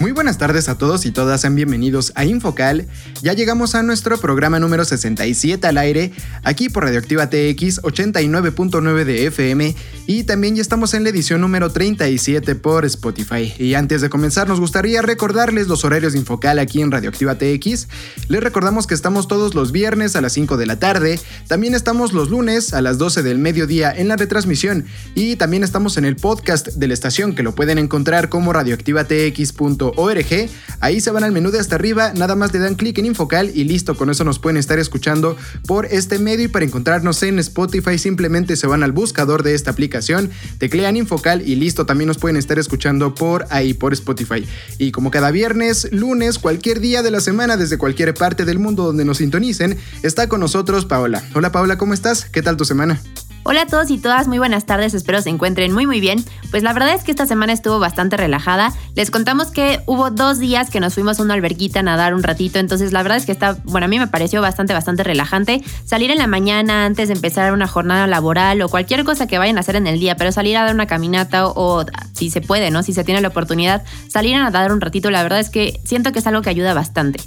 Muy 0.00 0.12
buenas 0.12 0.38
tardes 0.38 0.70
a 0.70 0.78
todos 0.78 1.04
y 1.04 1.10
todas, 1.10 1.42
sean 1.42 1.54
bienvenidos 1.54 2.12
a 2.14 2.24
Infocal. 2.24 2.86
Ya 3.20 3.34
llegamos 3.34 3.74
a 3.74 3.82
nuestro 3.82 4.16
programa 4.16 4.58
número 4.58 4.82
67 4.86 5.66
al 5.66 5.76
aire, 5.76 6.12
aquí 6.42 6.70
por 6.70 6.84
Radioactiva 6.84 7.28
TX 7.28 7.82
89.9 7.82 9.04
de 9.04 9.26
FM 9.26 9.76
y 10.06 10.24
también 10.24 10.56
ya 10.56 10.62
estamos 10.62 10.94
en 10.94 11.02
la 11.04 11.10
edición 11.10 11.42
número 11.42 11.70
37 11.70 12.54
por 12.54 12.86
Spotify. 12.86 13.52
Y 13.58 13.74
antes 13.74 14.00
de 14.00 14.08
comenzar 14.08 14.48
nos 14.48 14.58
gustaría 14.58 15.02
recordarles 15.02 15.68
los 15.68 15.84
horarios 15.84 16.14
de 16.14 16.20
Infocal 16.20 16.58
aquí 16.60 16.80
en 16.80 16.90
Radioactiva 16.90 17.34
TX. 17.34 17.88
Les 18.28 18.42
recordamos 18.42 18.86
que 18.86 18.94
estamos 18.94 19.28
todos 19.28 19.54
los 19.54 19.70
viernes 19.70 20.16
a 20.16 20.22
las 20.22 20.32
5 20.32 20.56
de 20.56 20.64
la 20.64 20.78
tarde, 20.78 21.20
también 21.46 21.74
estamos 21.74 22.14
los 22.14 22.30
lunes 22.30 22.72
a 22.72 22.80
las 22.80 22.96
12 22.96 23.22
del 23.22 23.36
mediodía 23.36 23.92
en 23.94 24.08
la 24.08 24.16
retransmisión 24.16 24.86
y 25.14 25.36
también 25.36 25.62
estamos 25.62 25.98
en 25.98 26.06
el 26.06 26.16
podcast 26.16 26.68
de 26.68 26.88
la 26.88 26.94
estación 26.94 27.34
que 27.34 27.42
lo 27.42 27.54
pueden 27.54 27.76
encontrar 27.76 28.30
como 28.30 28.54
radioactivatx.com 28.54 29.49
org. 29.96 30.48
Ahí 30.80 31.00
se 31.00 31.10
van 31.10 31.24
al 31.24 31.32
menú 31.32 31.50
de 31.50 31.58
hasta 31.58 31.74
arriba, 31.74 32.12
nada 32.14 32.34
más 32.36 32.52
le 32.52 32.58
dan 32.58 32.74
clic 32.74 32.98
en 32.98 33.06
Infocal 33.06 33.50
y 33.54 33.64
listo, 33.64 33.96
con 33.96 34.10
eso 34.10 34.24
nos 34.24 34.38
pueden 34.38 34.56
estar 34.56 34.78
escuchando 34.78 35.36
por 35.66 35.86
este 35.86 36.18
medio 36.18 36.46
y 36.46 36.48
para 36.48 36.64
encontrarnos 36.64 37.22
en 37.22 37.38
Spotify 37.38 37.98
simplemente 37.98 38.56
se 38.56 38.66
van 38.66 38.82
al 38.82 38.92
buscador 38.92 39.42
de 39.42 39.54
esta 39.54 39.70
aplicación, 39.70 40.30
teclean 40.58 40.96
Infocal 40.96 41.46
y 41.46 41.56
listo, 41.56 41.86
también 41.86 42.08
nos 42.08 42.18
pueden 42.18 42.36
estar 42.36 42.58
escuchando 42.58 43.14
por 43.14 43.46
ahí, 43.50 43.74
por 43.74 43.92
Spotify. 43.92 44.46
Y 44.78 44.92
como 44.92 45.10
cada 45.10 45.30
viernes, 45.30 45.88
lunes, 45.92 46.38
cualquier 46.38 46.80
día 46.80 47.02
de 47.02 47.10
la 47.10 47.20
semana, 47.20 47.56
desde 47.56 47.78
cualquier 47.78 48.14
parte 48.14 48.44
del 48.44 48.58
mundo 48.58 48.84
donde 48.84 49.04
nos 49.04 49.18
sintonicen, 49.18 49.76
está 50.02 50.28
con 50.28 50.40
nosotros 50.40 50.86
Paola. 50.86 51.22
Hola 51.34 51.52
Paola, 51.52 51.78
¿cómo 51.78 51.94
estás? 51.94 52.24
¿Qué 52.24 52.42
tal 52.42 52.56
tu 52.56 52.64
semana? 52.64 53.00
Hola 53.42 53.62
a 53.62 53.66
todos 53.66 53.90
y 53.90 53.96
todas, 53.96 54.28
muy 54.28 54.38
buenas 54.38 54.66
tardes, 54.66 54.92
espero 54.92 55.22
se 55.22 55.30
encuentren 55.30 55.72
muy 55.72 55.86
muy 55.86 55.98
bien. 55.98 56.22
Pues 56.50 56.62
la 56.62 56.74
verdad 56.74 56.92
es 56.92 57.04
que 57.04 57.10
esta 57.10 57.24
semana 57.24 57.54
estuvo 57.54 57.78
bastante 57.78 58.18
relajada. 58.18 58.74
Les 58.96 59.10
contamos 59.10 59.50
que 59.50 59.80
hubo 59.86 60.10
dos 60.10 60.38
días 60.38 60.68
que 60.68 60.78
nos 60.78 60.92
fuimos 60.92 61.18
a 61.18 61.22
una 61.22 61.32
alberguita 61.32 61.80
a 61.80 61.82
nadar 61.82 62.12
un 62.12 62.22
ratito, 62.22 62.58
entonces 62.58 62.92
la 62.92 63.02
verdad 63.02 63.16
es 63.16 63.24
que 63.24 63.32
está, 63.32 63.56
bueno, 63.64 63.86
a 63.86 63.88
mí 63.88 63.98
me 63.98 64.08
pareció 64.08 64.42
bastante, 64.42 64.74
bastante 64.74 65.04
relajante. 65.04 65.62
Salir 65.86 66.10
en 66.10 66.18
la 66.18 66.26
mañana 66.26 66.84
antes 66.84 67.08
de 67.08 67.14
empezar 67.14 67.54
una 67.54 67.66
jornada 67.66 68.06
laboral 68.06 68.60
o 68.60 68.68
cualquier 68.68 69.04
cosa 69.04 69.26
que 69.26 69.38
vayan 69.38 69.56
a 69.56 69.60
hacer 69.60 69.76
en 69.76 69.86
el 69.86 69.98
día, 70.00 70.16
pero 70.16 70.32
salir 70.32 70.58
a 70.58 70.64
dar 70.64 70.74
una 70.74 70.86
caminata 70.86 71.46
o, 71.46 71.86
si 72.12 72.28
se 72.28 72.42
puede, 72.42 72.70
¿no? 72.70 72.82
Si 72.82 72.92
se 72.92 73.04
tiene 73.04 73.22
la 73.22 73.28
oportunidad, 73.28 73.84
salir 74.08 74.36
a 74.36 74.40
nadar 74.40 74.70
un 74.70 74.82
ratito, 74.82 75.10
la 75.10 75.22
verdad 75.22 75.40
es 75.40 75.48
que 75.48 75.80
siento 75.84 76.12
que 76.12 76.18
es 76.18 76.26
algo 76.26 76.42
que 76.42 76.50
ayuda 76.50 76.74
bastante. 76.74 77.20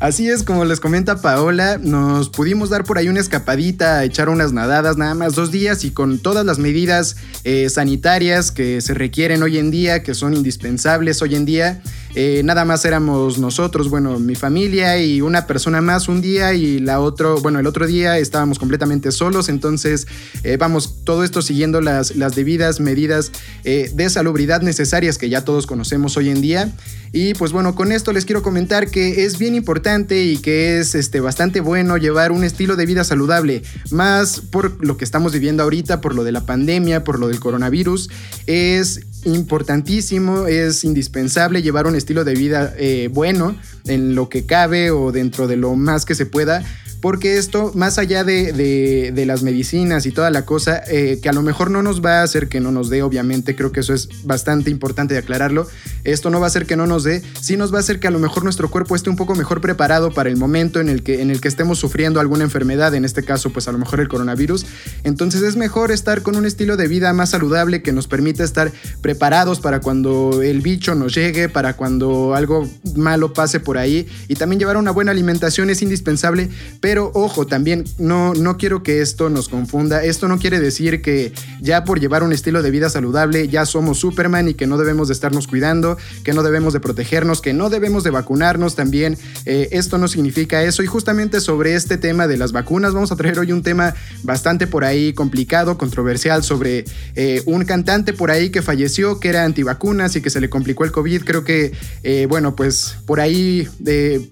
Así 0.00 0.28
es, 0.28 0.44
como 0.44 0.64
les 0.64 0.78
comenta 0.78 1.20
Paola, 1.20 1.76
nos 1.76 2.28
pudimos 2.28 2.70
dar 2.70 2.84
por 2.84 2.98
ahí 2.98 3.08
una 3.08 3.18
escapadita, 3.18 4.04
echar 4.04 4.28
unas 4.28 4.52
nadadas, 4.52 4.96
nada 4.96 5.14
más 5.14 5.34
dos 5.34 5.50
días 5.50 5.82
y 5.82 5.90
con 5.90 6.20
todas 6.20 6.46
las 6.46 6.60
medidas 6.60 7.16
eh, 7.42 7.68
sanitarias 7.68 8.52
que 8.52 8.80
se 8.80 8.94
requieren 8.94 9.42
hoy 9.42 9.58
en 9.58 9.72
día, 9.72 10.04
que 10.04 10.14
son 10.14 10.34
indispensables 10.34 11.20
hoy 11.20 11.34
en 11.34 11.44
día. 11.44 11.82
Eh, 12.20 12.42
nada 12.42 12.64
más 12.64 12.84
éramos 12.84 13.38
nosotros, 13.38 13.88
bueno, 13.90 14.18
mi 14.18 14.34
familia 14.34 15.00
y 15.00 15.20
una 15.20 15.46
persona 15.46 15.80
más 15.80 16.08
un 16.08 16.20
día 16.20 16.52
y 16.52 16.80
la 16.80 16.98
otro, 16.98 17.40
bueno, 17.40 17.60
el 17.60 17.66
otro 17.68 17.86
día 17.86 18.18
estábamos 18.18 18.58
completamente 18.58 19.12
solos, 19.12 19.48
entonces 19.48 20.08
eh, 20.42 20.56
vamos, 20.56 21.04
todo 21.04 21.22
esto 21.22 21.42
siguiendo 21.42 21.80
las, 21.80 22.16
las 22.16 22.34
debidas 22.34 22.80
medidas 22.80 23.30
de 23.62 24.10
salubridad 24.10 24.62
necesarias 24.62 25.16
que 25.16 25.28
ya 25.28 25.44
todos 25.44 25.68
conocemos 25.68 26.16
hoy 26.16 26.30
en 26.30 26.40
día. 26.40 26.74
Y 27.12 27.34
pues 27.34 27.52
bueno, 27.52 27.74
con 27.74 27.92
esto 27.92 28.12
les 28.12 28.24
quiero 28.24 28.42
comentar 28.42 28.90
que 28.90 29.24
es 29.24 29.38
bien 29.38 29.54
importante 29.54 30.24
y 30.24 30.38
que 30.38 30.78
es 30.78 30.94
este, 30.94 31.20
bastante 31.20 31.60
bueno 31.60 31.96
llevar 31.96 32.32
un 32.32 32.44
estilo 32.44 32.76
de 32.76 32.86
vida 32.86 33.04
saludable, 33.04 33.62
más 33.90 34.40
por 34.40 34.84
lo 34.84 34.96
que 34.96 35.04
estamos 35.04 35.32
viviendo 35.32 35.62
ahorita, 35.62 36.00
por 36.00 36.14
lo 36.14 36.24
de 36.24 36.32
la 36.32 36.44
pandemia, 36.44 37.04
por 37.04 37.18
lo 37.18 37.28
del 37.28 37.40
coronavirus. 37.40 38.10
Es 38.46 39.00
importantísimo, 39.34 40.46
es 40.46 40.84
indispensable 40.84 41.62
llevar 41.62 41.86
un 41.86 41.94
estilo 41.94 42.24
de 42.24 42.34
vida 42.34 42.74
eh, 42.76 43.08
bueno 43.12 43.56
en 43.86 44.14
lo 44.14 44.28
que 44.28 44.46
cabe 44.46 44.90
o 44.90 45.12
dentro 45.12 45.46
de 45.46 45.56
lo 45.56 45.74
más 45.74 46.04
que 46.04 46.14
se 46.14 46.26
pueda 46.26 46.62
porque 47.00 47.38
esto, 47.38 47.72
más 47.74 47.98
allá 47.98 48.24
de, 48.24 49.12
las 49.26 49.42
medicinas 49.42 50.06
y 50.06 50.12
toda 50.12 50.30
la 50.30 50.44
cosa, 50.44 50.82
eh, 50.88 51.18
que 51.22 51.28
a 51.28 51.32
lo 51.32 51.42
mejor 51.42 51.70
no 51.70 51.82
nos 51.82 52.04
va 52.04 52.20
a 52.20 52.22
hacer 52.22 52.48
que 52.48 52.60
no 52.60 52.72
nos 52.72 52.88
dé, 52.88 53.02
obviamente, 53.02 53.54
creo 53.54 53.72
que 53.72 53.80
eso 53.80 53.92
es 53.92 54.08
bastante 54.24 54.70
importante 54.70 55.14
de 55.14 55.20
aclararlo, 55.20 55.66
esto 56.04 56.30
no 56.30 56.40
va 56.40 56.46
a 56.46 56.48
hacer 56.48 56.66
que 56.66 56.76
no 56.76 56.86
nos 56.86 57.04
dé, 57.04 57.22
sí 57.40 57.56
nos 57.56 57.72
va 57.72 57.76
a 57.76 57.80
hacer 57.80 58.00
que 58.00 58.08
a 58.08 58.10
lo 58.10 58.18
mejor 58.18 58.44
nuestro 58.44 58.70
cuerpo 58.70 58.96
esté 58.96 59.10
un 59.10 59.16
poco 59.16 59.34
mejor 59.34 59.60
preparado 59.60 60.12
para 60.12 60.28
el 60.28 60.36
momento 60.36 60.80
en 60.80 60.88
el 60.88 61.02
que, 61.02 61.20
en 61.20 61.30
el 61.30 61.40
que 61.40 61.48
estemos 61.48 61.78
sufriendo 61.78 62.20
alguna 62.20 62.44
enfermedad, 62.44 62.94
en 62.94 63.04
este 63.04 63.22
caso, 63.22 63.50
pues 63.50 63.68
a 63.68 63.72
lo 63.72 63.78
mejor 63.78 64.00
el 64.00 64.08
coronavirus. 64.08 64.66
Entonces 65.04 65.42
es 65.42 65.56
mejor 65.56 65.92
estar 65.92 66.22
con 66.22 66.36
un 66.36 66.46
estilo 66.46 66.76
de 66.76 66.88
vida 66.88 67.12
más 67.12 67.30
saludable 67.30 67.82
que 67.82 67.92
nos 67.92 68.08
permita 68.08 68.44
estar 68.44 68.72
preparados 69.02 69.60
para 69.60 69.80
cuando 69.80 70.42
el 70.42 70.60
bicho 70.60 70.94
nos 70.94 71.14
llegue, 71.14 71.48
para 71.48 71.74
cuando 71.74 72.34
algo 72.34 72.68
malo 72.96 73.32
pase 73.32 73.60
por 73.60 73.78
ahí 73.78 74.06
y 74.28 74.34
también 74.34 74.58
llevar 74.60 74.76
una 74.76 74.90
buena 74.90 75.12
alimentación 75.12 75.70
es 75.70 75.82
indispensable, 75.82 76.48
ojo, 76.96 77.46
también 77.46 77.84
no, 77.98 78.32
no 78.34 78.56
quiero 78.56 78.82
que 78.82 79.02
esto 79.02 79.28
nos 79.28 79.48
confunda. 79.48 80.02
Esto 80.02 80.26
no 80.28 80.38
quiere 80.38 80.58
decir 80.60 81.02
que 81.02 81.32
ya 81.60 81.84
por 81.84 82.00
llevar 82.00 82.22
un 82.22 82.32
estilo 82.32 82.62
de 82.62 82.70
vida 82.70 82.88
saludable 82.88 83.48
ya 83.48 83.66
somos 83.66 83.98
Superman 83.98 84.48
y 84.48 84.54
que 84.54 84.66
no 84.66 84.78
debemos 84.78 85.08
de 85.08 85.14
estarnos 85.14 85.46
cuidando, 85.46 85.98
que 86.24 86.32
no 86.32 86.42
debemos 86.42 86.72
de 86.72 86.80
protegernos, 86.80 87.42
que 87.42 87.52
no 87.52 87.68
debemos 87.68 88.04
de 88.04 88.10
vacunarnos 88.10 88.74
también. 88.74 89.18
Eh, 89.44 89.68
esto 89.72 89.98
no 89.98 90.08
significa 90.08 90.62
eso. 90.62 90.82
Y 90.82 90.86
justamente 90.86 91.40
sobre 91.40 91.74
este 91.74 91.98
tema 91.98 92.26
de 92.26 92.38
las 92.38 92.52
vacunas 92.52 92.94
vamos 92.94 93.12
a 93.12 93.16
traer 93.16 93.38
hoy 93.38 93.52
un 93.52 93.62
tema 93.62 93.94
bastante 94.22 94.66
por 94.66 94.84
ahí 94.84 95.12
complicado, 95.12 95.76
controversial, 95.76 96.42
sobre 96.42 96.86
eh, 97.16 97.42
un 97.44 97.64
cantante 97.64 98.14
por 98.14 98.30
ahí 98.30 98.50
que 98.50 98.62
falleció, 98.62 99.20
que 99.20 99.28
era 99.28 99.44
antivacunas 99.44 100.16
y 100.16 100.22
que 100.22 100.30
se 100.30 100.40
le 100.40 100.48
complicó 100.48 100.84
el 100.84 100.92
COVID. 100.92 101.24
Creo 101.24 101.44
que, 101.44 101.72
eh, 102.02 102.26
bueno, 102.28 102.56
pues 102.56 102.96
por 103.04 103.20
ahí 103.20 103.68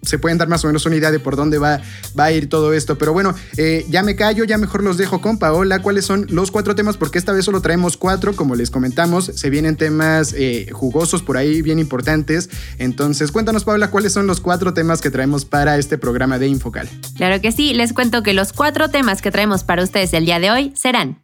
se 0.02 0.19
pueden 0.19 0.38
dar 0.38 0.48
más 0.48 0.64
o 0.64 0.69
menos 0.69 0.86
una 0.86 0.96
idea 0.96 1.10
de 1.10 1.19
por 1.19 1.36
dónde 1.36 1.58
va, 1.58 1.82
va 2.19 2.25
a 2.25 2.32
ir 2.32 2.45
todo 2.46 2.72
esto. 2.72 2.98
Pero 2.98 3.12
bueno, 3.12 3.34
eh, 3.56 3.84
ya 3.88 4.02
me 4.02 4.16
callo, 4.16 4.44
ya 4.44 4.58
mejor 4.58 4.82
los 4.82 4.96
dejo 4.96 5.20
con 5.20 5.38
Paola. 5.38 5.81
¿Cuáles 5.81 6.04
son 6.04 6.26
los 6.31 6.50
cuatro 6.50 6.75
temas? 6.75 6.96
Porque 6.96 7.19
esta 7.19 7.32
vez 7.32 7.44
solo 7.44 7.60
traemos 7.60 7.96
cuatro, 7.96 8.34
como 8.34 8.54
les 8.54 8.70
comentamos. 8.70 9.26
Se 9.34 9.50
vienen 9.50 9.76
temas 9.76 10.34
eh, 10.37 10.69
jugosos 10.72 11.22
por 11.22 11.37
ahí, 11.37 11.62
bien 11.62 11.78
importantes. 11.78 12.50
Entonces, 12.78 13.32
cuéntanos, 13.32 13.64
Paola, 13.64 13.90
¿cuáles 13.90 14.12
son 14.12 14.26
los 14.26 14.40
cuatro 14.40 14.75
temas 14.75 15.00
que 15.00 15.10
traemos 15.10 15.44
para 15.44 15.78
este 15.78 15.98
programa 15.98 16.38
de 16.38 16.48
Infocal? 16.48 16.88
Claro 17.16 17.40
que 17.40 17.52
sí, 17.52 17.75
les 17.75 17.93
cuento 17.93 18.22
que 18.22 18.34
los 18.34 18.52
cuatro 18.52 18.88
temas 18.88 19.22
que 19.22 19.31
traemos 19.31 19.64
para 19.64 19.82
ustedes 19.82 20.12
el 20.12 20.26
día 20.26 20.38
de 20.40 20.50
hoy 20.50 20.72
serán... 20.75 21.22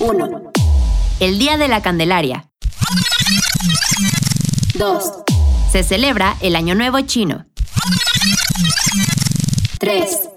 1. 0.00 0.52
El 1.20 1.38
Día 1.38 1.56
de 1.56 1.68
la 1.68 1.80
Candelaria. 1.82 2.48
2. 4.74 5.12
Se 5.70 5.84
celebra 5.84 6.36
el 6.40 6.56
Año 6.56 6.74
Nuevo 6.74 7.00
Chino. 7.02 7.46
3. 9.78 10.28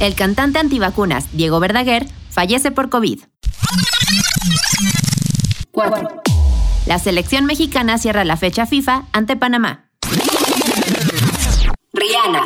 El 0.00 0.14
cantante 0.14 0.58
antivacunas 0.58 1.26
Diego 1.32 1.60
Verdaguer 1.60 2.06
fallece 2.30 2.72
por 2.72 2.90
COVID. 2.90 3.20
4. 5.70 6.08
La 6.86 6.98
selección 6.98 7.46
mexicana 7.46 7.98
cierra 7.98 8.24
la 8.24 8.36
fecha 8.36 8.66
FIFA 8.66 9.04
ante 9.12 9.36
Panamá. 9.36 9.90
Rihanna. 11.92 12.42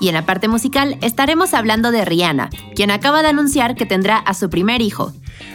Y 0.00 0.08
en 0.08 0.14
la 0.14 0.26
parte 0.26 0.48
musical 0.48 0.98
estaremos 1.00 1.54
hablando 1.54 1.92
de 1.92 2.04
Rihanna, 2.04 2.50
quien 2.74 2.90
acaba 2.90 3.22
de 3.22 3.28
anunciar 3.28 3.76
que 3.76 3.86
tendrá 3.86 4.18
a 4.18 4.34
su 4.34 4.50
primer 4.50 4.82
hijo, 4.82 5.12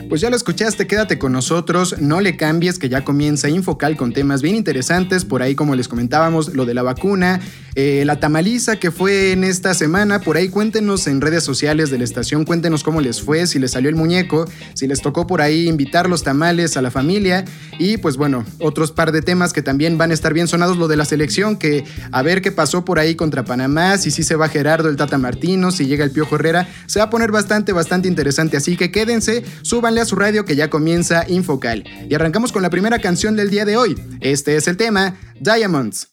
pues 0.09 0.21
ya 0.21 0.29
lo 0.29 0.35
escuchaste, 0.35 0.87
quédate 0.87 1.17
con 1.17 1.31
nosotros, 1.31 1.95
no 1.99 2.21
le 2.21 2.37
cambies 2.37 2.79
que 2.79 2.89
ya 2.89 3.03
comienza 3.03 3.49
Infocal 3.49 3.97
con 3.97 4.13
temas 4.13 4.41
bien 4.41 4.55
interesantes, 4.55 5.25
por 5.25 5.41
ahí 5.41 5.55
como 5.55 5.75
les 5.75 5.87
comentábamos, 5.87 6.53
lo 6.53 6.65
de 6.65 6.73
la 6.73 6.83
vacuna, 6.83 7.39
eh, 7.75 8.03
la 8.05 8.19
tamaliza 8.19 8.77
que 8.77 8.89
fue 8.89 9.31
en 9.31 9.43
esta 9.43 9.73
semana, 9.73 10.19
por 10.19 10.37
ahí 10.37 10.49
cuéntenos 10.49 11.07
en 11.07 11.21
redes 11.21 11.43
sociales 11.43 11.89
de 11.91 11.97
la 11.97 12.03
estación, 12.03 12.45
cuéntenos 12.45 12.83
cómo 12.83 13.01
les 13.01 13.21
fue, 13.21 13.45
si 13.47 13.59
les 13.59 13.71
salió 13.71 13.89
el 13.89 13.95
muñeco, 13.95 14.49
si 14.73 14.87
les 14.87 15.01
tocó 15.01 15.27
por 15.27 15.41
ahí 15.41 15.67
invitar 15.67 16.09
los 16.09 16.23
tamales 16.23 16.77
a 16.77 16.81
la 16.81 16.91
familia 16.91 17.45
y 17.77 17.97
pues 17.97 18.17
bueno, 18.17 18.45
otros 18.59 18.91
par 18.91 19.11
de 19.11 19.21
temas 19.21 19.53
que 19.53 19.61
también 19.61 19.97
van 19.97 20.11
a 20.11 20.13
estar 20.13 20.33
bien 20.33 20.47
sonados, 20.47 20.77
lo 20.77 20.87
de 20.87 20.97
la 20.97 21.05
selección, 21.05 21.57
que 21.57 21.83
a 22.11 22.21
ver 22.21 22.41
qué 22.41 22.51
pasó 22.51 22.83
por 22.83 22.99
ahí 22.99 23.15
contra 23.15 23.45
Panamá, 23.45 23.97
si 23.97 24.11
sí 24.11 24.23
se 24.23 24.35
va 24.35 24.49
Gerardo, 24.49 24.89
el 24.89 24.95
Tata 24.95 25.17
Martino, 25.17 25.71
si 25.71 25.85
llega 25.85 26.03
el 26.03 26.11
Piojo 26.11 26.35
Herrera, 26.35 26.67
se 26.87 26.99
va 26.99 27.05
a 27.05 27.09
poner 27.09 27.31
bastante, 27.31 27.73
bastante 27.73 28.07
interesante, 28.07 28.57
así 28.57 28.75
que 28.75 28.91
quédense, 28.91 29.43
súbanle 29.67 30.01
a 30.01 30.05
su 30.05 30.15
radio 30.15 30.45
que 30.45 30.55
ya 30.55 30.69
comienza 30.69 31.25
Infocal. 31.27 31.83
Y 32.09 32.15
arrancamos 32.15 32.51
con 32.51 32.61
la 32.61 32.69
primera 32.69 32.99
canción 32.99 33.35
del 33.35 33.49
día 33.49 33.65
de 33.65 33.77
hoy. 33.77 33.95
Este 34.21 34.55
es 34.55 34.67
el 34.67 34.77
tema 34.77 35.15
Diamonds. 35.39 36.09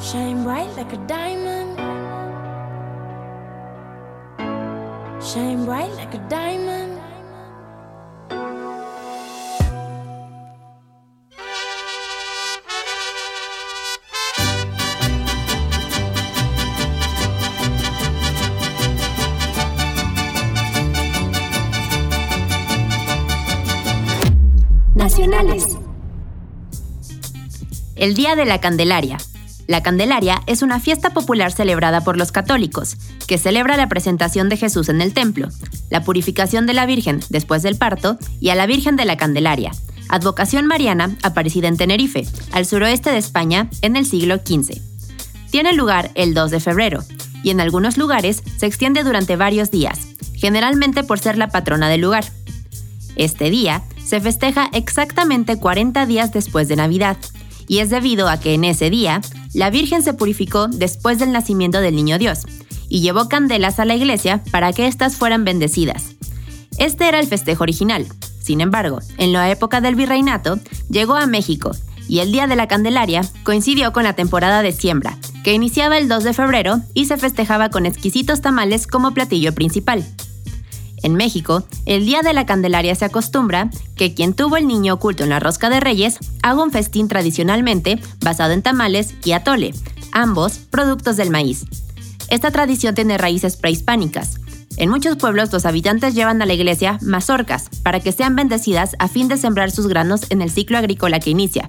Shine 0.00 0.42
bright 0.44 0.74
like 0.76 0.92
a 0.94 1.06
diamond. 1.06 1.78
Shine 5.22 5.66
like 5.66 6.16
a 6.16 6.28
diamond. 6.28 6.79
El 27.96 28.14
Día 28.14 28.36
de 28.36 28.44
la 28.44 28.60
Candelaria. 28.60 29.18
La 29.66 29.82
Candelaria 29.82 30.40
es 30.46 30.62
una 30.62 30.78
fiesta 30.78 31.10
popular 31.10 31.50
celebrada 31.50 32.02
por 32.02 32.16
los 32.16 32.30
católicos, 32.30 32.96
que 33.26 33.36
celebra 33.36 33.76
la 33.76 33.88
presentación 33.88 34.48
de 34.48 34.56
Jesús 34.56 34.88
en 34.88 35.00
el 35.00 35.12
templo, 35.12 35.48
la 35.90 36.04
purificación 36.04 36.66
de 36.66 36.74
la 36.74 36.86
Virgen 36.86 37.20
después 37.28 37.62
del 37.62 37.76
parto 37.76 38.18
y 38.40 38.50
a 38.50 38.54
la 38.54 38.66
Virgen 38.66 38.94
de 38.94 39.04
la 39.04 39.16
Candelaria, 39.16 39.72
advocación 40.08 40.66
mariana 40.66 41.16
aparecida 41.24 41.66
en 41.66 41.76
Tenerife, 41.76 42.24
al 42.52 42.64
suroeste 42.64 43.10
de 43.10 43.18
España, 43.18 43.68
en 43.82 43.96
el 43.96 44.06
siglo 44.06 44.36
XV. 44.36 44.80
Tiene 45.50 45.72
lugar 45.72 46.12
el 46.14 46.34
2 46.34 46.52
de 46.52 46.60
febrero, 46.60 47.02
y 47.42 47.50
en 47.50 47.60
algunos 47.60 47.96
lugares 47.96 48.44
se 48.58 48.66
extiende 48.66 49.02
durante 49.02 49.34
varios 49.34 49.72
días, 49.72 49.98
generalmente 50.34 51.02
por 51.02 51.18
ser 51.18 51.36
la 51.36 51.48
patrona 51.48 51.88
del 51.88 52.00
lugar. 52.00 52.24
Este 53.16 53.50
día 53.50 53.82
se 54.10 54.20
festeja 54.20 54.68
exactamente 54.72 55.56
40 55.56 56.04
días 56.04 56.32
después 56.32 56.66
de 56.66 56.74
Navidad, 56.74 57.16
y 57.68 57.78
es 57.78 57.90
debido 57.90 58.28
a 58.28 58.40
que 58.40 58.54
en 58.54 58.64
ese 58.64 58.90
día 58.90 59.20
la 59.54 59.70
Virgen 59.70 60.02
se 60.02 60.14
purificó 60.14 60.66
después 60.66 61.20
del 61.20 61.30
nacimiento 61.30 61.80
del 61.80 61.94
Niño 61.94 62.18
Dios, 62.18 62.40
y 62.88 63.02
llevó 63.02 63.28
candelas 63.28 63.78
a 63.78 63.84
la 63.84 63.94
iglesia 63.94 64.42
para 64.50 64.72
que 64.72 64.88
éstas 64.88 65.14
fueran 65.14 65.44
bendecidas. 65.44 66.16
Este 66.76 67.06
era 67.06 67.20
el 67.20 67.28
festejo 67.28 67.62
original. 67.62 68.04
Sin 68.42 68.60
embargo, 68.60 68.98
en 69.16 69.32
la 69.32 69.48
época 69.48 69.80
del 69.80 69.94
virreinato, 69.94 70.58
llegó 70.90 71.14
a 71.14 71.26
México, 71.26 71.70
y 72.08 72.18
el 72.18 72.32
Día 72.32 72.48
de 72.48 72.56
la 72.56 72.66
Candelaria 72.66 73.20
coincidió 73.44 73.92
con 73.92 74.02
la 74.02 74.14
temporada 74.14 74.62
de 74.62 74.72
siembra, 74.72 75.16
que 75.44 75.52
iniciaba 75.52 75.98
el 75.98 76.08
2 76.08 76.24
de 76.24 76.32
febrero 76.32 76.80
y 76.94 77.04
se 77.04 77.16
festejaba 77.16 77.68
con 77.68 77.86
exquisitos 77.86 78.40
tamales 78.40 78.88
como 78.88 79.14
platillo 79.14 79.54
principal. 79.54 80.04
En 81.02 81.14
México, 81.14 81.64
el 81.86 82.04
Día 82.04 82.22
de 82.22 82.32
la 82.32 82.46
Candelaria 82.46 82.94
se 82.94 83.04
acostumbra 83.04 83.70
que 83.96 84.14
quien 84.14 84.34
tuvo 84.34 84.56
el 84.56 84.66
niño 84.66 84.94
oculto 84.94 85.24
en 85.24 85.30
la 85.30 85.40
rosca 85.40 85.70
de 85.70 85.80
reyes 85.80 86.18
haga 86.42 86.62
un 86.62 86.70
festín 86.70 87.08
tradicionalmente 87.08 88.00
basado 88.20 88.52
en 88.52 88.62
tamales 88.62 89.14
y 89.24 89.32
atole, 89.32 89.74
ambos 90.12 90.58
productos 90.58 91.16
del 91.16 91.30
maíz. 91.30 91.64
Esta 92.28 92.50
tradición 92.50 92.94
tiene 92.94 93.18
raíces 93.18 93.56
prehispánicas. 93.56 94.40
En 94.76 94.88
muchos 94.88 95.16
pueblos 95.16 95.52
los 95.52 95.66
habitantes 95.66 96.14
llevan 96.14 96.40
a 96.40 96.46
la 96.46 96.54
iglesia 96.54 96.98
mazorcas 97.02 97.68
para 97.82 98.00
que 98.00 98.12
sean 98.12 98.36
bendecidas 98.36 98.94
a 98.98 99.08
fin 99.08 99.28
de 99.28 99.36
sembrar 99.36 99.70
sus 99.70 99.88
granos 99.88 100.22
en 100.30 100.42
el 100.42 100.50
ciclo 100.50 100.78
agrícola 100.78 101.18
que 101.18 101.30
inicia, 101.30 101.68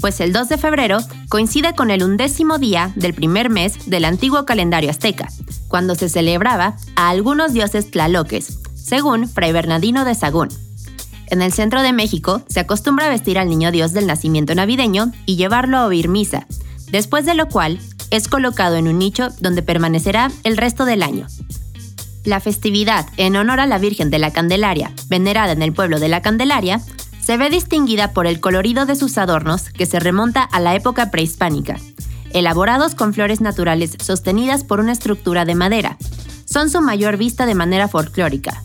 pues 0.00 0.20
el 0.20 0.32
2 0.32 0.48
de 0.48 0.58
febrero 0.58 0.98
coincide 1.28 1.74
con 1.74 1.90
el 1.90 2.02
undécimo 2.02 2.58
día 2.58 2.92
del 2.96 3.14
primer 3.14 3.50
mes 3.50 3.90
del 3.90 4.04
antiguo 4.04 4.44
calendario 4.44 4.90
azteca, 4.90 5.28
cuando 5.68 5.94
se 5.94 6.08
celebraba 6.08 6.76
a 6.96 7.10
algunos 7.10 7.52
dioses 7.52 7.90
tlaloques, 7.90 8.58
según 8.88 9.28
Fray 9.28 9.52
Bernardino 9.52 10.06
de 10.06 10.14
Sagún. 10.14 10.48
En 11.26 11.42
el 11.42 11.52
centro 11.52 11.82
de 11.82 11.92
México 11.92 12.40
se 12.48 12.60
acostumbra 12.60 13.06
a 13.06 13.10
vestir 13.10 13.38
al 13.38 13.50
niño 13.50 13.70
Dios 13.70 13.92
del 13.92 14.06
nacimiento 14.06 14.54
navideño 14.54 15.12
y 15.26 15.36
llevarlo 15.36 15.76
a 15.76 15.84
oír 15.84 16.08
misa, 16.08 16.46
después 16.90 17.26
de 17.26 17.34
lo 17.34 17.48
cual 17.48 17.78
es 18.10 18.28
colocado 18.28 18.76
en 18.76 18.88
un 18.88 18.98
nicho 18.98 19.28
donde 19.40 19.62
permanecerá 19.62 20.30
el 20.42 20.56
resto 20.56 20.86
del 20.86 21.02
año. 21.02 21.26
La 22.24 22.40
festividad 22.40 23.06
en 23.18 23.36
honor 23.36 23.60
a 23.60 23.66
la 23.66 23.76
Virgen 23.76 24.10
de 24.10 24.18
la 24.18 24.32
Candelaria, 24.32 24.92
venerada 25.08 25.52
en 25.52 25.60
el 25.60 25.74
pueblo 25.74 26.00
de 26.00 26.08
la 26.08 26.22
Candelaria, 26.22 26.80
se 27.20 27.36
ve 27.36 27.50
distinguida 27.50 28.12
por 28.12 28.26
el 28.26 28.40
colorido 28.40 28.86
de 28.86 28.96
sus 28.96 29.18
adornos 29.18 29.68
que 29.68 29.84
se 29.84 30.00
remonta 30.00 30.42
a 30.42 30.60
la 30.60 30.74
época 30.74 31.10
prehispánica, 31.10 31.76
elaborados 32.32 32.94
con 32.94 33.12
flores 33.12 33.42
naturales 33.42 33.96
sostenidas 34.00 34.64
por 34.64 34.80
una 34.80 34.92
estructura 34.92 35.44
de 35.44 35.54
madera. 35.54 35.98
Son 36.46 36.70
su 36.70 36.80
mayor 36.80 37.18
vista 37.18 37.44
de 37.44 37.54
manera 37.54 37.88
folclórica, 37.88 38.62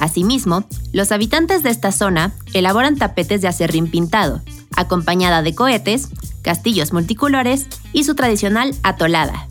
Asimismo, 0.00 0.64
los 0.92 1.12
habitantes 1.12 1.62
de 1.62 1.68
esta 1.70 1.92
zona 1.92 2.32
elaboran 2.54 2.96
tapetes 2.96 3.42
de 3.42 3.48
acerrín 3.48 3.90
pintado, 3.90 4.40
acompañada 4.74 5.42
de 5.42 5.54
cohetes, 5.54 6.08
castillos 6.42 6.94
multicolores 6.94 7.66
y 7.92 8.04
su 8.04 8.14
tradicional 8.14 8.74
atolada. 8.82 9.46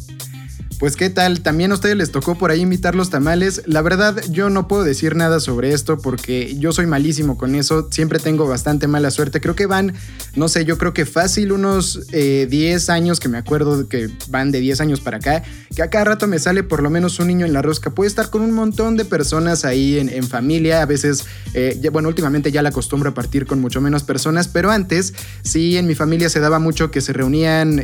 Pues 0.79 0.95
qué 0.95 1.09
tal, 1.09 1.41
también 1.41 1.71
a 1.71 1.73
ustedes 1.73 1.97
les 1.97 2.09
tocó 2.09 2.35
por 2.35 2.51
ahí 2.51 2.61
invitar 2.61 2.95
los 2.95 3.09
tamales. 3.09 3.63
La 3.65 3.81
verdad, 3.81 4.15
yo 4.29 4.49
no 4.49 4.69
puedo 4.69 4.85
decir 4.85 5.13
nada 5.13 5.41
sobre 5.41 5.73
esto 5.73 5.97
porque 5.97 6.55
yo 6.57 6.71
soy 6.71 6.87
malísimo 6.87 7.37
con 7.37 7.53
eso. 7.55 7.89
Siempre 7.91 8.17
tengo 8.17 8.47
bastante 8.47 8.87
mala 8.87 9.11
suerte. 9.11 9.41
Creo 9.41 9.57
que 9.57 9.65
van, 9.65 9.93
no 10.37 10.47
sé, 10.47 10.63
yo 10.63 10.77
creo 10.77 10.93
que 10.93 11.05
fácil 11.05 11.51
unos 11.51 12.07
10 12.07 12.13
eh, 12.13 12.91
años 12.93 13.19
que 13.19 13.27
me 13.27 13.37
acuerdo 13.37 13.89
que 13.89 14.09
van 14.29 14.51
de 14.51 14.61
10 14.61 14.79
años 14.79 15.01
para 15.01 15.17
acá, 15.17 15.43
que 15.75 15.81
a 15.81 15.89
cada 15.89 16.05
rato 16.05 16.27
me 16.27 16.39
sale 16.39 16.63
por 16.63 16.81
lo 16.81 16.89
menos 16.89 17.19
un 17.19 17.27
niño 17.27 17.45
en 17.45 17.51
la 17.51 17.61
rosca. 17.61 17.89
Puede 17.89 18.07
estar 18.07 18.29
con 18.29 18.41
un 18.41 18.51
montón 18.51 18.95
de 18.95 19.03
personas 19.03 19.65
ahí 19.65 19.99
en, 19.99 20.23
familia. 20.29 20.81
A 20.81 20.85
veces, 20.85 21.25
eh, 21.55 21.77
bueno, 21.91 22.07
últimamente 22.07 22.53
ya 22.53 22.61
la 22.61 22.69
acostumbro 22.69 23.09
a 23.09 23.13
partir 23.13 23.45
con 23.45 23.59
mucho 23.59 23.81
menos 23.81 24.03
personas, 24.03 24.47
pero 24.47 24.71
antes 24.71 25.13
sí 25.43 25.75
en 25.75 25.87
mi 25.87 25.95
familia 25.95 26.29
se 26.29 26.39
daba 26.39 26.59
mucho 26.59 26.89
que 26.89 27.01
se 27.01 27.11
reunían 27.11 27.81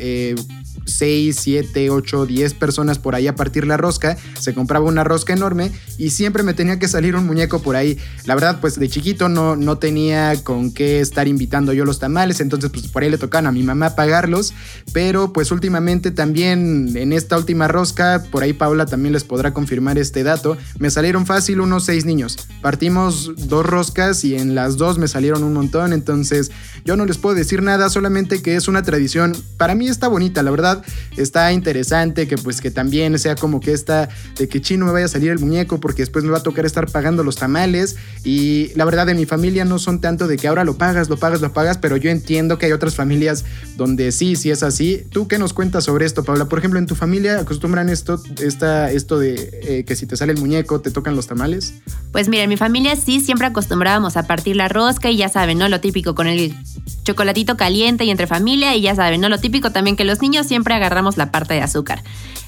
6, 0.86 1.36
7, 1.40 1.90
8, 1.90 2.26
10 2.26 2.54
personas 2.54 2.85
por 3.00 3.16
ahí 3.16 3.28
a 3.28 3.36
partir 3.36 3.68
la 3.68 3.78
rosca, 3.78 4.18
se 4.40 4.54
compraba 4.54 4.86
una 4.86 5.04
rosca 5.04 5.34
enorme 5.34 5.72
y 5.98 6.12
siempre 6.12 6.44
me 6.44 6.54
tenía 6.54 6.80
que 6.80 6.88
salir 6.88 7.16
un 7.16 7.26
muñeco 7.26 7.62
por 7.62 7.76
ahí. 7.76 7.98
La 8.26 8.36
verdad, 8.36 8.60
pues 8.62 8.80
de 8.80 8.88
chiquito 8.88 9.30
no, 9.30 9.56
no 9.56 9.78
tenía 9.78 10.44
con 10.44 10.72
qué 10.72 11.00
estar 11.00 11.28
invitando 11.28 11.74
yo 11.74 11.86
los 11.86 12.00
tamales, 12.00 12.40
entonces 12.40 12.70
pues 12.70 12.88
por 12.88 13.04
ahí 13.04 13.10
le 13.10 13.18
tocaban 13.18 13.48
a 13.48 13.52
mi 13.52 13.64
mamá 13.64 13.96
pagarlos, 13.96 14.54
pero 14.94 15.34
pues 15.34 15.52
últimamente 15.52 16.12
también 16.12 16.96
en 16.96 17.14
esta 17.14 17.38
última 17.38 17.68
rosca, 17.68 18.24
por 18.32 18.44
ahí 18.44 18.54
Paula 18.54 18.86
también 18.86 19.14
les 19.14 19.24
podrá 19.24 19.54
confirmar 19.54 19.98
este 19.98 20.24
dato, 20.24 20.58
me 20.80 20.90
salieron 20.90 21.26
fácil 21.26 21.60
unos 21.60 21.86
seis 21.86 22.06
niños. 22.06 22.38
Partimos 22.62 23.32
dos 23.48 23.66
roscas 23.66 24.24
y 24.24 24.36
en 24.36 24.56
las 24.56 24.78
dos 24.78 24.98
me 24.98 25.08
salieron 25.08 25.44
un 25.44 25.54
montón, 25.54 25.94
entonces 25.94 26.52
yo 26.84 26.96
no 26.96 27.06
les 27.06 27.18
puedo 27.18 27.36
decir 27.36 27.62
nada, 27.62 27.90
solamente 27.90 28.42
que 28.42 28.56
es 28.56 28.68
una 28.68 28.84
tradición, 28.84 29.36
para 29.58 29.76
mí 29.76 29.88
está 29.88 30.08
bonita, 30.08 30.44
la 30.44 30.52
verdad, 30.52 30.84
está 31.18 31.52
interesante 31.52 32.28
que 32.28 32.38
pues 32.38 32.62
que 32.62 32.72
también 32.76 33.18
sea 33.18 33.36
como 33.36 33.60
que 33.60 33.74
esta 33.74 34.10
de 34.38 34.48
que 34.48 34.62
chino 34.62 34.86
me 34.86 34.92
vaya 34.92 35.06
a 35.06 35.10
salir 35.10 35.32
el 35.32 35.40
muñeco 35.40 35.80
porque 35.80 36.04
después 36.04 36.24
me 36.24 36.32
va 36.32 36.38
a 36.38 36.44
tocar 36.44 36.66
estar 36.66 36.92
pagando 36.92 37.24
los 37.24 37.38
tamales 37.38 37.96
y 38.24 38.72
la 38.76 38.86
verdad 38.86 39.08
de 39.08 39.16
mi 39.16 39.26
familia 39.26 39.66
no 39.66 39.80
son 39.80 40.02
tanto 40.02 40.28
de 40.28 40.38
que 40.38 40.48
ahora 40.48 40.64
lo 40.64 40.78
pagas, 40.78 41.10
lo 41.10 41.18
pagas, 41.18 41.42
lo 41.42 41.52
pagas, 41.54 41.80
pero 41.80 41.98
yo 41.98 42.12
entiendo 42.12 42.60
que 42.60 42.68
hay 42.68 42.72
otras 42.72 42.96
familias 42.96 43.46
donde 43.78 44.12
sí, 44.12 44.36
sí 44.36 44.52
es 44.52 44.62
así. 44.62 45.04
¿Tú 45.10 45.28
qué 45.28 45.40
nos 45.40 45.54
cuentas 45.54 45.86
sobre 45.86 46.06
esto, 46.06 46.24
Paula? 46.24 46.46
Por 46.46 46.60
ejemplo, 46.60 46.78
¿en 46.78 46.86
tu 46.86 46.96
familia 46.96 47.40
acostumbran 47.40 47.90
esto, 47.90 48.22
esto 48.40 49.20
de 49.20 49.50
eh, 49.64 49.86
que 49.86 49.96
si 49.96 50.06
te 50.06 50.18
sale 50.18 50.34
el 50.34 50.40
muñeco 50.40 50.82
te 50.82 50.92
tocan 50.92 51.16
los 51.16 51.28
tamales? 51.28 51.74
Pues 52.12 52.28
mira, 52.30 52.44
en 52.44 52.50
mi 52.50 52.58
familia 52.58 52.96
sí 52.96 53.20
siempre 53.20 53.48
acostumbrábamos 53.48 54.18
a 54.18 54.28
partir 54.28 54.56
la 54.56 54.68
rosca 54.68 55.10
y 55.10 55.18
ya 55.18 55.30
saben, 55.30 55.58
¿no? 55.58 55.70
Lo 55.70 55.80
típico 55.80 56.14
con 56.14 56.28
el 56.28 56.56
chocolatito 57.04 57.58
caliente 57.58 58.04
y 58.04 58.10
entre 58.10 58.28
familia 58.28 58.76
y 58.76 58.82
ya 58.82 58.96
saben, 58.96 59.22
¿no? 59.22 59.30
Lo 59.30 59.40
típico 59.40 59.72
también 59.72 59.96
que 59.96 60.04
los 60.04 60.22
niños 60.22 60.48
siempre 60.48 60.74
agarramos 60.74 61.18
la 61.18 61.32
parte 61.32 61.54
de 61.54 61.62
azúcar. 61.62 62.04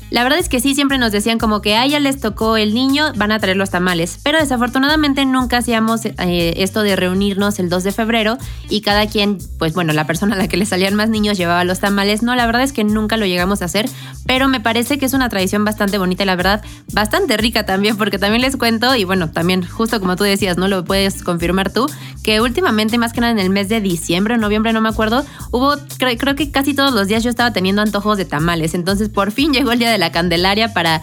La 0.10 0.24
verdad 0.24 0.40
es 0.40 0.48
que 0.48 0.62
sí, 0.62 0.74
siempre 0.74 0.98
nos 0.98 1.12
decían 1.12 1.38
como 1.38 1.62
que 1.62 1.76
a 1.76 1.86
ya 1.86 2.00
les 2.00 2.22
tocó 2.22 2.56
el 2.56 2.74
niño, 2.74 3.12
van 3.16 3.34
a 3.34 3.40
traer 3.40 3.58
los 3.58 3.72
tamales. 3.72 4.20
Pero 4.24 4.40
desafortunadamente 4.40 5.26
nunca 5.26 5.58
hacíamos 5.58 6.06
eh, 6.06 6.54
esto 6.58 6.82
de 6.84 6.96
reunirnos 6.96 7.60
el 7.60 7.70
2 7.70 7.84
de 7.84 7.92
febrero 7.92 8.38
y 8.70 8.82
cada 8.82 9.08
quien, 9.08 9.38
pues 9.60 9.74
bueno, 9.74 9.92
la 9.92 10.08
persona 10.08 10.36
a 10.36 10.38
la 10.38 10.48
que 10.48 10.56
le 10.56 10.66
salían 10.66 10.96
más 10.96 11.10
niños 11.10 11.38
llevaba 11.38 11.66
los 11.66 11.82
tamales. 11.82 12.24
No, 12.24 12.36
la 12.36 12.46
verdad 12.46 12.64
es 12.64 12.72
que 12.72 12.86
nunca 12.86 13.18
lo 13.18 13.26
llegamos 13.26 13.62
a 13.62 13.66
hacer, 13.66 13.90
pero 14.26 14.48
me 14.48 14.62
parece 14.62 14.98
que 14.98 15.06
es 15.06 15.14
una 15.14 15.28
tradición 15.28 15.66
bastante 15.66 15.98
bonita 15.98 16.24
y 16.24 16.26
la 16.26 16.38
verdad 16.38 16.64
bastante 16.94 17.36
rica 17.36 17.66
también, 17.66 17.98
porque 17.98 18.18
también 18.18 18.42
les 18.42 18.56
cuento, 18.56 18.96
y 18.96 19.04
bueno, 19.04 19.32
también 19.32 19.68
justo 19.68 20.00
como 20.00 20.16
tú 20.16 20.24
decías, 20.24 20.58
no 20.58 20.70
lo 20.70 20.86
puedes 20.86 21.22
confirmar 21.22 21.74
tú, 21.74 21.86
que 22.24 22.40
últimamente, 22.40 22.98
más 22.98 23.12
que 23.12 23.20
nada 23.20 23.34
en 23.34 23.40
el 23.40 23.50
mes 23.50 23.68
de 23.68 23.82
diciembre 23.82 24.36
o 24.36 24.38
noviembre, 24.38 24.72
no 24.72 24.80
me 24.80 24.90
acuerdo, 24.90 25.26
hubo, 25.52 25.76
creo 25.98 26.36
que 26.36 26.50
casi 26.50 26.74
todos 26.74 26.94
los 26.94 27.08
días 27.08 27.24
yo 27.24 27.30
estaba 27.30 27.52
teniendo 27.52 27.82
antojos 27.82 28.18
de 28.18 28.24
tamales. 28.24 28.74
Entonces 28.74 29.10
por 29.10 29.32
fin 29.32 29.52
llegó 29.52 29.74
el 29.74 29.80
día 29.80 29.92
de 29.92 29.97
la 29.98 30.12
Candelaria 30.12 30.74
para 30.74 31.02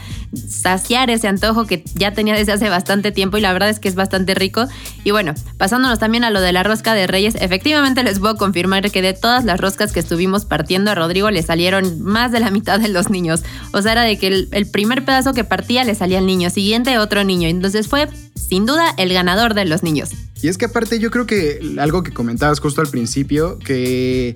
saciar 0.49 1.11
ese 1.11 1.29
antojo 1.29 1.67
que 1.67 1.85
ya 1.95 2.13
tenía 2.13 2.35
desde 2.35 2.53
hace 2.53 2.69
bastante 2.69 3.13
tiempo 3.13 3.37
y 3.37 3.41
la 3.41 3.53
verdad 3.53 3.69
es 3.71 3.79
que 3.79 3.89
es 3.89 3.95
bastante 3.95 4.35
rico. 4.35 4.67
Y 5.05 5.11
bueno, 5.11 5.35
pasándonos 5.59 5.99
también 5.99 6.25
a 6.25 6.31
lo 6.31 6.41
de 6.41 6.53
la 6.53 6.63
rosca 6.63 6.95
de 6.95 7.07
Reyes, 7.07 7.37
efectivamente 7.39 8.03
les 8.03 8.19
puedo 8.19 8.37
confirmar 8.37 8.91
que 8.91 9.03
de 9.03 9.13
todas 9.13 9.45
las 9.45 9.61
roscas 9.61 9.93
que 9.93 10.01
estuvimos 10.01 10.45
partiendo 10.45 10.91
a 10.91 10.95
Rodrigo 10.95 11.31
le 11.31 11.43
salieron 11.43 12.03
más 12.03 12.33
de 12.33 12.41
la 12.41 12.51
mitad 12.51 12.81
de 12.81 12.89
los 12.89 13.11
niños. 13.11 13.43
O 13.73 13.83
sea, 13.83 13.93
era 13.93 14.03
de 14.03 14.19
que 14.19 14.27
el, 14.51 14.67
primer 14.67 15.05
pedazo 15.05 15.33
que 15.35 15.45
partía 15.45 15.85
le 15.85 15.95
salía 15.95 16.19
al 16.19 16.27
niño, 16.27 16.51
siguiente 16.51 16.99
otro 16.99 17.25
niño. 17.25 17.49
Entonces 17.49 17.89
fue 17.89 18.09
sin 18.35 18.67
duda 18.67 18.95
el 18.97 19.13
ganador 19.13 19.55
de 19.55 19.65
los 19.65 19.83
niños. 19.83 20.11
Y 20.43 20.49
es 20.49 20.59
que 20.59 20.67
aparte 20.67 20.99
yo 20.99 21.11
creo 21.11 21.27
que 21.27 21.61
algo 21.79 22.03
que 22.03 22.13
comentabas 22.13 22.61
justo 22.61 22.81
al 22.81 22.89
principio, 22.89 23.59
que 23.59 24.35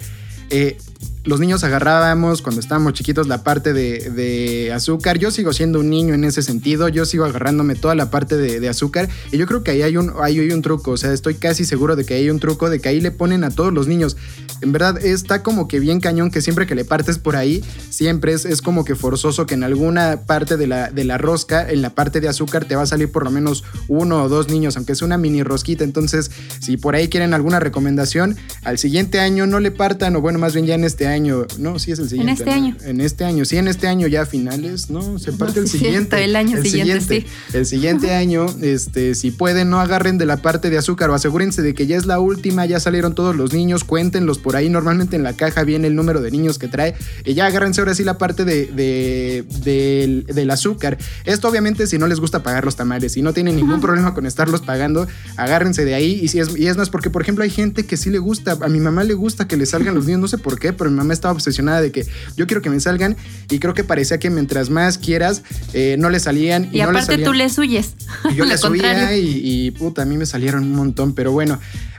eh, 0.50 0.78
los 1.28 1.40
niños 1.40 1.62
agarrábamos 1.62 2.40
cuando 2.40 2.60
estábamos 2.60 2.94
chiquitos 2.94 3.28
la 3.28 3.44
parte 3.44 3.74
de, 3.74 4.72
azúcar. 4.74 5.18
Yo 5.18 5.30
sigo 5.30 5.52
siendo 5.52 5.80
un 5.80 5.90
niño 5.90 6.14
en 6.14 6.24
ese 6.24 6.42
sentido, 6.42 6.88
yo 6.88 7.04
sigo 7.04 7.24
agarrándome 7.24 7.74
toda 7.74 7.94
la 7.94 8.10
parte 8.10 8.36
de, 8.36 8.68
azúcar 8.68 9.08
y 9.32 9.38
yo 9.38 9.46
creo 9.46 9.62
que 9.62 9.70
ahí 9.70 9.82
hay 9.82 9.96
un, 9.96 10.12
hay, 10.22 10.40
un 10.50 10.62
truco, 10.62 10.92
o 10.92 10.96
sea, 10.96 11.12
estoy 11.12 11.34
casi 11.34 11.64
seguro 11.64 11.96
de 11.96 12.04
que 12.04 12.14
hay 12.14 12.30
un 12.30 12.38
truco, 12.38 12.70
de 12.70 12.80
que 12.80 12.88
ahí 12.88 13.00
le 13.00 13.10
ponen 13.10 13.44
a 13.44 13.50
todos 13.50 13.72
los 13.72 13.86
niños. 13.86 14.16
En 14.60 14.72
verdad 14.72 15.04
está 15.04 15.42
como 15.42 15.68
que 15.68 15.80
bien 15.80 16.00
cañón 16.00 16.30
que 16.30 16.40
siempre 16.40 16.66
que 16.66 16.74
le 16.74 16.84
partes 16.84 17.18
por 17.18 17.36
ahí, 17.36 17.62
siempre 17.90 18.32
es, 18.32 18.44
es 18.44 18.62
como 18.62 18.84
que 18.84 18.94
forzoso 18.94 19.46
que 19.46 19.54
en 19.54 19.64
alguna 19.64 20.22
parte 20.26 20.56
de 20.56 20.66
la, 20.66 20.90
de 20.90 21.04
la 21.04 21.18
rosca, 21.18 21.68
en 21.68 21.82
la 21.82 21.90
parte 21.90 22.20
de 22.20 22.28
azúcar, 22.28 22.64
te 22.64 22.74
va 22.74 22.82
a 22.82 22.86
salir 22.86 23.10
por 23.10 23.24
lo 23.24 23.30
menos 23.30 23.64
uno 23.88 24.22
o 24.22 24.28
dos 24.28 24.48
niños, 24.48 24.76
aunque 24.76 24.94
sea 24.94 25.06
una 25.06 25.18
mini 25.18 25.42
rosquita. 25.42 25.84
Entonces, 25.84 26.30
si 26.60 26.76
por 26.76 26.94
ahí 26.94 27.08
quieren 27.08 27.34
alguna 27.34 27.60
recomendación, 27.60 28.36
al 28.64 28.78
siguiente 28.78 29.20
año 29.20 29.46
no 29.46 29.60
le 29.60 29.70
partan, 29.70 30.16
o 30.16 30.20
bueno, 30.20 30.38
más 30.38 30.54
bien 30.54 30.66
ya 30.66 30.74
en 30.74 30.84
este 30.88 31.06
año, 31.06 31.46
no, 31.58 31.78
sí 31.78 31.92
es 31.92 31.98
el 31.98 32.08
siguiente. 32.08 32.32
En 32.32 32.38
este 32.38 32.50
año. 32.50 32.76
En 32.84 33.00
este 33.00 33.24
año, 33.24 33.44
sí, 33.44 33.56
en 33.56 33.68
este 33.68 33.86
año 33.86 34.06
ya 34.08 34.26
finales, 34.26 34.90
no, 34.90 35.18
se 35.18 35.32
parte 35.32 35.60
el 35.60 35.68
siguiente. 35.68 36.22
el 36.24 36.34
año 36.34 36.60
siguiente, 36.62 37.00
sí. 37.00 37.26
El 37.52 37.66
siguiente 37.66 38.14
año, 38.14 38.46
este, 38.60 39.14
si 39.14 39.30
pueden, 39.30 39.70
no 39.70 39.80
agarren 39.80 40.18
de 40.18 40.26
la 40.26 40.38
parte 40.38 40.70
de 40.70 40.78
azúcar 40.78 41.10
o 41.10 41.14
asegúrense 41.14 41.62
de 41.62 41.74
que 41.74 41.86
ya 41.86 41.96
es 41.96 42.06
la 42.06 42.20
última, 42.20 42.66
ya 42.66 42.80
salieron 42.80 43.14
todos 43.14 43.36
los 43.36 43.52
niños, 43.52 43.84
cuéntenlos 43.84 44.38
por 44.38 44.56
ahí. 44.56 44.68
Normalmente 44.68 45.16
en 45.16 45.22
la 45.22 45.34
caja 45.34 45.62
viene 45.64 45.86
el 45.86 45.94
número 45.94 46.20
de 46.20 46.30
niños 46.30 46.58
que 46.58 46.68
trae 46.68 46.94
y 47.24 47.34
ya 47.34 47.46
agárrense 47.46 47.80
ahora 47.80 47.94
sí 47.94 48.04
la 48.04 48.18
parte 48.18 48.44
de, 48.44 49.44
del, 49.62 50.50
azúcar. 50.50 50.98
Esto 51.24 51.48
obviamente 51.48 51.86
si 51.86 51.98
no 51.98 52.06
les 52.06 52.20
gusta 52.20 52.42
pagar 52.42 52.64
los 52.64 52.76
tamales, 52.76 53.12
si 53.12 53.22
no 53.22 53.32
tienen 53.32 53.56
ningún 53.56 53.80
problema 53.80 54.14
con 54.14 54.24
estarlos 54.24 54.62
pagando, 54.62 55.06
agárrense 55.36 55.84
de 55.84 55.94
ahí. 55.94 56.18
Y, 56.22 56.28
si 56.28 56.40
es, 56.40 56.56
y 56.56 56.66
es 56.66 56.76
más, 56.76 56.90
porque 56.90 57.10
por 57.10 57.22
ejemplo 57.22 57.44
hay 57.44 57.50
gente 57.50 57.84
que 57.84 57.96
sí 57.96 58.10
le 58.10 58.18
gusta, 58.18 58.56
a 58.60 58.68
mi 58.68 58.80
mamá 58.80 59.04
le 59.04 59.14
gusta 59.14 59.46
que 59.46 59.56
le 59.56 59.66
salgan 59.66 59.94
los 59.94 60.06
niños, 60.06 60.20
no 60.20 60.28
sé 60.28 60.38
por 60.38 60.58
qué, 60.58 60.72
pero 60.78 60.90
mi 60.90 60.96
mamá 60.96 61.12
estaba 61.12 61.32
obsesionada 61.32 61.82
de 61.82 61.92
que 61.92 62.06
yo 62.36 62.46
quiero 62.46 62.62
que 62.62 62.70
me 62.70 62.80
salgan 62.80 63.16
y 63.50 63.58
creo 63.58 63.74
que 63.74 63.84
parecía 63.84 64.18
que 64.18 64.30
mientras 64.30 64.70
más 64.70 64.96
quieras 64.96 65.42
eh, 65.74 65.96
no 65.98 66.08
le 66.08 66.20
salían. 66.20 66.70
Y, 66.72 66.80
aparte 66.80 67.18
tú 67.18 67.32
les 67.34 67.58
huyes. 67.58 67.94
yo 68.34 68.44
les 68.46 68.60
subía 68.60 69.16
y, 69.16 69.40
y 69.42 69.70
puta, 69.72 70.02
a 70.02 70.04
mí 70.04 70.16
me 70.16 70.24
salieron 70.24 70.62
un 70.62 70.72
montón, 70.72 71.14
pero 71.14 71.32
bueno, 71.32 71.58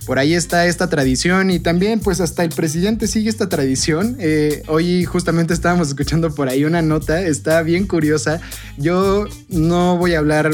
por 0.09 0.17
ahí 0.17 0.33
está 0.33 0.65
esta 0.65 0.89
tradición 0.89 1.51
y 1.51 1.59
también 1.59 1.99
pues 1.99 2.19
hasta 2.19 2.43
el 2.43 2.49
presidente 2.49 3.05
sigue 3.05 3.29
esta 3.29 3.47
tradición. 3.47 4.15
Eh, 4.19 4.63
hoy 4.67 5.05
justamente 5.05 5.53
estábamos 5.53 5.89
escuchando 5.89 6.33
por 6.33 6.49
ahí 6.49 6.65
una 6.65 6.81
nota, 6.81 7.21
está 7.21 7.61
bien 7.61 7.85
curiosa. 7.85 8.41
Yo 8.75 9.27
no 9.49 9.97
voy 9.97 10.15
a 10.15 10.17
hablar 10.17 10.49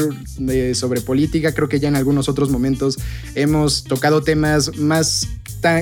sobre 0.74 1.00
política, 1.00 1.54
creo 1.54 1.70
que 1.70 1.80
ya 1.80 1.88
en 1.88 1.96
algunos 1.96 2.28
otros 2.28 2.50
momentos 2.50 2.98
hemos 3.34 3.84
tocado 3.84 4.22
temas 4.22 4.76
más, 4.76 5.26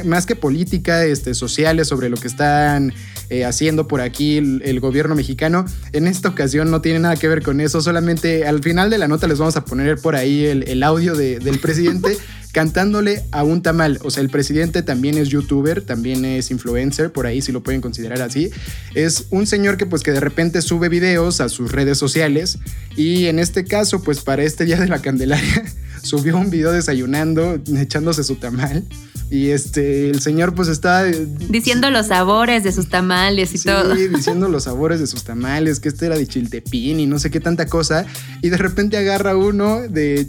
más 0.04 0.26
que 0.26 0.36
política, 0.36 1.04
este, 1.04 1.34
sociales, 1.34 1.88
sobre 1.88 2.08
lo 2.08 2.16
que 2.16 2.28
están 2.28 2.92
eh, 3.30 3.44
haciendo 3.44 3.88
por 3.88 4.00
aquí 4.00 4.36
el, 4.36 4.80
gobierno 4.80 5.14
mexicano. 5.14 5.64
En 5.92 6.06
esta 6.06 6.28
ocasión 6.28 6.70
no 6.70 6.80
tiene 6.80 6.98
nada 7.00 7.16
que 7.16 7.28
ver 7.28 7.42
con 7.42 7.60
eso, 7.60 7.80
solamente 7.80 8.46
al 8.46 8.62
final 8.62 8.90
de 8.90 8.98
la 8.98 9.08
nota 9.08 9.26
les 9.26 9.38
vamos 9.38 9.56
a 9.56 9.64
poner 9.64 9.98
por 9.98 10.14
ahí 10.14 10.44
el, 10.44 10.82
audio 10.82 11.14
del 11.14 11.58
presidente. 11.58 12.16
cantándole 12.54 13.24
a 13.32 13.42
un 13.42 13.62
tamal. 13.62 13.98
O 14.04 14.12
sea, 14.12 14.22
el 14.22 14.30
presidente 14.30 14.82
también 14.82 15.18
es 15.18 15.28
youtuber, 15.28 15.82
también 15.82 16.24
es 16.24 16.52
influencer, 16.52 17.10
por 17.10 17.26
ahí 17.26 17.42
si 17.42 17.50
lo 17.50 17.64
pueden 17.64 17.80
considerar 17.80 18.22
así. 18.22 18.50
Es 18.94 19.26
un 19.30 19.48
señor 19.48 19.76
que 19.76 19.86
pues 19.86 20.04
que 20.04 20.12
de 20.12 20.20
repente 20.20 20.62
sube 20.62 20.88
videos 20.88 21.40
a 21.40 21.48
sus 21.48 21.72
redes 21.72 21.98
sociales 21.98 22.58
y 22.96 23.26
en 23.26 23.40
este 23.40 23.64
caso 23.64 24.02
pues 24.04 24.20
para 24.20 24.44
este 24.44 24.64
día 24.64 24.78
de 24.78 24.86
la 24.86 25.02
Candelaria 25.02 25.64
subió 26.02 26.38
un 26.38 26.48
video 26.48 26.70
desayunando, 26.70 27.60
echándose 27.76 28.22
su 28.22 28.36
tamal. 28.36 28.84
Y 29.30 29.50
este, 29.50 30.10
el 30.10 30.20
señor 30.20 30.54
pues 30.54 30.68
está... 30.68 31.08
Eh, 31.08 31.26
diciendo 31.48 31.90
los 31.90 32.08
sabores 32.08 32.62
de 32.62 32.72
sus 32.72 32.88
tamales 32.88 33.54
y 33.54 33.58
todo. 33.58 33.96
Sí, 33.96 34.08
diciendo 34.14 34.48
los 34.48 34.64
sabores 34.64 35.00
de 35.00 35.06
sus 35.06 35.24
tamales, 35.24 35.80
que 35.80 35.88
este 35.88 36.06
era 36.06 36.16
de 36.16 36.26
chiltepín 36.26 37.00
y 37.00 37.06
no 37.06 37.18
sé 37.18 37.30
qué 37.30 37.40
tanta 37.40 37.66
cosa. 37.66 38.06
Y 38.42 38.50
de 38.50 38.58
repente 38.58 38.96
agarra 38.96 39.36
uno 39.36 39.80
de 39.88 40.26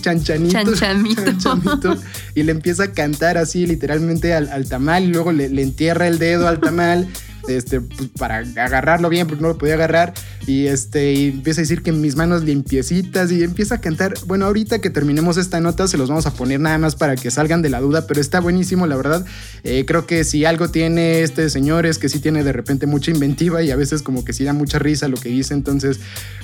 chanchanito. 0.00 0.54
Chanchamito. 0.74 1.22
y 2.34 2.42
le 2.42 2.52
empieza 2.52 2.84
a 2.84 2.92
cantar 2.92 3.38
así 3.38 3.66
literalmente 3.66 4.34
al, 4.34 4.68
tamal 4.68 5.04
y 5.04 5.08
luego 5.08 5.32
le, 5.32 5.48
le 5.48 5.62
entierra 5.62 6.08
el 6.08 6.18
dedo 6.18 6.48
al 6.48 6.60
tamal 6.60 7.08
este, 7.48 7.80
pues, 7.80 8.10
para 8.18 8.38
agarrarlo 8.38 9.08
bien, 9.08 9.26
porque 9.26 9.42
no 9.42 9.48
lo 9.48 9.58
podía 9.58 9.74
agarrar. 9.74 10.14
Y, 10.46 10.66
este, 10.66 11.12
y 11.12 11.28
empieza 11.28 11.60
a 11.60 11.62
decir 11.62 11.82
que 11.82 11.92
mis 11.92 12.16
manos 12.16 12.44
limpiecitas 12.44 13.32
y 13.32 13.42
empieza 13.42 13.76
a 13.76 13.80
cantar. 13.80 14.14
Bueno, 14.26 14.46
ahorita 14.46 14.80
que 14.80 14.90
terminemos 14.90 15.36
esta 15.36 15.60
nota 15.60 15.88
se 15.88 15.96
los 15.96 16.08
vamos 16.08 16.26
a 16.26 16.34
poner 16.34 16.60
nada 16.60 16.78
más 16.78 16.96
para 16.96 17.16
que 17.16 17.30
salgan 17.30 17.62
de 17.62 17.70
la 17.70 17.80
duda, 17.80 18.06
pero 18.06 18.20
está 18.20 18.40
buenísimo, 18.40 18.86
la 18.86 18.96
verdad. 18.96 19.24
Eh, 19.62 19.84
creo 19.86 20.06
que 20.06 20.24
si 20.24 20.44
algo 20.44 20.68
tiene 20.68 21.22
este 21.22 21.48
señor 21.50 21.86
es 21.86 21.98
que 21.98 22.08
sí 22.08 22.20
tiene 22.20 22.44
de 22.44 22.52
repente 22.52 22.86
mucha 22.86 23.10
inventiva 23.10 23.62
y 23.62 23.70
a 23.70 23.76
veces 23.76 24.02
como 24.02 24.24
que 24.24 24.32
sí 24.32 24.44
da 24.44 24.52
mucha 24.52 24.78
risa 24.78 25.08
lo 25.08 25.16
que 25.16 25.28
dice. 25.28 25.54
Entonces, 25.54 26.00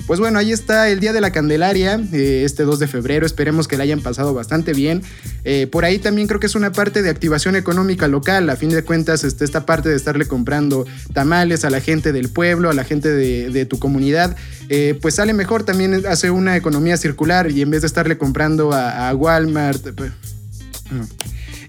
pues 0.07 0.19
bueno, 0.19 0.39
ahí 0.39 0.51
está 0.51 0.89
el 0.89 0.99
Día 0.99 1.13
de 1.13 1.21
la 1.21 1.31
Candelaria, 1.31 1.99
eh, 2.11 2.43
este 2.45 2.63
2 2.63 2.79
de 2.79 2.87
febrero. 2.87 3.25
Esperemos 3.25 3.67
que 3.67 3.77
la 3.77 3.83
hayan 3.83 4.01
pasado 4.01 4.33
bastante 4.33 4.73
bien. 4.73 5.03
Eh, 5.43 5.67
por 5.67 5.85
ahí 5.85 5.99
también 5.99 6.27
creo 6.27 6.39
que 6.39 6.47
es 6.47 6.55
una 6.55 6.71
parte 6.71 7.01
de 7.01 7.09
activación 7.09 7.55
económica 7.55 8.07
local. 8.07 8.49
A 8.49 8.55
fin 8.55 8.69
de 8.69 8.83
cuentas, 8.83 9.23
este, 9.23 9.45
esta 9.45 9.65
parte 9.65 9.89
de 9.89 9.95
estarle 9.95 10.25
comprando 10.25 10.85
tamales 11.13 11.65
a 11.65 11.69
la 11.69 11.81
gente 11.81 12.11
del 12.11 12.29
pueblo, 12.29 12.69
a 12.69 12.73
la 12.73 12.83
gente 12.83 13.09
de, 13.09 13.65
tu 13.65 13.79
comunidad, 13.79 14.35
eh, 14.69 14.97
pues 15.01 15.15
sale 15.15 15.33
mejor. 15.33 15.63
También 15.63 16.05
hace 16.07 16.31
una 16.31 16.57
economía 16.57 16.97
circular 16.97 17.51
y 17.51 17.61
en 17.61 17.69
vez 17.69 17.81
de 17.81 17.87
estarle 17.87 18.17
comprando 18.17 18.71
a, 18.73 19.13
Walmart... 19.13 19.85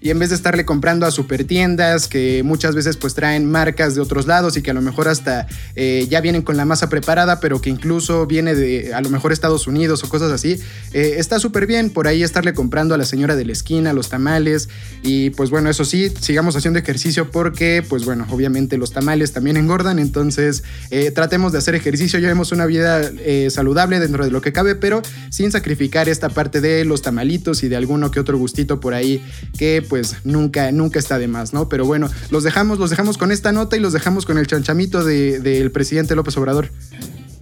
y 0.02 0.10
en 0.10 0.18
vez 0.18 0.30
de 0.30 0.36
estarle 0.36 0.64
comprando 0.64 1.06
a 1.06 1.12
super 1.12 1.44
tiendas 1.44 2.08
que 2.08 2.42
muchas 2.42 2.74
veces 2.74 2.96
pues 2.96 3.14
traen 3.14 3.48
marcas 3.48 3.94
de 3.94 4.00
otros 4.00 4.26
lados 4.26 4.56
y 4.56 4.62
que 4.62 4.72
a 4.72 4.74
lo 4.74 4.82
mejor 4.82 5.06
hasta 5.06 5.46
eh, 5.76 6.06
ya 6.10 6.20
vienen 6.20 6.42
con 6.42 6.56
la 6.56 6.64
masa 6.64 6.88
preparada, 6.88 7.38
pero 7.38 7.60
que 7.60 7.70
incluso 7.70 8.26
viene 8.26 8.56
de 8.56 8.92
a 8.94 9.00
lo 9.00 9.10
mejor 9.10 9.32
Estados 9.32 9.68
Unidos 9.68 10.02
o 10.02 10.08
cosas 10.08 10.32
así, 10.32 10.60
eh, 10.92 11.14
está 11.18 11.38
súper 11.38 11.66
bien 11.68 11.90
por 11.90 12.08
ahí 12.08 12.24
estarle 12.24 12.52
comprando 12.52 12.94
a 12.94 12.98
la 12.98 13.04
señora 13.04 13.36
de 13.36 13.44
la 13.44 13.52
esquina 13.52 13.92
los 13.92 14.08
tamales. 14.08 14.68
Y 15.02 15.30
pues 15.30 15.50
bueno, 15.50 15.70
eso 15.70 15.84
sí, 15.84 16.12
sigamos 16.20 16.56
haciendo 16.56 16.80
ejercicio 16.80 17.30
porque 17.30 17.84
pues 17.88 18.04
bueno, 18.04 18.26
obviamente 18.30 18.78
los 18.78 18.92
tamales 18.92 19.32
también 19.32 19.56
engordan, 19.56 20.00
entonces 20.00 20.64
eh, 20.90 21.12
tratemos 21.12 21.52
de 21.52 21.58
hacer 21.58 21.76
ejercicio, 21.76 22.18
llevemos 22.18 22.50
una 22.50 22.66
vida 22.66 23.02
saludable 23.50 24.00
dentro 24.00 24.24
de 24.24 24.30
lo 24.30 24.40
que 24.40 24.52
cabe, 24.52 24.74
pero 24.74 25.00
sin 25.30 25.52
sacrificar 25.52 26.08
esta 26.08 26.28
parte 26.28 26.60
de 26.60 26.84
los 26.84 27.02
tamalitos 27.02 27.62
y 27.62 27.68
de 27.68 27.76
alguno 27.76 28.10
que 28.10 28.18
otro 28.18 28.36
gustito 28.36 28.80
por 28.80 28.94
ahí 28.94 29.22
que 29.56 29.82
pues 29.92 30.24
nunca, 30.24 30.72
nunca 30.72 30.98
está 30.98 31.18
de 31.18 31.28
más, 31.28 31.52
¿no? 31.52 31.68
Pero 31.68 31.84
bueno, 31.84 32.08
los 32.30 32.44
dejamos, 32.44 32.78
los 32.78 32.88
dejamos 32.88 33.18
con 33.18 33.30
esta 33.30 33.52
nota 33.52 33.76
y 33.76 33.80
los 33.80 33.92
dejamos 33.92 34.24
con 34.24 34.38
el 34.38 34.46
chanchamito 34.46 35.04
del 35.04 35.70
presidente 35.70 36.16
López 36.16 36.34
Obrador. 36.38 36.70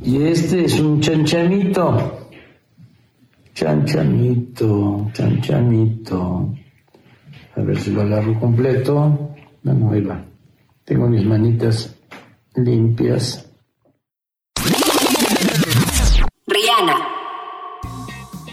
Y 0.02 0.20
este 0.24 0.64
es 0.64 0.80
un 0.80 1.00
chanchamito. 1.00 2.28
Chanchamito, 3.54 5.12
chanchamito. 5.12 6.52
A 7.54 7.60
ver 7.62 7.78
si 7.78 7.92
lo 7.92 8.02
agarro 8.02 8.40
completo. 8.40 9.36
Bueno, 9.62 9.92
ahí 9.92 10.00
va. 10.00 10.24
Tengo 10.84 11.06
mis 11.06 11.24
manitas 11.24 11.94
limpias. 12.56 13.46
Rihanna. 16.48 17.19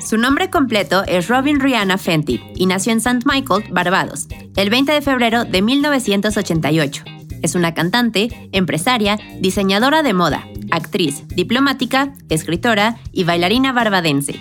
Su 0.07 0.17
nombre 0.17 0.49
completo 0.49 1.03
es 1.05 1.27
Robin 1.27 1.59
Rihanna 1.59 1.97
Fenty 1.97 2.39
y 2.55 2.65
nació 2.65 2.93
en 2.93 2.99
St. 2.99 3.25
Michael, 3.25 3.65
Barbados, 3.71 4.29
el 4.55 4.69
20 4.69 4.93
de 4.93 5.01
febrero 5.01 5.43
de 5.43 5.61
1988. 5.61 7.03
Es 7.41 7.55
una 7.55 7.73
cantante, 7.73 8.49
empresaria, 8.53 9.19
diseñadora 9.41 10.03
de 10.03 10.13
moda, 10.13 10.47
actriz, 10.71 11.27
diplomática, 11.27 12.13
escritora 12.29 12.95
y 13.11 13.25
bailarina 13.25 13.73
barbadense. 13.73 14.39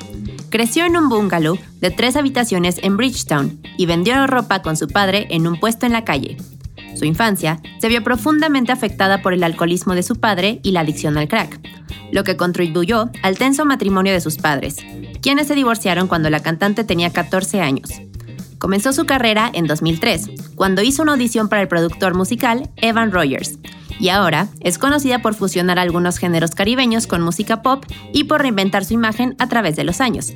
Creció 0.50 0.84
en 0.84 0.96
un 0.96 1.08
bungalow 1.08 1.58
de 1.80 1.90
tres 1.90 2.14
habitaciones 2.14 2.78
en 2.84 2.96
Bridgetown 2.96 3.60
y 3.76 3.86
vendió 3.86 4.24
ropa 4.28 4.62
con 4.62 4.76
su 4.76 4.86
padre 4.86 5.26
en 5.30 5.48
un 5.48 5.58
puesto 5.58 5.84
en 5.84 5.92
la 5.92 6.04
calle. 6.04 6.36
Su 6.94 7.06
infancia 7.06 7.60
se 7.80 7.88
vio 7.88 8.04
profundamente 8.04 8.70
afectada 8.70 9.20
por 9.20 9.34
el 9.34 9.42
alcoholismo 9.42 9.96
de 9.96 10.04
su 10.04 10.14
padre 10.14 10.60
y 10.62 10.70
la 10.70 10.80
adicción 10.82 11.18
al 11.18 11.26
crack, 11.26 11.60
lo 12.12 12.22
que 12.22 12.36
contribuyó 12.36 13.10
al 13.24 13.36
tenso 13.36 13.64
matrimonio 13.64 14.12
de 14.12 14.20
sus 14.20 14.36
padres, 14.36 14.76
quienes 15.26 15.48
se 15.48 15.56
divorciaron 15.56 16.06
cuando 16.06 16.30
la 16.30 16.38
cantante 16.38 16.84
tenía 16.84 17.12
14 17.12 17.60
años. 17.60 17.90
Comenzó 18.58 18.92
su 18.92 19.06
carrera 19.06 19.50
en 19.52 19.66
2003, 19.66 20.54
cuando 20.54 20.82
hizo 20.82 21.02
una 21.02 21.14
audición 21.14 21.48
para 21.48 21.62
el 21.62 21.66
productor 21.66 22.14
musical 22.14 22.70
Evan 22.76 23.10
Rogers, 23.10 23.58
y 23.98 24.10
ahora 24.10 24.46
es 24.60 24.78
conocida 24.78 25.22
por 25.22 25.34
fusionar 25.34 25.80
algunos 25.80 26.18
géneros 26.18 26.52
caribeños 26.52 27.08
con 27.08 27.22
música 27.22 27.60
pop 27.60 27.84
y 28.12 28.22
por 28.22 28.40
reinventar 28.40 28.84
su 28.84 28.94
imagen 28.94 29.34
a 29.40 29.48
través 29.48 29.74
de 29.74 29.82
los 29.82 30.00
años. 30.00 30.32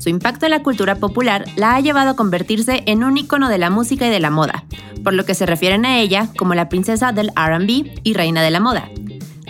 Su 0.00 0.08
impacto 0.08 0.46
en 0.46 0.52
la 0.52 0.62
cultura 0.62 0.94
popular 0.94 1.44
la 1.56 1.74
ha 1.74 1.80
llevado 1.80 2.12
a 2.12 2.16
convertirse 2.16 2.84
en 2.86 3.04
un 3.04 3.18
icono 3.18 3.50
de 3.50 3.58
la 3.58 3.68
música 3.68 4.06
y 4.06 4.10
de 4.10 4.20
la 4.20 4.30
moda, 4.30 4.64
por 5.04 5.12
lo 5.12 5.26
que 5.26 5.34
se 5.34 5.44
refieren 5.44 5.84
a 5.84 5.98
ella 5.98 6.30
como 6.38 6.54
la 6.54 6.70
princesa 6.70 7.12
del 7.12 7.30
RB 7.36 8.00
y 8.04 8.14
reina 8.14 8.40
de 8.40 8.52
la 8.52 8.60
moda. 8.60 8.88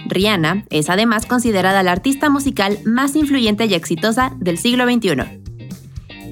Rihanna 0.08 0.64
es 0.70 0.90
además 0.90 1.26
considerada 1.26 1.82
la 1.82 1.92
artista 1.92 2.30
musical 2.30 2.78
más 2.84 3.16
influyente 3.16 3.66
y 3.66 3.74
exitosa 3.74 4.32
del 4.38 4.58
siglo 4.58 4.84
XXI. 4.84 5.40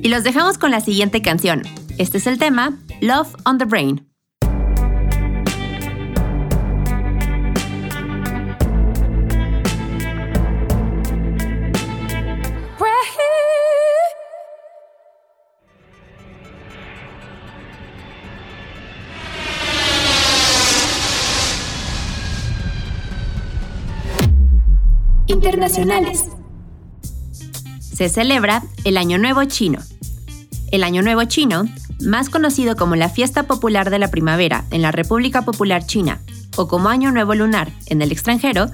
Y 0.02 0.08
los 0.08 0.24
dejamos 0.24 0.58
con 0.58 0.70
la 0.70 0.80
siguiente 0.80 1.22
canción. 1.22 1.62
Este 1.98 2.18
es 2.18 2.26
el 2.26 2.38
tema 2.38 2.78
Love 3.00 3.34
on 3.44 3.58
the 3.58 3.64
Brain. 3.64 4.05
Se 27.80 28.10
celebra 28.10 28.62
el 28.84 28.98
Año 28.98 29.16
Nuevo 29.16 29.42
Chino. 29.44 29.78
El 30.70 30.84
Año 30.84 31.00
Nuevo 31.00 31.24
Chino, 31.24 31.64
más 32.00 32.28
conocido 32.28 32.76
como 32.76 32.94
la 32.94 33.08
Fiesta 33.08 33.44
Popular 33.44 33.88
de 33.88 33.98
la 33.98 34.10
Primavera 34.10 34.66
en 34.70 34.82
la 34.82 34.92
República 34.92 35.42
Popular 35.42 35.86
China 35.86 36.20
o 36.56 36.68
como 36.68 36.90
Año 36.90 37.10
Nuevo 37.10 37.34
Lunar 37.34 37.72
en 37.86 38.02
el 38.02 38.12
extranjero, 38.12 38.70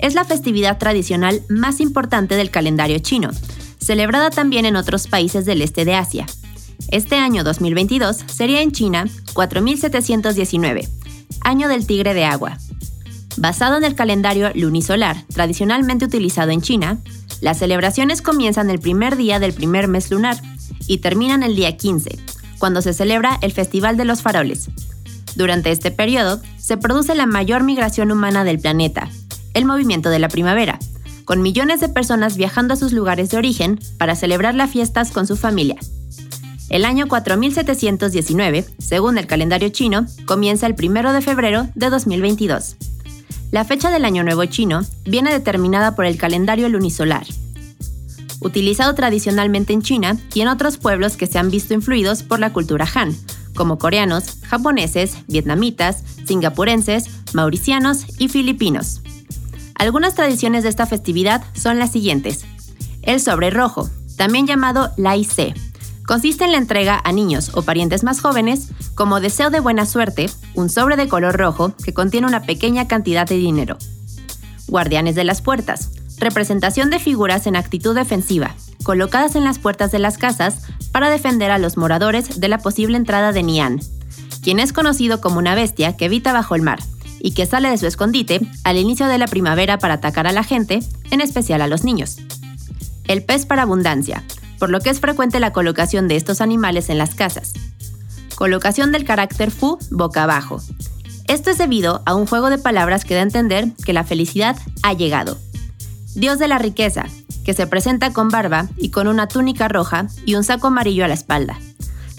es 0.00 0.14
la 0.14 0.24
festividad 0.24 0.78
tradicional 0.78 1.42
más 1.48 1.78
importante 1.78 2.34
del 2.34 2.50
calendario 2.50 2.98
chino, 2.98 3.30
celebrada 3.78 4.30
también 4.30 4.66
en 4.66 4.74
otros 4.74 5.06
países 5.06 5.44
del 5.44 5.62
este 5.62 5.84
de 5.84 5.94
Asia. 5.94 6.26
Este 6.88 7.14
año 7.14 7.44
2022 7.44 8.24
sería 8.26 8.60
en 8.60 8.72
China 8.72 9.04
4719, 9.34 10.88
año 11.42 11.68
del 11.68 11.86
tigre 11.86 12.12
de 12.12 12.24
agua, 12.24 12.58
Basado 13.36 13.76
en 13.76 13.84
el 13.84 13.94
calendario 13.94 14.50
lunisolar 14.54 15.16
tradicionalmente 15.32 16.04
utilizado 16.04 16.50
en 16.50 16.60
China, 16.62 16.98
las 17.40 17.58
celebraciones 17.58 18.22
comienzan 18.22 18.70
el 18.70 18.78
primer 18.78 19.16
día 19.16 19.38
del 19.40 19.52
primer 19.52 19.88
mes 19.88 20.10
lunar 20.10 20.40
y 20.86 20.98
terminan 20.98 21.42
el 21.42 21.56
día 21.56 21.76
15, 21.76 22.18
cuando 22.58 22.80
se 22.80 22.94
celebra 22.94 23.38
el 23.42 23.52
Festival 23.52 23.96
de 23.96 24.04
los 24.04 24.22
Faroles. 24.22 24.68
Durante 25.34 25.72
este 25.72 25.90
periodo 25.90 26.40
se 26.58 26.76
produce 26.76 27.14
la 27.14 27.26
mayor 27.26 27.64
migración 27.64 28.12
humana 28.12 28.44
del 28.44 28.60
planeta, 28.60 29.10
el 29.52 29.64
movimiento 29.64 30.10
de 30.10 30.20
la 30.20 30.28
primavera, 30.28 30.78
con 31.24 31.42
millones 31.42 31.80
de 31.80 31.88
personas 31.88 32.36
viajando 32.36 32.74
a 32.74 32.76
sus 32.76 32.92
lugares 32.92 33.30
de 33.30 33.38
origen 33.38 33.80
para 33.98 34.14
celebrar 34.14 34.54
las 34.54 34.70
fiestas 34.70 35.10
con 35.10 35.26
su 35.26 35.36
familia. 35.36 35.76
El 36.68 36.84
año 36.84 37.08
4719, 37.08 38.64
según 38.78 39.18
el 39.18 39.26
calendario 39.26 39.68
chino, 39.70 40.06
comienza 40.24 40.66
el 40.66 40.76
1 40.80 41.12
de 41.12 41.20
febrero 41.20 41.68
de 41.74 41.90
2022. 41.90 42.76
La 43.50 43.64
fecha 43.64 43.90
del 43.90 44.04
Año 44.04 44.24
Nuevo 44.24 44.44
chino 44.46 44.82
viene 45.04 45.32
determinada 45.32 45.94
por 45.94 46.06
el 46.06 46.16
calendario 46.16 46.68
lunisolar, 46.68 47.26
utilizado 48.40 48.94
tradicionalmente 48.94 49.72
en 49.72 49.82
China 49.82 50.16
y 50.34 50.40
en 50.40 50.48
otros 50.48 50.78
pueblos 50.78 51.16
que 51.16 51.26
se 51.26 51.38
han 51.38 51.50
visto 51.50 51.74
influidos 51.74 52.22
por 52.22 52.40
la 52.40 52.52
cultura 52.52 52.86
Han, 52.94 53.14
como 53.54 53.78
coreanos, 53.78 54.38
japoneses, 54.42 55.16
vietnamitas, 55.28 56.02
singapurenses, 56.26 57.08
mauricianos 57.32 58.06
y 58.18 58.28
filipinos. 58.28 59.00
Algunas 59.76 60.14
tradiciones 60.14 60.62
de 60.62 60.68
esta 60.68 60.86
festividad 60.86 61.44
son 61.54 61.78
las 61.78 61.92
siguientes. 61.92 62.44
El 63.02 63.20
sobre 63.20 63.50
rojo, 63.50 63.88
también 64.16 64.46
llamado 64.46 64.92
Lai 64.96 65.24
Se, 65.24 65.54
consiste 66.06 66.44
en 66.44 66.52
la 66.52 66.58
entrega 66.58 67.00
a 67.02 67.12
niños 67.12 67.50
o 67.54 67.62
parientes 67.62 68.04
más 68.04 68.20
jóvenes, 68.20 68.68
como 68.94 69.20
deseo 69.20 69.50
de 69.50 69.60
buena 69.60 69.86
suerte, 69.86 70.30
un 70.54 70.68
sobre 70.68 70.96
de 70.96 71.08
color 71.08 71.36
rojo 71.36 71.74
que 71.82 71.94
contiene 71.94 72.26
una 72.26 72.42
pequeña 72.42 72.86
cantidad 72.88 73.26
de 73.26 73.36
dinero. 73.36 73.78
Guardianes 74.68 75.14
de 75.14 75.24
las 75.24 75.42
puertas, 75.42 75.90
representación 76.18 76.90
de 76.90 76.98
figuras 76.98 77.46
en 77.46 77.56
actitud 77.56 77.94
defensiva, 77.94 78.54
colocadas 78.82 79.36
en 79.36 79.44
las 79.44 79.58
puertas 79.58 79.90
de 79.92 79.98
las 79.98 80.18
casas 80.18 80.62
para 80.92 81.10
defender 81.10 81.50
a 81.50 81.58
los 81.58 81.76
moradores 81.76 82.40
de 82.40 82.48
la 82.48 82.58
posible 82.58 82.96
entrada 82.96 83.32
de 83.32 83.42
Nian, 83.42 83.80
quien 84.42 84.60
es 84.60 84.72
conocido 84.72 85.20
como 85.20 85.38
una 85.38 85.54
bestia 85.54 85.96
que 85.96 86.04
habita 86.04 86.32
bajo 86.32 86.54
el 86.54 86.62
mar 86.62 86.80
y 87.18 87.32
que 87.32 87.46
sale 87.46 87.70
de 87.70 87.78
su 87.78 87.86
escondite 87.86 88.40
al 88.64 88.76
inicio 88.76 89.06
de 89.06 89.16
la 89.18 89.26
primavera 89.26 89.78
para 89.78 89.94
atacar 89.94 90.26
a 90.26 90.32
la 90.32 90.44
gente, 90.44 90.80
en 91.10 91.22
especial 91.22 91.62
a 91.62 91.66
los 91.66 91.82
niños. 91.82 92.18
El 93.06 93.24
pez 93.24 93.46
para 93.46 93.62
abundancia, 93.62 94.22
por 94.58 94.70
lo 94.70 94.80
que 94.80 94.90
es 94.90 95.00
frecuente 95.00 95.40
la 95.40 95.52
colocación 95.52 96.08
de 96.08 96.16
estos 96.16 96.40
animales 96.40 96.88
en 96.88 96.98
las 96.98 97.14
casas. 97.14 97.52
Colocación 98.34 98.92
del 98.92 99.04
carácter 99.04 99.50
fu 99.50 99.78
boca 99.90 100.24
abajo. 100.24 100.60
Esto 101.28 101.50
es 101.50 101.58
debido 101.58 102.02
a 102.04 102.14
un 102.14 102.26
juego 102.26 102.50
de 102.50 102.58
palabras 102.58 103.04
que 103.04 103.14
da 103.14 103.20
a 103.20 103.24
entender 103.24 103.68
que 103.84 103.92
la 103.92 104.04
felicidad 104.04 104.56
ha 104.82 104.92
llegado. 104.92 105.38
Dios 106.14 106.38
de 106.38 106.48
la 106.48 106.58
riqueza, 106.58 107.06
que 107.44 107.54
se 107.54 107.66
presenta 107.66 108.12
con 108.12 108.28
barba 108.28 108.68
y 108.76 108.90
con 108.90 109.08
una 109.08 109.28
túnica 109.28 109.68
roja 109.68 110.06
y 110.26 110.34
un 110.34 110.44
saco 110.44 110.68
amarillo 110.68 111.04
a 111.04 111.08
la 111.08 111.14
espalda. 111.14 111.58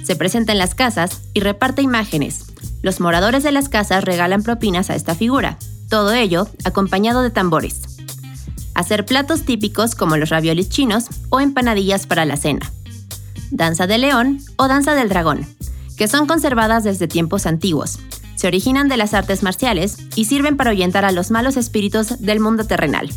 Se 0.04 0.15
presenta 0.15 0.52
en 0.52 0.60
las 0.60 0.76
casas 0.76 1.21
y 1.34 1.39
reparte 1.39 1.82
imágenes. 1.82 2.45
Los 2.82 3.00
moradores 3.00 3.43
de 3.43 3.52
las 3.52 3.69
casas 3.69 4.04
regalan 4.04 4.43
propinas 4.43 4.89
a 4.89 4.95
esta 4.95 5.15
figura, 5.15 5.58
todo 5.89 6.13
ello 6.13 6.48
acompañado 6.63 7.21
de 7.21 7.32
tambores 7.32 7.94
hacer 8.75 9.05
platos 9.05 9.43
típicos 9.43 9.95
como 9.95 10.17
los 10.17 10.29
raviolis 10.29 10.69
chinos 10.69 11.05
o 11.29 11.39
empanadillas 11.39 12.05
para 12.05 12.25
la 12.25 12.38
cena. 12.38 12.71
Danza 13.49 13.88
del 13.88 14.01
león 14.01 14.39
o 14.57 14.67
danza 14.67 14.93
del 14.93 15.09
dragón, 15.09 15.47
que 15.97 16.07
son 16.07 16.27
conservadas 16.27 16.83
desde 16.83 17.07
tiempos 17.07 17.45
antiguos. 17.45 17.99
Se 18.35 18.47
originan 18.47 18.89
de 18.89 18.97
las 18.97 19.13
artes 19.13 19.41
marciales 19.41 19.97
y 20.15 20.25
sirven 20.25 20.57
para 20.57 20.69
ahuyentar 20.69 21.05
a 21.05 21.11
los 21.11 21.31
malos 21.31 21.57
espíritus 21.57 22.19
del 22.19 22.39
mundo 22.39 22.65
terrenal 22.65 23.09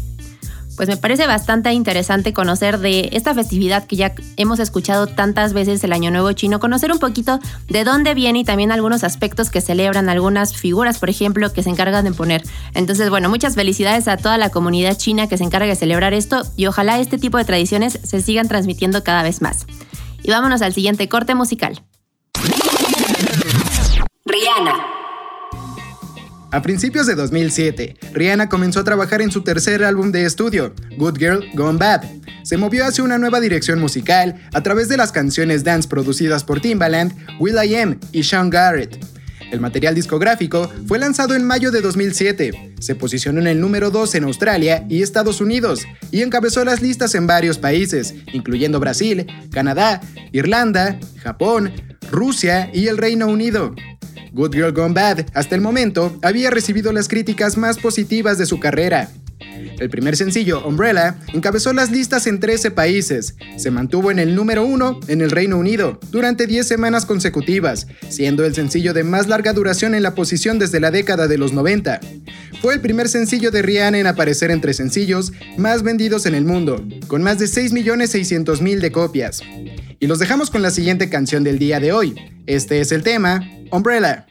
pues 0.79 0.89
me 0.89 0.97
parece 0.97 1.27
bastante 1.27 1.73
interesante 1.73 2.33
conocer 2.33 2.79
de 2.79 3.09
esta 3.11 3.35
festividad 3.35 3.85
que 3.85 3.97
ya 3.97 4.15
hemos 4.37 4.61
escuchado 4.61 5.09
tantas 5.09 5.53
veces 5.53 5.83
el 5.83 5.93
Año 5.93 6.13
Nuevo 6.13 6.31
Chino, 6.31 6.61
conocer 6.61 6.93
un 6.93 7.01
poquito 7.01 7.41
de 7.69 7.83
dónde 7.83 8.15
viene 8.15 8.39
y 8.39 8.45
también 8.45 8.71
algunos 8.71 9.03
aspectos 9.03 9.51
que 9.51 9.61
celebran, 9.61 10.09
algunas 10.09 10.55
figuras, 10.55 11.01
por 11.01 11.11
ejemplo, 11.11 11.53
que 11.53 11.65
se 11.65 11.71
encargan 11.71 12.05
de 12.05 12.13
poner. 12.13 12.45
Entonces, 12.75 13.11
bueno, 13.11 13.29
muchas 13.29 13.57
felicidades 13.57 14.07
a 14.07 14.19
toda 14.19 14.39
la 14.39 14.51
comunidad 14.51 14.97
china 14.97 15.27
que 15.27 15.37
se 15.37 15.43
encarga 15.43 15.67
de 15.67 15.75
celebrar 15.75 16.15
esto 16.15 16.43
y 16.57 16.67
ojalá 16.67 17.01
este 17.01 17.19
tipo 17.19 17.39
de 17.39 17.45
tradiciones 17.45 17.99
se 18.05 18.23
sigan 18.23 18.47
transmitiendo 18.47 19.03
cada 19.03 19.25
vez 19.25 19.43
más. 19.43 19.67
Y 20.23 20.31
vámonos 20.31 20.63
al 20.63 20.75
siguiente 20.75 21.09
corte 21.09 21.35
musical. 21.35 21.83
Rihanna. 24.25 24.98
A 26.51 26.63
principios 26.63 27.07
de 27.07 27.15
2007, 27.15 27.97
Rihanna 28.15 28.49
comenzó 28.49 28.81
a 28.81 28.85
trabajar 28.85 29.21
en 29.21 29.31
su 29.31 29.43
tercer 29.43 29.85
álbum 29.85 30.11
de 30.11 30.25
estudio, 30.25 30.75
Good 30.97 31.19
Girl 31.19 31.51
Gone 31.53 31.79
Bad. 31.79 32.05
Se 32.43 32.57
movió 32.57 32.87
hacia 32.87 33.05
una 33.05 33.19
nueva 33.19 33.39
dirección 33.39 33.79
musical 33.79 34.35
a 34.55 34.63
través 34.63 34.89
de 34.89 34.97
las 34.97 35.13
canciones 35.13 35.63
dance 35.63 35.87
producidas 35.87 36.45
por 36.45 36.61
Timbaland, 36.61 37.13
will.i.am 37.39 38.01
y 38.13 38.23
Sean 38.23 38.49
Garrett. 38.49 38.99
El 39.51 39.61
material 39.61 39.95
discográfico 39.95 40.71
fue 40.87 40.99
lanzado 40.99 41.35
en 41.35 41.45
mayo 41.45 41.71
de 41.71 41.83
2007, 41.83 42.75
se 42.81 42.95
posicionó 42.95 43.41
en 43.41 43.47
el 43.47 43.61
número 43.61 43.91
2 43.91 44.15
en 44.15 44.25
Australia 44.25 44.87
y 44.89 45.03
Estados 45.03 45.43
Unidos 45.43 45.87
y 46.11 46.23
encabezó 46.23 46.65
las 46.65 46.81
listas 46.81 47.15
en 47.15 47.27
varios 47.27 47.59
países, 47.59 48.15
incluyendo 48.33 48.81
Brasil, 48.81 49.27
Canadá, 49.51 50.01
Irlanda, 50.33 50.99
Japón, 51.23 51.73
Rusia 52.11 52.71
y 52.73 52.87
el 52.87 52.97
Reino 52.97 53.27
Unido. 53.27 53.75
Good 54.33 54.55
Girl 54.55 54.73
Gone 54.73 54.95
Bad, 54.95 55.27
hasta 55.35 55.55
el 55.55 55.61
momento, 55.61 56.19
había 56.23 56.51
recibido 56.51 56.93
las 56.93 57.09
críticas 57.09 57.57
más 57.57 57.79
positivas 57.79 58.39
de 58.39 58.47
su 58.47 58.61
carrera. 58.61 59.09
El 59.79 59.91
primer 59.91 60.17
sencillo, 60.17 60.67
Umbrella, 60.67 61.17
encabezó 61.33 61.73
las 61.73 61.91
listas 61.91 62.27
en 62.27 62.41
13 62.41 62.71
países. 62.73 63.37
Se 63.57 63.71
mantuvo 63.71 64.11
en 64.11 64.19
el 64.19 64.35
número 64.35 64.65
1 64.65 65.01
en 65.09 65.21
el 65.21 65.31
Reino 65.31 65.57
Unido 65.57 66.01
durante 66.11 66.47
10 66.47 66.67
semanas 66.67 67.07
consecutivas, 67.07 67.87
siendo 68.09 68.45
el 68.45 68.55
sencillo 68.55 68.93
de 68.93 69.05
más 69.05 69.29
larga 69.29 69.53
duración 69.53 69.95
en 69.95 70.03
la 70.03 70.15
posición 70.15 70.59
desde 70.59 70.81
la 70.81 70.91
década 70.91 71.29
de 71.29 71.39
los 71.39 71.53
90. 71.53 72.01
Fue 72.61 72.75
el 72.75 72.81
primer 72.81 73.09
sencillo 73.09 73.53
de 73.53 73.63
Rihanna 73.63 73.99
en 73.99 74.07
aparecer 74.09 74.51
entre 74.51 74.75
sencillos 74.75 75.33
más 75.57 75.85
vendidos 75.85 76.27
en 76.27 76.35
el 76.35 76.45
mundo, 76.45 76.85
con 77.07 77.23
más 77.23 77.39
de 77.39 77.47
6.600.000 77.47 78.81
de 78.81 78.93
copias. 78.93 79.43
Y 80.01 80.07
los 80.07 80.19
dejamos 80.21 80.51
con 80.51 80.63
la 80.63 80.71
siguiente 80.71 81.11
canción 81.11 81.43
del 81.43 81.59
día 81.59 81.81
de 81.81 81.93
hoy. 81.93 82.15
Este 82.47 82.81
es 82.81 82.93
el 82.93 83.03
tema, 83.03 83.49
Umbrella. 83.73 84.27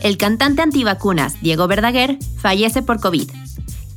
El 0.00 0.16
cantante 0.16 0.62
antivacunas 0.62 1.40
Diego 1.42 1.68
Verdaguer 1.68 2.18
fallece 2.36 2.82
por 2.82 3.00
COVID. 3.00 3.30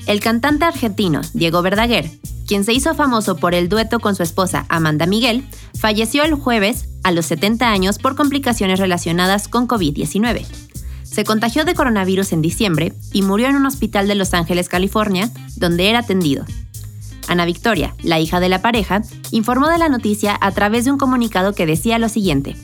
El 0.05 0.19
cantante 0.19 0.65
argentino 0.65 1.21
Diego 1.33 1.61
Verdaguer, 1.61 2.11
quien 2.47 2.63
se 2.63 2.73
hizo 2.73 2.93
famoso 2.93 3.37
por 3.37 3.55
el 3.55 3.69
dueto 3.69 3.99
con 3.99 4.15
su 4.15 4.23
esposa 4.23 4.65
Amanda 4.69 5.07
Miguel, 5.07 5.47
falleció 5.79 6.23
el 6.23 6.35
jueves 6.35 6.89
a 7.03 7.11
los 7.11 7.25
70 7.25 7.69
años 7.69 7.97
por 7.97 8.15
complicaciones 8.15 8.79
relacionadas 8.79 9.47
con 9.47 9.67
COVID-19. 9.67 10.45
Se 11.03 11.23
contagió 11.23 11.65
de 11.65 11.73
coronavirus 11.73 12.33
en 12.33 12.41
diciembre 12.41 12.93
y 13.13 13.21
murió 13.21 13.47
en 13.47 13.55
un 13.55 13.65
hospital 13.65 14.07
de 14.07 14.15
Los 14.15 14.33
Ángeles, 14.33 14.69
California, 14.69 15.31
donde 15.55 15.89
era 15.89 15.99
atendido. 15.99 16.45
Ana 17.27 17.45
Victoria, 17.45 17.95
la 18.03 18.19
hija 18.19 18.39
de 18.39 18.49
la 18.49 18.61
pareja, 18.61 19.01
informó 19.31 19.69
de 19.69 19.77
la 19.77 19.89
noticia 19.89 20.37
a 20.39 20.51
través 20.51 20.85
de 20.85 20.91
un 20.91 20.97
comunicado 20.97 21.53
que 21.53 21.65
decía 21.65 21.97
lo 21.97 22.09
siguiente. 22.09 22.55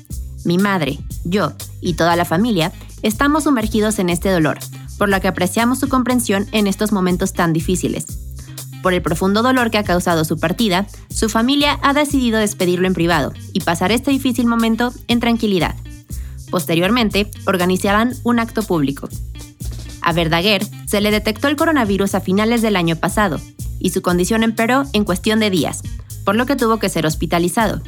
Mi 0.45 0.57
madre, 0.57 0.99
yo 1.23 1.53
y 1.81 1.93
toda 1.93 2.15
la 2.15 2.25
familia 2.25 2.71
Estamos 3.03 3.45
sumergidos 3.45 3.97
en 3.97 4.11
este 4.11 4.29
dolor, 4.29 4.59
por 4.99 5.09
lo 5.09 5.19
que 5.19 5.27
apreciamos 5.27 5.79
su 5.79 5.89
comprensión 5.89 6.47
en 6.51 6.67
estos 6.67 6.91
momentos 6.91 7.33
tan 7.33 7.51
difíciles. 7.51 8.05
Por 8.83 8.93
el 8.93 9.01
profundo 9.01 9.41
dolor 9.41 9.71
que 9.71 9.79
ha 9.79 9.83
causado 9.83 10.23
su 10.23 10.39
partida, 10.39 10.85
su 11.09 11.27
familia 11.27 11.79
ha 11.81 11.93
decidido 11.93 12.37
despedirlo 12.37 12.85
en 12.85 12.93
privado 12.93 13.33
y 13.53 13.61
pasar 13.61 13.91
este 13.91 14.11
difícil 14.11 14.45
momento 14.45 14.93
en 15.07 15.19
tranquilidad. 15.19 15.75
Posteriormente, 16.51 17.31
organizarán 17.47 18.13
un 18.23 18.39
acto 18.39 18.61
público. 18.61 19.09
A 20.01 20.13
Verdaguer 20.13 20.63
se 20.85 21.01
le 21.01 21.09
detectó 21.09 21.47
el 21.47 21.55
coronavirus 21.55 22.13
a 22.13 22.21
finales 22.21 22.61
del 22.61 22.75
año 22.75 22.97
pasado 22.97 23.39
y 23.79 23.89
su 23.91 24.03
condición 24.03 24.43
empeoró 24.43 24.83
en 24.93 25.05
cuestión 25.05 25.39
de 25.39 25.49
días, 25.49 25.81
por 26.23 26.35
lo 26.35 26.45
que 26.45 26.55
tuvo 26.55 26.77
que 26.77 26.89
ser 26.89 27.07
hospitalizado. 27.07 27.81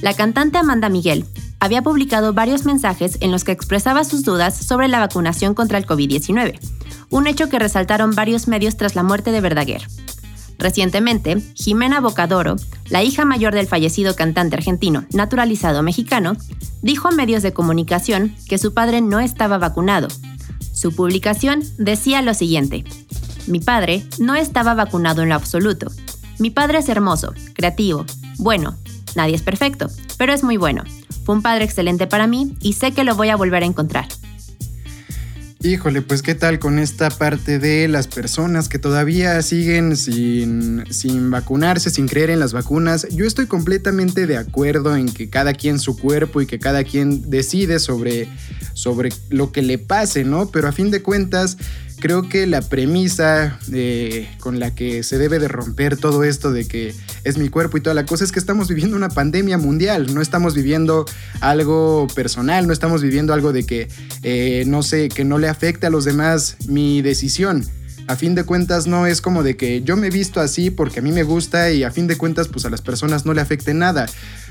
La 0.00 0.12
cantante 0.12 0.58
Amanda 0.58 0.90
Miguel 0.90 1.26
había 1.62 1.80
publicado 1.80 2.32
varios 2.32 2.64
mensajes 2.64 3.18
en 3.20 3.30
los 3.30 3.44
que 3.44 3.52
expresaba 3.52 4.02
sus 4.02 4.24
dudas 4.24 4.56
sobre 4.56 4.88
la 4.88 4.98
vacunación 4.98 5.54
contra 5.54 5.78
el 5.78 5.86
COVID-19, 5.86 6.58
un 7.08 7.28
hecho 7.28 7.48
que 7.48 7.60
resaltaron 7.60 8.16
varios 8.16 8.48
medios 8.48 8.76
tras 8.76 8.96
la 8.96 9.04
muerte 9.04 9.30
de 9.30 9.40
Verdaguer. 9.40 9.86
Recientemente, 10.58 11.40
Jimena 11.54 12.00
Bocadoro, 12.00 12.56
la 12.88 13.04
hija 13.04 13.24
mayor 13.24 13.54
del 13.54 13.68
fallecido 13.68 14.16
cantante 14.16 14.56
argentino 14.56 15.04
naturalizado 15.12 15.84
mexicano, 15.84 16.36
dijo 16.82 17.06
a 17.06 17.12
medios 17.12 17.44
de 17.44 17.52
comunicación 17.52 18.34
que 18.48 18.58
su 18.58 18.74
padre 18.74 19.00
no 19.00 19.20
estaba 19.20 19.58
vacunado. 19.58 20.08
Su 20.72 20.92
publicación 20.96 21.62
decía 21.78 22.22
lo 22.22 22.34
siguiente, 22.34 22.82
mi 23.46 23.60
padre 23.60 24.04
no 24.18 24.34
estaba 24.34 24.74
vacunado 24.74 25.22
en 25.22 25.28
lo 25.28 25.36
absoluto. 25.36 25.92
Mi 26.40 26.50
padre 26.50 26.78
es 26.78 26.88
hermoso, 26.88 27.34
creativo, 27.54 28.04
bueno, 28.38 28.76
nadie 29.14 29.36
es 29.36 29.42
perfecto, 29.42 29.86
pero 30.18 30.32
es 30.32 30.42
muy 30.42 30.56
bueno. 30.56 30.82
Fue 31.24 31.34
un 31.34 31.42
padre 31.42 31.64
excelente 31.64 32.06
para 32.06 32.26
mí 32.26 32.56
y 32.60 32.74
sé 32.74 32.92
que 32.92 33.04
lo 33.04 33.14
voy 33.14 33.28
a 33.30 33.36
volver 33.36 33.62
a 33.62 33.66
encontrar. 33.66 34.06
Híjole, 35.64 36.02
pues 36.02 36.22
qué 36.22 36.34
tal 36.34 36.58
con 36.58 36.80
esta 36.80 37.08
parte 37.08 37.60
de 37.60 37.86
las 37.86 38.08
personas 38.08 38.68
que 38.68 38.80
todavía 38.80 39.40
siguen 39.42 39.96
sin, 39.96 40.82
sin, 40.90 41.30
vacunarse, 41.30 41.88
sin 41.90 42.08
creer 42.08 42.30
en 42.30 42.40
las 42.40 42.52
vacunas. 42.52 43.06
Yo 43.10 43.26
estoy 43.26 43.46
completamente 43.46 44.26
de 44.26 44.38
acuerdo 44.38 44.96
en 44.96 45.08
que 45.08 45.30
cada 45.30 45.54
quien 45.54 45.78
su 45.78 45.96
cuerpo 45.96 46.40
y 46.40 46.46
que 46.46 46.58
cada 46.58 46.82
quien 46.82 47.30
decide 47.30 47.78
sobre, 47.78 48.28
sobre 48.72 49.10
lo 49.30 49.52
que 49.52 49.62
le 49.62 49.78
pase, 49.78 50.24
¿no? 50.24 50.50
Pero 50.50 50.66
a 50.66 50.72
fin 50.72 50.90
de 50.90 51.00
cuentas, 51.00 51.56
creo 52.02 52.28
que 52.28 52.48
la 52.48 52.62
premisa 52.62 53.60
eh, 53.72 54.28
con 54.40 54.58
la 54.58 54.74
que 54.74 55.04
se 55.04 55.18
debe 55.18 55.38
de 55.38 55.46
romper 55.46 55.96
todo 55.96 56.24
esto 56.24 56.50
de 56.50 56.66
que 56.66 56.92
es 57.22 57.38
mi 57.38 57.48
cuerpo 57.48 57.76
y 57.76 57.80
toda 57.80 57.94
la 57.94 58.04
cosa 58.06 58.24
es 58.24 58.32
que 58.32 58.40
estamos 58.40 58.66
viviendo 58.68 58.96
una 58.96 59.08
pandemia 59.08 59.56
mundial, 59.56 60.12
no 60.12 60.20
estamos 60.20 60.52
viviendo 60.56 61.04
algo 61.40 62.08
personal, 62.12 62.66
no 62.66 62.72
estamos 62.72 63.02
viviendo 63.02 63.32
algo 63.32 63.52
de 63.52 63.64
que, 63.64 63.88
eh, 64.24 64.64
no 64.66 64.82
sé, 64.82 65.10
que 65.10 65.24
no 65.24 65.38
le 65.38 65.48
afecte 65.48 65.86
a 65.86 65.90
los 65.90 66.04
demás 66.04 66.56
mi 66.66 67.02
decisión. 67.02 67.64
A 68.08 68.16
fin 68.16 68.34
de 68.34 68.42
cuentas 68.42 68.88
no 68.88 69.06
es 69.06 69.20
como 69.20 69.44
de 69.44 69.56
que 69.56 69.82
yo 69.82 69.96
me 69.96 70.10
visto 70.10 70.40
así 70.40 70.70
porque 70.70 70.98
a 70.98 71.02
mí 71.02 71.12
me 71.12 71.22
gusta 71.22 71.70
y 71.70 71.84
a 71.84 71.92
fin 71.92 72.08
de 72.08 72.16
cuentas 72.16 72.48
pues 72.48 72.64
a 72.64 72.70
las 72.70 72.82
personas 72.82 73.24
no 73.26 73.32
le 73.32 73.40
afecte 73.40 73.74
nada 73.74 74.06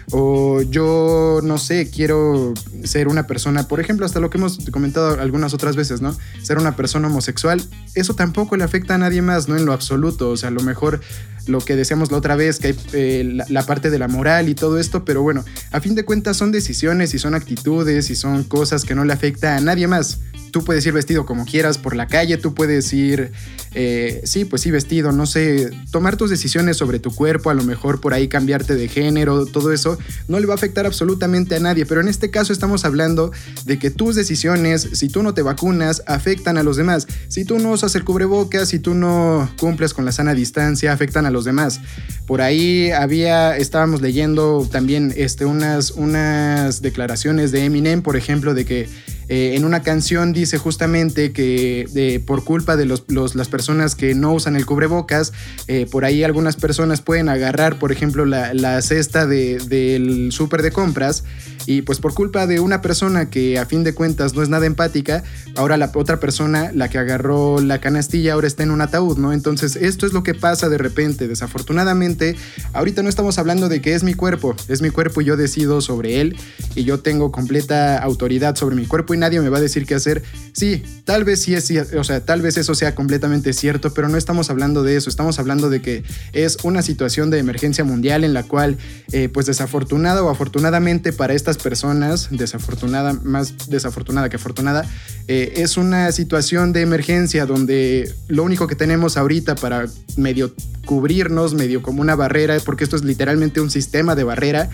o 0.09 0.61
yo 0.61 1.39
no 1.43 1.57
sé, 1.57 1.89
quiero 1.89 2.53
ser 2.83 3.07
una 3.07 3.27
persona, 3.27 3.67
por 3.67 3.79
ejemplo, 3.79 4.05
hasta 4.05 4.19
lo 4.19 4.29
que 4.29 4.37
hemos 4.37 4.59
comentado 4.71 5.19
algunas 5.19 5.53
otras 5.53 5.75
veces, 5.75 6.01
¿no? 6.01 6.15
Ser 6.41 6.57
una 6.57 6.75
persona 6.75 7.07
homosexual, 7.07 7.61
eso 7.95 8.15
tampoco 8.15 8.57
le 8.57 8.63
afecta 8.63 8.95
a 8.95 8.97
nadie 8.97 9.21
más, 9.21 9.47
¿no? 9.47 9.55
En 9.55 9.65
lo 9.65 9.73
absoluto, 9.73 10.29
o 10.29 10.37
sea, 10.37 10.49
a 10.49 10.51
lo 10.51 10.61
mejor 10.61 11.01
lo 11.47 11.59
que 11.59 11.75
decíamos 11.75 12.11
la 12.11 12.17
otra 12.17 12.35
vez, 12.35 12.59
que 12.59 12.67
hay 12.67 12.75
eh, 12.93 13.43
la, 13.47 13.65
parte 13.65 13.89
de 13.89 13.99
la 13.99 14.07
moral 14.07 14.49
y 14.49 14.55
todo 14.55 14.79
esto, 14.79 15.05
pero 15.05 15.21
bueno, 15.21 15.43
a 15.71 15.81
fin 15.81 15.95
de 15.95 16.05
cuentas 16.05 16.37
son 16.37 16.51
decisiones 16.51 17.13
y 17.13 17.19
son 17.19 17.35
actitudes 17.35 18.09
y 18.09 18.15
son 18.15 18.43
cosas 18.43 18.85
que 18.85 18.95
no 18.95 19.05
le 19.05 19.13
afecta 19.13 19.55
a 19.55 19.61
nadie 19.61 19.87
más. 19.87 20.19
Tú 20.51 20.65
puedes 20.65 20.85
ir 20.85 20.91
vestido 20.91 21.25
como 21.25 21.45
quieras 21.45 21.77
por 21.77 21.95
la 21.95 22.07
calle, 22.07 22.37
tú 22.37 22.53
puedes 22.53 22.91
ir, 22.91 23.31
eh, 23.73 24.21
sí, 24.25 24.43
pues 24.43 24.61
sí, 24.61 24.69
vestido, 24.69 25.13
no 25.13 25.25
sé, 25.25 25.71
tomar 25.91 26.17
tus 26.17 26.29
decisiones 26.29 26.75
sobre 26.75 26.99
tu 26.99 27.15
cuerpo, 27.15 27.49
a 27.49 27.53
lo 27.53 27.63
mejor 27.63 28.01
por 28.01 28.13
ahí 28.13 28.27
cambiarte 28.27 28.75
de 28.75 28.89
género, 28.89 29.45
todo 29.45 29.71
eso, 29.71 29.97
no 30.27 30.39
le 30.41 30.47
va 30.47 30.53
a 30.53 30.55
afectar 30.55 30.85
absolutamente 30.85 31.55
a 31.55 31.59
nadie, 31.61 31.85
pero 31.85 32.01
en 32.01 32.09
este 32.09 32.31
caso 32.31 32.51
estamos 32.51 32.83
hablando 32.83 33.31
de 33.63 33.79
que 33.79 33.91
tus 33.91 34.15
decisiones, 34.15 34.89
si 34.91 35.07
tú 35.07 35.23
no 35.23 35.33
te 35.33 35.41
vacunas, 35.41 36.03
afectan 36.05 36.57
a 36.57 36.63
los 36.63 36.77
demás. 36.77 37.07
Si 37.27 37.45
tú 37.45 37.59
no 37.59 37.71
usas 37.71 37.95
el 37.95 38.03
cubrebocas, 38.03 38.69
si 38.69 38.79
tú 38.79 38.93
no 38.93 39.49
cumples 39.57 39.93
con 39.93 40.05
la 40.05 40.11
sana 40.11 40.33
distancia, 40.33 40.91
afectan 40.91 41.25
a 41.25 41.30
los 41.31 41.45
demás. 41.45 41.79
Por 42.25 42.41
ahí 42.41 42.91
había, 42.91 43.57
estábamos 43.57 44.01
leyendo 44.01 44.67
también 44.71 45.13
este, 45.15 45.45
unas, 45.45 45.91
unas 45.91 46.81
declaraciones 46.81 47.51
de 47.51 47.65
Eminem, 47.65 48.01
por 48.01 48.15
ejemplo, 48.15 48.53
de 48.53 48.65
que 48.65 48.89
eh, 49.27 49.55
en 49.55 49.63
una 49.63 49.81
canción 49.81 50.33
dice 50.33 50.57
justamente 50.57 51.31
que 51.31 52.21
por 52.25 52.43
culpa 52.43 52.75
de 52.75 52.85
las 52.85 53.47
personas 53.47 53.95
que 53.95 54.13
no 54.13 54.33
usan 54.33 54.57
el 54.57 54.65
cubrebocas, 54.65 55.31
eh, 55.67 55.87
por 55.89 56.03
ahí 56.03 56.23
algunas 56.23 56.57
personas 56.57 57.01
pueden 57.01 57.29
agarrar, 57.29 57.79
por 57.79 57.93
ejemplo, 57.93 58.25
la, 58.25 58.81
cesta 58.81 59.25
del 59.25 60.29
súper 60.31 60.61
de 60.61 60.71
compras 60.71 61.23
y 61.65 61.81
pues 61.83 61.99
por 61.99 62.13
culpa 62.13 62.47
de 62.47 62.59
una 62.59 62.81
persona 62.81 63.29
que 63.29 63.59
a 63.59 63.65
fin 63.65 63.83
de 63.83 63.93
cuentas 63.93 64.33
no 64.33 64.43
es 64.43 64.49
nada 64.49 64.65
empática, 64.65 65.23
ahora 65.55 65.77
la 65.77 65.91
otra 65.93 66.19
persona, 66.19 66.71
la 66.73 66.89
que 66.89 66.97
agarró 66.97 67.59
la 67.59 67.79
canastilla, 67.79 68.33
ahora 68.33 68.47
está 68.47 68.63
en 68.63 68.71
un 68.71 68.81
ataúd, 68.81 69.17
¿no? 69.17 69.33
Entonces 69.33 69.75
esto 69.75 70.05
es 70.05 70.13
lo 70.13 70.23
que 70.23 70.33
pasa 70.33 70.69
de 70.69 70.77
repente. 70.77 71.27
Desafortunadamente, 71.27 72.35
ahorita 72.73 73.03
no 73.03 73.09
estamos 73.09 73.37
hablando 73.37 73.69
de 73.69 73.81
que 73.81 73.93
es 73.93 74.03
mi 74.03 74.13
cuerpo, 74.13 74.55
es 74.67 74.81
mi 74.81 74.89
cuerpo 74.89 75.21
y 75.21 75.25
yo 75.25 75.37
decido 75.37 75.81
sobre 75.81 76.21
él 76.21 76.35
y 76.75 76.83
yo 76.83 76.99
tengo 76.99 77.31
completa 77.31 77.97
autoridad 77.97 78.55
sobre 78.55 78.75
mi 78.75 78.85
cuerpo 78.85 79.13
y 79.13 79.17
nadie 79.17 79.39
me 79.41 79.49
va 79.49 79.57
a 79.57 79.61
decir 79.61 79.85
qué 79.85 79.95
hacer. 79.95 80.23
Sí, 80.53 80.83
tal 81.05 81.23
vez 81.23 81.41
sí 81.41 81.55
es, 81.55 81.71
o 81.93 82.03
sea, 82.03 82.25
tal 82.25 82.41
vez 82.41 82.57
eso 82.57 82.75
sea 82.75 82.95
completamente 82.95 83.53
cierto, 83.53 83.93
pero 83.93 84.09
no 84.09 84.17
estamos 84.17 84.49
hablando 84.49 84.83
de 84.83 84.95
eso, 84.95 85.09
estamos 85.09 85.39
hablando 85.39 85.69
de 85.69 85.81
que 85.81 86.03
es 86.33 86.57
una 86.63 86.81
situación 86.81 87.29
de 87.29 87.39
emergencia 87.39 87.83
mundial 87.83 88.23
en 88.23 88.33
la 88.33 88.43
cual, 88.43 88.77
eh, 89.11 89.29
pues 89.29 89.45
desafortunada 89.45 90.23
o 90.23 90.29
afortunadamente 90.29 91.13
para 91.13 91.33
personas, 91.57 92.27
desafortunada, 92.31 93.13
más 93.13 93.69
desafortunada 93.69 94.29
que 94.29 94.35
afortunada, 94.35 94.85
eh, 95.27 95.53
es 95.57 95.77
una 95.77 96.11
situación 96.11 96.73
de 96.73 96.81
emergencia 96.81 97.45
donde 97.45 98.13
lo 98.27 98.43
único 98.43 98.67
que 98.67 98.75
tenemos 98.75 99.17
ahorita 99.17 99.55
para 99.55 99.87
medio 100.17 100.53
cubrirnos, 100.85 101.53
medio 101.53 101.81
como 101.81 102.01
una 102.01 102.15
barrera, 102.15 102.57
porque 102.65 102.83
esto 102.83 102.95
es 102.95 103.03
literalmente 103.03 103.61
un 103.61 103.71
sistema 103.71 104.15
de 104.15 104.23
barrera, 104.23 104.69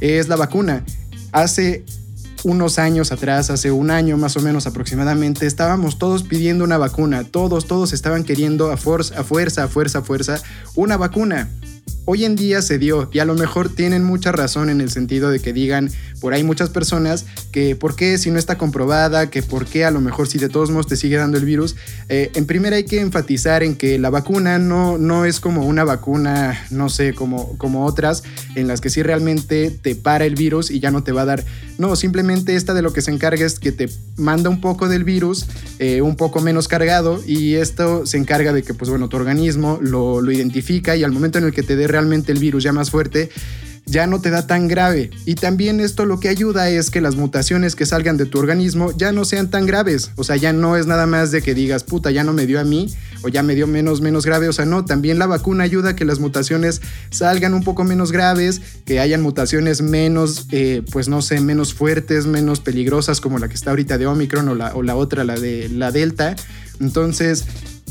es 0.00 0.28
la 0.28 0.36
vacuna. 0.36 0.84
Hace 1.32 1.84
unos 2.44 2.78
años 2.78 3.12
atrás, 3.12 3.50
hace 3.50 3.70
un 3.70 3.90
año 3.90 4.16
más 4.16 4.36
o 4.36 4.40
menos 4.40 4.66
aproximadamente, 4.66 5.46
estábamos 5.46 5.98
todos 5.98 6.22
pidiendo 6.22 6.64
una 6.64 6.78
vacuna, 6.78 7.24
todos, 7.24 7.66
todos 7.66 7.92
estaban 7.92 8.24
queriendo 8.24 8.70
a, 8.70 8.76
fuerza, 8.76 9.20
a 9.20 9.24
fuerza, 9.24 9.64
a 9.64 9.68
fuerza, 9.68 9.98
a 9.98 10.02
fuerza, 10.02 10.42
una 10.74 10.96
vacuna. 10.96 11.48
Hoy 12.12 12.24
en 12.24 12.34
día 12.34 12.60
se 12.60 12.76
dio 12.76 13.08
y 13.12 13.20
a 13.20 13.24
lo 13.24 13.36
mejor 13.36 13.68
tienen 13.72 14.02
mucha 14.02 14.32
razón 14.32 14.68
en 14.68 14.80
el 14.80 14.90
sentido 14.90 15.30
de 15.30 15.38
que 15.38 15.52
digan, 15.52 15.92
por 16.20 16.34
ahí 16.34 16.42
muchas 16.42 16.68
personas 16.68 17.24
que 17.52 17.76
por 17.76 17.94
qué 17.94 18.18
si 18.18 18.32
no 18.32 18.38
está 18.40 18.58
comprobada, 18.58 19.30
que 19.30 19.44
por 19.44 19.64
qué 19.64 19.84
a 19.84 19.92
lo 19.92 20.00
mejor 20.00 20.26
si 20.26 20.38
de 20.38 20.48
todos 20.48 20.70
modos 20.70 20.88
te 20.88 20.96
sigue 20.96 21.16
dando 21.16 21.38
el 21.38 21.44
virus. 21.44 21.76
Eh, 22.08 22.32
en 22.34 22.46
primera 22.46 22.74
hay 22.74 22.84
que 22.84 23.00
enfatizar 23.00 23.62
en 23.62 23.76
que 23.76 23.96
la 24.00 24.10
vacuna 24.10 24.58
no, 24.58 24.98
no 24.98 25.24
es 25.24 25.38
como 25.38 25.64
una 25.64 25.84
vacuna, 25.84 26.60
no 26.70 26.88
sé, 26.88 27.14
como, 27.14 27.56
como 27.58 27.86
otras, 27.86 28.24
en 28.56 28.66
las 28.66 28.80
que 28.80 28.90
sí 28.90 29.04
realmente 29.04 29.70
te 29.70 29.94
para 29.94 30.24
el 30.24 30.34
virus 30.34 30.72
y 30.72 30.80
ya 30.80 30.90
no 30.90 31.04
te 31.04 31.12
va 31.12 31.22
a 31.22 31.26
dar. 31.26 31.44
No, 31.78 31.94
simplemente 31.94 32.56
esta 32.56 32.74
de 32.74 32.82
lo 32.82 32.92
que 32.92 33.02
se 33.02 33.12
encarga 33.12 33.46
es 33.46 33.60
que 33.60 33.70
te 33.70 33.88
manda 34.16 34.50
un 34.50 34.60
poco 34.60 34.88
del 34.88 35.04
virus, 35.04 35.46
eh, 35.78 36.02
un 36.02 36.16
poco 36.16 36.40
menos 36.40 36.66
cargado, 36.66 37.22
y 37.24 37.54
esto 37.54 38.04
se 38.04 38.18
encarga 38.18 38.52
de 38.52 38.62
que, 38.64 38.74
pues 38.74 38.90
bueno, 38.90 39.08
tu 39.08 39.16
organismo 39.16 39.78
lo, 39.80 40.20
lo 40.20 40.32
identifica 40.32 40.96
y 40.96 41.04
al 41.04 41.12
momento 41.12 41.38
en 41.38 41.44
el 41.44 41.52
que 41.52 41.62
te 41.62 41.76
dé 41.76 41.86
realmente 42.00 42.32
el 42.32 42.38
virus 42.38 42.64
ya 42.64 42.72
más 42.72 42.90
fuerte, 42.90 43.30
ya 43.86 44.06
no 44.06 44.20
te 44.20 44.30
da 44.30 44.46
tan 44.46 44.68
grave. 44.68 45.10
Y 45.26 45.34
también 45.34 45.80
esto 45.80 46.06
lo 46.06 46.20
que 46.20 46.28
ayuda 46.28 46.70
es 46.70 46.90
que 46.90 47.00
las 47.00 47.16
mutaciones 47.16 47.74
que 47.74 47.86
salgan 47.86 48.16
de 48.16 48.26
tu 48.26 48.38
organismo 48.38 48.92
ya 48.96 49.12
no 49.12 49.24
sean 49.24 49.50
tan 49.50 49.66
graves. 49.66 50.12
O 50.16 50.24
sea, 50.24 50.36
ya 50.36 50.52
no 50.52 50.76
es 50.76 50.86
nada 50.86 51.06
más 51.06 51.32
de 51.32 51.42
que 51.42 51.54
digas, 51.54 51.82
puta, 51.82 52.10
ya 52.10 52.22
no 52.22 52.32
me 52.32 52.46
dio 52.46 52.60
a 52.60 52.64
mí 52.64 52.94
o 53.22 53.28
ya 53.28 53.42
me 53.42 53.54
dio 53.54 53.66
menos, 53.66 54.00
menos 54.00 54.24
grave. 54.24 54.48
O 54.48 54.52
sea, 54.52 54.64
no, 54.64 54.84
también 54.84 55.18
la 55.18 55.26
vacuna 55.26 55.64
ayuda 55.64 55.90
a 55.90 55.96
que 55.96 56.04
las 56.04 56.20
mutaciones 56.20 56.80
salgan 57.10 57.52
un 57.52 57.64
poco 57.64 57.84
menos 57.84 58.12
graves, 58.12 58.60
que 58.84 59.00
hayan 59.00 59.22
mutaciones 59.22 59.82
menos, 59.82 60.46
eh, 60.52 60.82
pues 60.92 61.08
no 61.08 61.20
sé, 61.20 61.40
menos 61.40 61.74
fuertes, 61.74 62.26
menos 62.26 62.60
peligrosas 62.60 63.20
como 63.20 63.38
la 63.38 63.48
que 63.48 63.54
está 63.54 63.70
ahorita 63.70 63.98
de 63.98 64.06
Omicron 64.06 64.48
o 64.48 64.54
la, 64.54 64.74
o 64.74 64.82
la 64.82 64.94
otra, 64.94 65.24
la 65.24 65.34
de 65.34 65.68
la 65.68 65.90
Delta. 65.90 66.36
Entonces, 66.80 67.44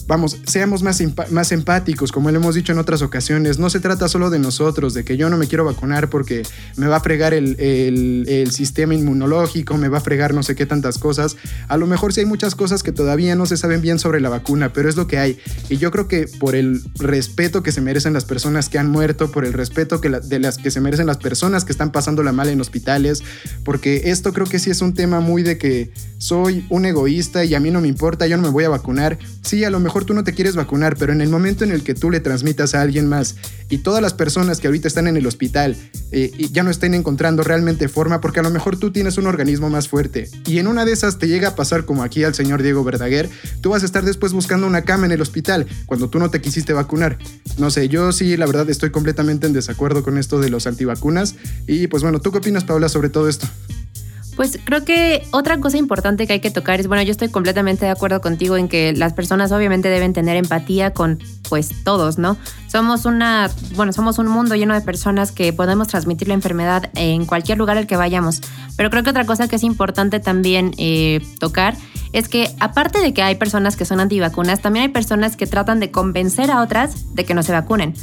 vamos, 0.10 0.39
seamos 0.48 0.82
más, 0.82 1.04
más 1.30 1.52
empáticos, 1.52 2.12
como 2.12 2.32
lo 2.32 2.38
hemos 2.39 2.56
dicho 2.56 2.72
en 2.72 2.80
otras 2.80 3.04
ocasiones. 3.04 3.60
No 3.60 3.69
se 3.69 3.80
trata 3.80 4.10
solo 4.10 4.32
de 4.32 4.39
nosotros, 4.39 4.95
de 4.95 5.06
que 5.06 5.17
yo 5.17 5.30
no 5.30 5.38
me 5.38 5.45
quiero 5.45 5.65
vacunar 5.65 6.10
porque 6.10 6.41
me 6.78 6.88
va 6.88 6.95
a 6.95 7.00
fregar 7.00 7.36
el, 7.36 7.56
el, 7.60 8.50
sistema 8.50 8.95
inmunológico, 8.95 9.78
me 9.78 9.88
va 9.88 10.00
a 10.00 10.02
fregar 10.02 10.34
no 10.34 10.41
sé 10.41 10.56
qué 10.56 10.65
tantas 10.65 10.98
cosas. 10.98 11.38
A 11.67 11.78
lo 11.78 11.86
mejor 11.86 12.12
sí 12.12 12.22
hay 12.22 12.26
muchas 12.26 12.56
cosas 12.56 12.82
que 12.82 12.91
todavía 12.91 13.36
no 13.36 13.45
se 13.45 13.56
saben 13.56 13.82
bien 13.82 14.00
sobre 14.00 14.19
la 14.19 14.30
vacuna, 14.30 14.74
pero 14.74 14.89
es 14.89 14.95
lo 14.95 15.06
que 15.06 15.19
hay. 15.19 15.38
Y 15.69 15.78
yo 15.78 15.91
creo 15.91 16.08
que 16.08 16.28
por 16.39 16.56
el 16.56 16.82
respeto 16.95 17.62
que 17.62 17.72
se 17.72 17.80
merecen 17.80 18.13
las 18.13 18.26
personas 18.26 18.67
que 18.67 18.80
han 18.80 18.89
muerto, 18.89 19.32
por 19.32 19.45
el 19.45 19.54
respeto 19.54 20.02
que 20.02 20.10
de 20.10 20.39
las 20.39 20.58
que 20.58 20.72
se 20.72 20.82
merecen 20.82 21.06
las 21.06 21.17
personas 21.17 21.65
que 21.65 21.72
están 21.72 21.91
pasando 21.91 22.24
la 22.24 22.32
mal 22.32 22.50
en 22.50 22.60
hospitales, 22.60 23.22
porque 23.63 24.10
esto 24.10 24.34
creo 24.34 24.48
que 24.48 24.58
sí 24.58 24.72
es 24.72 24.82
un 24.82 24.95
tema 24.95 25.19
muy 25.19 25.43
de 25.43 25.60
que 25.60 25.91
soy 26.17 26.65
un 26.69 26.86
egoísta 26.86 27.45
y 27.45 27.54
a 27.54 27.60
mí 27.60 27.69
no 27.69 27.80
me 27.80 27.88
importa, 27.88 28.26
yo 28.26 28.38
no 28.38 28.43
me 28.43 28.50
voy 28.50 28.63
a 28.63 28.69
vacunar. 28.69 29.19
Sí, 29.43 29.63
a 29.63 29.69
lo 29.69 29.80
mejor 29.80 29.98
tú 30.05 30.13
no 30.13 30.23
te 30.23 30.33
quieres 30.33 30.55
vacunar, 30.55 30.95
pero 30.97 31.13
en 31.13 31.21
el 31.21 31.29
momento 31.29 31.63
en 31.63 31.71
el 31.71 31.83
que 31.83 31.93
tú 31.93 32.09
le 32.12 32.19
transmitas 32.19 32.75
a 32.75 32.81
alguien 32.81 33.07
más 33.07 33.35
y 33.69 33.79
todas 33.79 34.01
las 34.01 34.13
personas 34.13 34.59
que 34.59 34.67
ahorita 34.67 34.88
están 34.88 35.07
en 35.07 35.17
el 35.17 35.27
hospital 35.27 35.75
eh, 36.12 36.31
ya 36.51 36.63
no 36.63 36.71
estén 36.71 36.93
encontrando 36.93 37.43
realmente 37.43 37.88
forma, 37.88 38.21
porque 38.21 38.39
a 38.39 38.43
lo 38.43 38.49
mejor 38.49 38.77
tú 38.77 38.91
tienes 38.91 39.17
un 39.17 39.27
organismo 39.27 39.69
más 39.69 39.88
fuerte 39.88 40.29
y 40.45 40.59
en 40.59 40.67
una 40.67 40.85
de 40.85 40.91
esas 40.91 41.17
te 41.17 41.27
llega 41.27 41.49
a 41.49 41.55
pasar 41.55 41.85
como 41.85 42.03
aquí 42.03 42.23
al 42.23 42.35
señor 42.35 42.62
Diego 42.62 42.83
Verdaguer, 42.83 43.29
tú 43.62 43.71
vas 43.71 43.83
a 43.83 43.85
estar 43.85 44.03
después 44.03 44.33
buscando 44.33 44.67
una 44.67 44.83
cama 44.83 45.05
en 45.05 45.12
el 45.12 45.21
hospital 45.21 45.67
cuando 45.85 46.09
tú 46.09 46.19
no 46.19 46.29
te 46.29 46.41
quisiste 46.41 46.73
vacunar. 46.73 47.17
No 47.57 47.71
sé, 47.71 47.89
yo 47.89 48.12
sí, 48.12 48.38
la 48.38 48.45
verdad 48.45 48.69
estoy 48.69 48.91
completamente 48.91 49.47
en 49.47 49.53
desacuerdo 49.53 50.03
con 50.03 50.17
esto 50.17 50.39
de 50.39 50.49
los 50.49 50.67
antivacunas 50.67 51.35
y 51.67 51.88
pues 51.88 52.03
bueno, 52.03 52.19
¿tú 52.19 52.31
qué 52.31 52.39
opinas, 52.39 52.63
Paula, 52.63 52.89
sobre 52.89 53.09
todo 53.09 53.29
esto? 53.29 53.47
Pues 54.39 54.58
creo 54.63 54.86
que 54.86 55.28
otra 55.32 55.60
cosa 55.60 55.75
importante 55.75 56.25
que 56.25 56.32
hay 56.32 56.39
que 56.39 56.49
tocar 56.49 56.80
es, 56.80 56.88
bueno, 56.88 57.04
yo 57.04 57.12
estoy 57.12 57.28
completamente 57.28 57.84
de 57.84 57.91
acuerdo 57.91 58.21
contigo 58.21 58.56
en 58.56 58.69
que 58.69 58.93
las 58.93 59.12
personas 59.12 59.52
obviamente 59.52 59.89
deben 59.89 60.13
tener 60.13 60.38
empatía 60.38 60.93
con 60.93 61.19
pues 61.49 61.84
todos, 61.84 62.17
¿no? 62.17 62.38
Somos 62.67 63.04
una, 63.04 63.52
bueno, 63.75 63.91
somos 63.91 64.17
un 64.17 64.28
mundo 64.28 64.56
lleno 64.56 64.73
de 64.73 64.80
personas 64.80 65.34
que 65.34 65.52
podemos 65.52 65.89
transmitir 65.89 66.30
la 66.30 66.36
enfermedad 66.36 66.89
en 66.95 67.25
cualquier 67.25 67.58
lugar 67.58 67.78
al 67.78 67.86
que 67.86 67.97
vayamos. 67.97 68.39
Pero 68.78 68.89
creo 68.89 69.04
que 69.04 69.10
otra 69.10 69.25
cosa 69.25 69.49
que 69.49 69.58
es 69.58 69.63
importante 69.63 70.21
también 70.21 70.71
eh, 70.78 71.19
tocar 71.41 71.75
es 72.13 72.30
que 72.30 72.49
aparte 72.62 72.99
de 72.99 73.13
que 73.13 73.21
hay 73.21 73.36
personas 73.36 73.75
que 73.75 73.84
son 73.84 73.99
antivacunas, 73.99 74.62
también 74.62 74.84
hay 74.84 74.91
personas 74.93 75.36
que 75.36 75.47
tratan 75.47 75.82
de 75.82 75.91
convencer 75.91 76.49
a 76.49 76.62
otras 76.62 77.13
de 77.13 77.25
que 77.25 77.34
no 77.34 77.43
se 77.43 77.52
vacunen. 77.52 77.93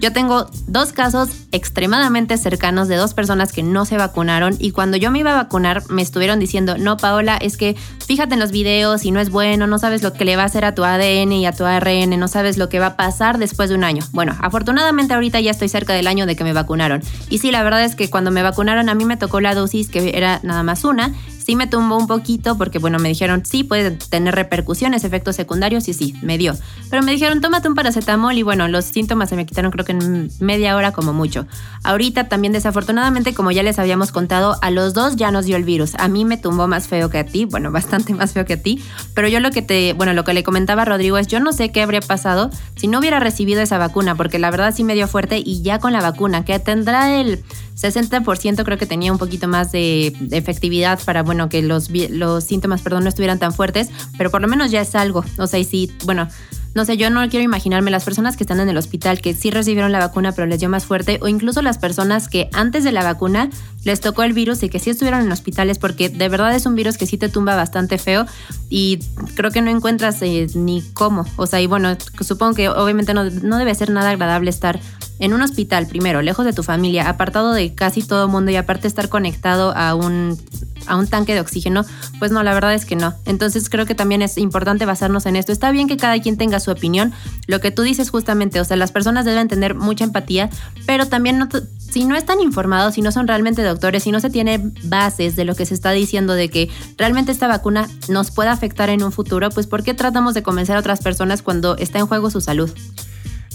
Yo 0.00 0.12
tengo 0.12 0.50
dos 0.66 0.92
casos 0.92 1.30
extremadamente 1.52 2.36
cercanos 2.36 2.88
de 2.88 2.96
dos 2.96 3.14
personas 3.14 3.52
que 3.52 3.62
no 3.62 3.86
se 3.86 3.96
vacunaron 3.96 4.56
y 4.58 4.72
cuando 4.72 4.96
yo 4.96 5.10
me 5.10 5.20
iba 5.20 5.32
a 5.32 5.42
vacunar 5.42 5.82
me 5.88 6.02
estuvieron 6.02 6.38
diciendo, 6.38 6.76
no 6.78 6.96
Paola, 6.96 7.36
es 7.36 7.56
que 7.56 7.76
fíjate 8.06 8.34
en 8.34 8.40
los 8.40 8.50
videos 8.50 9.04
y 9.04 9.10
no 9.10 9.20
es 9.20 9.30
bueno, 9.30 9.66
no 9.66 9.78
sabes 9.78 10.02
lo 10.02 10.12
que 10.12 10.24
le 10.24 10.36
va 10.36 10.42
a 10.42 10.46
hacer 10.46 10.64
a 10.64 10.74
tu 10.74 10.84
ADN 10.84 11.32
y 11.32 11.46
a 11.46 11.52
tu 11.52 11.64
ARN, 11.64 12.18
no 12.18 12.28
sabes 12.28 12.58
lo 12.58 12.68
que 12.68 12.78
va 12.78 12.86
a 12.86 12.96
pasar 12.96 13.38
después 13.38 13.70
de 13.70 13.74
un 13.74 13.84
año. 13.84 14.04
Bueno, 14.12 14.36
afortunadamente 14.40 15.14
ahorita 15.14 15.40
ya 15.40 15.50
estoy 15.50 15.68
cerca 15.68 15.94
del 15.94 16.06
año 16.06 16.26
de 16.26 16.36
que 16.36 16.44
me 16.44 16.52
vacunaron. 16.52 17.02
Y 17.30 17.38
sí, 17.38 17.50
la 17.50 17.62
verdad 17.62 17.84
es 17.84 17.94
que 17.94 18.10
cuando 18.10 18.30
me 18.30 18.42
vacunaron 18.42 18.88
a 18.88 18.94
mí 18.94 19.04
me 19.04 19.16
tocó 19.16 19.40
la 19.40 19.54
dosis 19.54 19.88
que 19.88 20.16
era 20.16 20.40
nada 20.42 20.62
más 20.62 20.84
una 20.84 21.14
Sí 21.46 21.54
me 21.54 21.68
tumbó 21.68 21.96
un 21.96 22.08
poquito 22.08 22.58
porque, 22.58 22.80
bueno, 22.80 22.98
me 22.98 23.08
dijeron, 23.08 23.46
sí, 23.46 23.62
puede 23.62 23.92
tener 23.92 24.34
repercusiones, 24.34 25.04
efectos 25.04 25.36
secundarios, 25.36 25.86
y 25.86 25.94
sí, 25.94 26.16
me 26.20 26.38
dio. 26.38 26.54
Pero 26.90 27.04
me 27.04 27.12
dijeron, 27.12 27.40
tómate 27.40 27.68
un 27.68 27.76
paracetamol 27.76 28.36
y 28.36 28.42
bueno, 28.42 28.66
los 28.66 28.84
síntomas 28.84 29.28
se 29.28 29.36
me 29.36 29.46
quitaron 29.46 29.70
creo 29.70 29.84
que 29.84 29.92
en 29.92 30.28
media 30.40 30.74
hora 30.74 30.90
como 30.90 31.12
mucho. 31.12 31.46
Ahorita 31.84 32.28
también 32.28 32.52
desafortunadamente, 32.52 33.32
como 33.32 33.52
ya 33.52 33.62
les 33.62 33.78
habíamos 33.78 34.10
contado, 34.10 34.56
a 34.60 34.72
los 34.72 34.92
dos 34.92 35.14
ya 35.14 35.30
nos 35.30 35.44
dio 35.44 35.56
el 35.56 35.62
virus. 35.62 35.94
A 36.00 36.08
mí 36.08 36.24
me 36.24 36.36
tumbó 36.36 36.66
más 36.66 36.88
feo 36.88 37.10
que 37.10 37.18
a 37.18 37.24
ti, 37.24 37.44
bueno, 37.44 37.70
bastante 37.76 38.12
más 38.12 38.32
feo 38.32 38.44
que 38.44 38.54
a 38.54 38.60
ti, 38.60 38.82
pero 39.14 39.28
yo 39.28 39.38
lo 39.38 39.52
que 39.52 39.62
te, 39.62 39.92
bueno, 39.92 40.14
lo 40.14 40.24
que 40.24 40.34
le 40.34 40.42
comentaba 40.42 40.82
a 40.82 40.84
Rodrigo 40.84 41.16
es, 41.16 41.28
yo 41.28 41.38
no 41.38 41.52
sé 41.52 41.70
qué 41.70 41.80
habría 41.80 42.00
pasado 42.00 42.50
si 42.74 42.88
no 42.88 42.98
hubiera 42.98 43.20
recibido 43.20 43.60
esa 43.60 43.78
vacuna, 43.78 44.16
porque 44.16 44.40
la 44.40 44.50
verdad 44.50 44.74
sí 44.74 44.82
me 44.82 44.94
dio 44.94 45.06
fuerte 45.06 45.38
y 45.38 45.62
ya 45.62 45.78
con 45.78 45.92
la 45.92 46.00
vacuna, 46.00 46.44
que 46.44 46.58
tendrá 46.58 47.20
el 47.20 47.44
60% 47.76 48.64
creo 48.64 48.78
que 48.78 48.86
tenía 48.86 49.12
un 49.12 49.18
poquito 49.18 49.48
más 49.48 49.70
de, 49.72 50.16
efectividad 50.30 50.98
para, 51.04 51.22
bueno, 51.22 51.48
que 51.48 51.62
los, 51.62 51.90
los 51.90 52.44
síntomas, 52.44 52.82
perdón, 52.82 53.04
no 53.04 53.08
estuvieran 53.08 53.38
tan 53.38 53.52
fuertes, 53.52 53.90
pero 54.16 54.30
por 54.30 54.40
lo 54.40 54.48
menos 54.48 54.70
ya 54.70 54.80
es 54.80 54.94
algo. 54.94 55.24
O 55.38 55.46
sea, 55.46 55.58
y 55.58 55.64
sí, 55.64 55.92
bueno, 56.04 56.28
no 56.76 56.84
sé, 56.84 56.98
yo 56.98 57.08
no 57.08 57.26
quiero 57.30 57.42
imaginarme 57.42 57.90
las 57.90 58.04
personas 58.04 58.36
que 58.36 58.44
están 58.44 58.60
en 58.60 58.68
el 58.68 58.76
hospital 58.76 59.22
que 59.22 59.32
sí 59.32 59.50
recibieron 59.50 59.92
la 59.92 59.98
vacuna 59.98 60.32
pero 60.32 60.46
les 60.46 60.60
dio 60.60 60.68
más 60.68 60.84
fuerte 60.84 61.18
o 61.22 61.26
incluso 61.28 61.62
las 61.62 61.78
personas 61.78 62.28
que 62.28 62.50
antes 62.52 62.84
de 62.84 62.92
la 62.92 63.02
vacuna 63.02 63.48
les 63.84 64.02
tocó 64.02 64.24
el 64.24 64.34
virus 64.34 64.62
y 64.62 64.68
que 64.68 64.78
sí 64.78 64.90
estuvieron 64.90 65.22
en 65.22 65.32
hospitales 65.32 65.78
porque 65.78 66.10
de 66.10 66.28
verdad 66.28 66.54
es 66.54 66.66
un 66.66 66.74
virus 66.74 66.98
que 66.98 67.06
sí 67.06 67.16
te 67.16 67.30
tumba 67.30 67.56
bastante 67.56 67.96
feo 67.96 68.26
y 68.68 68.98
creo 69.36 69.50
que 69.52 69.62
no 69.62 69.70
encuentras 69.70 70.20
eh, 70.20 70.48
ni 70.54 70.82
cómo. 70.92 71.24
O 71.36 71.46
sea, 71.46 71.62
y 71.62 71.66
bueno, 71.66 71.96
supongo 72.20 72.52
que 72.52 72.68
obviamente 72.68 73.14
no, 73.14 73.24
no 73.24 73.56
debe 73.56 73.74
ser 73.74 73.88
nada 73.88 74.10
agradable 74.10 74.50
estar 74.50 74.78
en 75.18 75.32
un 75.32 75.42
hospital, 75.42 75.86
primero, 75.86 76.22
lejos 76.22 76.44
de 76.44 76.52
tu 76.52 76.62
familia, 76.62 77.08
apartado 77.08 77.52
de 77.52 77.74
casi 77.74 78.02
todo 78.02 78.28
mundo 78.28 78.50
y 78.50 78.56
aparte 78.56 78.86
estar 78.86 79.08
conectado 79.08 79.74
a 79.76 79.94
un, 79.94 80.38
a 80.86 80.96
un 80.96 81.06
tanque 81.06 81.34
de 81.34 81.40
oxígeno, 81.40 81.84
pues 82.18 82.30
no, 82.32 82.42
la 82.42 82.54
verdad 82.54 82.74
es 82.74 82.84
que 82.84 82.96
no. 82.96 83.14
Entonces 83.24 83.68
creo 83.70 83.86
que 83.86 83.94
también 83.94 84.22
es 84.22 84.36
importante 84.38 84.84
basarnos 84.84 85.26
en 85.26 85.36
esto. 85.36 85.52
Está 85.52 85.70
bien 85.70 85.88
que 85.88 85.96
cada 85.96 86.20
quien 86.20 86.36
tenga 86.36 86.60
su 86.60 86.70
opinión, 86.70 87.12
lo 87.46 87.60
que 87.60 87.70
tú 87.70 87.82
dices 87.82 88.10
justamente, 88.10 88.60
o 88.60 88.64
sea, 88.64 88.76
las 88.76 88.92
personas 88.92 89.24
deben 89.24 89.48
tener 89.48 89.74
mucha 89.74 90.04
empatía, 90.04 90.50
pero 90.86 91.06
también 91.06 91.48
si 91.78 92.04
no 92.04 92.14
están 92.14 92.40
informados, 92.40 92.94
si 92.94 93.02
no 93.02 93.12
son 93.12 93.26
realmente 93.26 93.62
doctores, 93.62 94.02
si 94.02 94.10
no 94.10 94.20
se 94.20 94.30
tiene 94.30 94.72
bases 94.84 95.36
de 95.36 95.44
lo 95.44 95.54
que 95.54 95.66
se 95.66 95.74
está 95.74 95.92
diciendo 95.92 96.34
de 96.34 96.50
que 96.50 96.70
realmente 96.98 97.32
esta 97.32 97.46
vacuna 97.46 97.88
nos 98.08 98.30
pueda 98.30 98.52
afectar 98.52 98.90
en 98.90 99.02
un 99.02 99.12
futuro, 99.12 99.50
pues 99.50 99.66
¿por 99.66 99.82
qué 99.82 99.94
tratamos 99.94 100.34
de 100.34 100.42
convencer 100.42 100.76
a 100.76 100.80
otras 100.80 101.00
personas 101.00 101.42
cuando 101.42 101.76
está 101.76 101.98
en 101.98 102.06
juego 102.06 102.30
su 102.30 102.40
salud? 102.40 102.70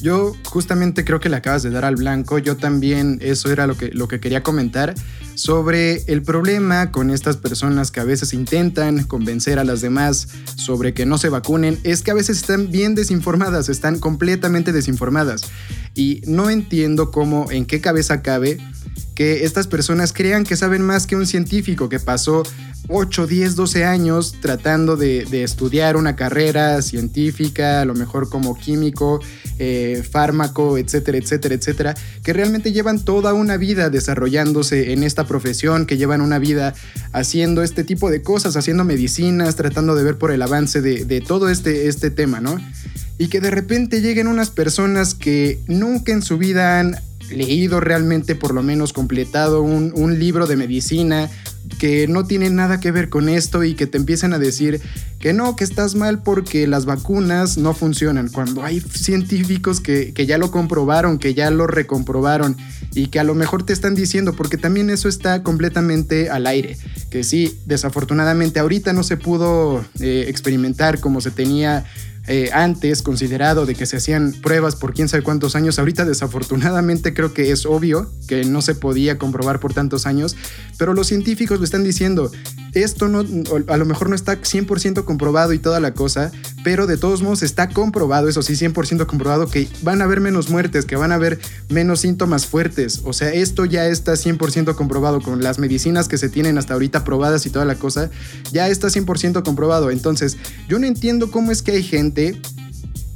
Yo 0.02 0.36
justamente 0.46 1.06
creo 1.06 1.20
que 1.20 1.30
le 1.30 1.36
acabas 1.36 1.64
de 1.64 1.70
dar 1.70 1.86
al 1.86 1.96
blanco. 1.96 2.40
Yo 2.40 2.58
también 2.58 3.20
eso 3.22 3.52
era 3.52 3.68
lo 3.68 3.78
que, 3.78 3.90
lo 3.90 4.08
que 4.08 4.20
quería 4.20 4.42
comentar 4.42 4.96
sobre 5.36 6.04
el 6.08 6.24
problema 6.24 6.92
con 6.92 7.10
estas 7.10 7.38
personas 7.38 7.92
que 7.92 8.00
a 8.00 8.04
veces 8.04 8.34
intentan 8.34 9.04
convencer 9.04 9.60
a 9.60 9.64
las 9.64 9.82
demás 9.82 10.28
sobre 10.56 10.94
que 10.94 11.06
no 11.06 11.18
se 11.18 11.30
vacunen. 11.30 11.80
Es 11.84 12.02
que 12.02 12.12
a 12.12 12.16
veces 12.16 12.38
están 12.38 12.72
bien 12.72 12.96
desinformadas, 12.96 13.70
están 13.70 14.00
completamente 14.00 14.72
desinformadas. 14.72 15.44
Y 15.94 16.22
no 16.26 16.50
entiendo 16.50 17.12
cómo, 17.12 17.52
en 17.52 17.66
qué 17.66 17.80
cabeza 17.80 18.22
cabe 18.22 18.58
que 19.22 19.46
estas 19.46 19.68
personas 19.68 20.14
crean 20.14 20.44
que 20.46 20.56
saben 20.56 20.82
más 20.82 21.06
que 21.06 21.16
un 21.16 21.28
científico 21.28 21.90
que 21.90 22.00
pasó 22.00 22.42
8, 22.88 23.28
10, 23.28 23.56
12 23.56 23.86
años 23.86 24.34
tratando 24.42 24.98
de, 24.98 25.44
estudiar 25.44 25.96
una 25.96 26.16
carrera 26.16 26.82
científica, 26.82 27.82
a 27.82 27.86
lo 27.86 27.94
mejor 27.94 28.30
como 28.30 28.58
químico, 28.58 29.22
eh, 29.60 30.04
fármaco, 30.10 30.80
etcétera, 30.80 31.20
etcétera, 31.20 31.54
etcétera, 31.54 31.96
que 32.24 32.34
realmente 32.34 32.72
llevan 32.72 32.98
toda 33.06 33.36
una 33.36 33.58
vida 33.58 33.92
desarrollándose 33.92 34.92
en 34.92 35.04
esta 35.04 35.28
profesión, 35.28 35.86
que 35.86 35.98
llevan 35.98 36.22
una 36.22 36.40
vida 36.40 36.74
haciendo 37.12 37.62
este 37.62 37.84
tipo 37.84 38.10
de 38.10 38.24
cosas, 38.24 38.58
haciendo 38.58 38.86
medicinas, 38.86 39.56
tratando 39.56 39.94
de 39.94 40.02
ver 40.02 40.18
por 40.18 40.32
el 40.32 40.42
avance 40.42 40.82
de, 40.82 41.06
de 41.06 41.22
todo 41.22 41.48
este, 41.48 41.88
este 41.88 42.10
tema, 42.10 42.42
¿no? 42.42 42.58
Y 43.20 43.28
que 43.28 43.40
de 43.40 43.52
repente 43.52 44.02
lleguen 44.02 44.26
unas 44.26 44.50
personas 44.50 45.14
que 45.14 45.60
nunca 45.68 46.12
en 46.12 46.24
su 46.24 46.40
vida 46.40 46.80
han 46.80 46.96
leído 47.32 47.80
realmente, 47.80 48.36
por 48.36 48.54
lo 48.54 48.64
menos 48.64 48.94
completado 48.94 49.62
un, 49.62 50.20
libro 50.20 50.48
de 50.48 50.56
medicina, 50.56 51.30
que 51.80 52.08
no 52.08 52.26
tiene 52.26 52.50
nada 52.50 52.80
que 52.80 52.92
ver 52.92 53.10
con 53.10 53.30
esto 53.30 53.64
y 53.64 53.76
que 53.76 53.88
te 53.88 53.98
empiezan 53.98 54.34
a 54.34 54.40
decir 54.40 54.82
que 55.20 55.34
no, 55.34 55.56
que 55.56 55.64
estás 55.64 55.96
mal 55.96 56.22
porque 56.22 56.68
las 56.68 56.86
vacunas 56.86 57.58
no 57.58 57.74
funcionan, 57.74 58.30
cuando 58.30 58.64
hay 58.64 58.82
científicos 58.82 59.80
que, 59.80 60.14
que 60.14 60.26
ya 60.26 60.38
lo 60.38 60.52
comprobaron, 60.52 61.18
que 61.18 61.34
ya 61.34 61.50
lo 61.50 61.68
recomprobaron 61.68 62.58
y 62.94 63.08
que 63.08 63.20
a 63.20 63.24
lo 63.24 63.36
mejor 63.36 63.64
te 63.64 63.74
están 63.74 63.96
diciendo, 63.96 64.34
porque 64.34 64.58
también 64.58 64.90
eso 64.90 65.08
está 65.08 65.44
completamente 65.44 66.30
al 66.30 66.46
aire, 66.48 66.78
que 67.10 67.24
sí, 67.24 67.60
desafortunadamente 67.66 68.60
ahorita 68.60 68.94
no 68.94 69.04
se 69.04 69.18
pudo 69.18 69.86
eh, 70.00 70.26
experimentar 70.28 71.00
como 71.00 71.22
se 71.22 71.32
tenía 71.32 71.86
eh, 72.28 72.52
antes 72.54 73.02
considerado 73.02 73.66
de 73.66 73.74
que 73.74 73.88
se 73.88 73.98
hacían 73.98 74.34
pruebas 74.34 74.76
por 74.76 74.94
quién 74.94 75.10
sabe 75.10 75.24
cuántos 75.24 75.56
años. 75.56 75.80
Ahorita 75.80 76.06
desafortunadamente 76.06 77.14
creo 77.14 77.34
que 77.34 77.52
es 77.52 77.66
obvio 77.66 78.12
que 78.28 78.46
no 78.46 78.62
se 78.62 78.76
podía 78.76 79.18
comprobar 79.18 79.60
por 79.60 79.74
tantos 79.74 80.06
años, 80.06 80.36
pero 80.78 80.94
los 80.94 81.08
científicos 81.08 81.58
lo 81.58 81.66
están 81.66 81.84
diciendo. 81.84 82.32
Esto 82.74 83.10
no, 83.10 83.26
a 83.68 83.78
lo 83.78 83.86
mejor 83.86 84.08
no 84.08 84.16
está 84.16 84.40
100% 84.40 85.04
comprobado 85.04 85.52
y 85.52 85.60
toda 85.60 85.82
la 85.82 85.94
cosa, 85.94 86.32
pero 86.64 86.88
de 86.88 86.96
todos 86.96 87.22
modos 87.22 87.44
está 87.44 87.68
comprobado, 87.68 88.30
eso 88.30 88.42
sí, 88.44 88.54
100% 88.54 89.08
comprobado, 89.08 89.50
que 89.50 89.68
van 89.82 90.02
a 90.02 90.06
haber 90.06 90.22
menos 90.22 90.50
muertes, 90.50 90.86
que 90.86 90.96
van 90.96 91.12
a 91.12 91.16
haber 91.16 91.40
menos 91.68 92.02
síntomas 92.02 92.46
fuertes. 92.46 93.02
O 93.04 93.12
sea, 93.12 93.34
esto 93.34 93.66
ya 93.66 93.88
está 93.88 94.14
100% 94.14 94.76
comprobado 94.76 95.22
con 95.22 95.44
las 95.44 95.60
medicinas 95.60 96.08
que 96.08 96.18
se 96.18 96.30
tienen 96.30 96.58
hasta 96.58 96.76
ahorita 96.76 97.04
probadas 97.04 97.46
y 97.46 97.50
toda 97.50 97.66
la 97.66 97.76
cosa, 97.76 98.10
ya 98.54 98.70
está 98.70 98.88
100% 98.88 99.44
comprobado. 99.44 99.92
Entonces, 99.92 100.38
yo 100.70 100.80
no 100.80 100.88
entiendo 100.88 101.30
cómo 101.30 101.52
es 101.52 101.62
que 101.62 101.72
hay 101.72 101.84
gente 101.84 102.11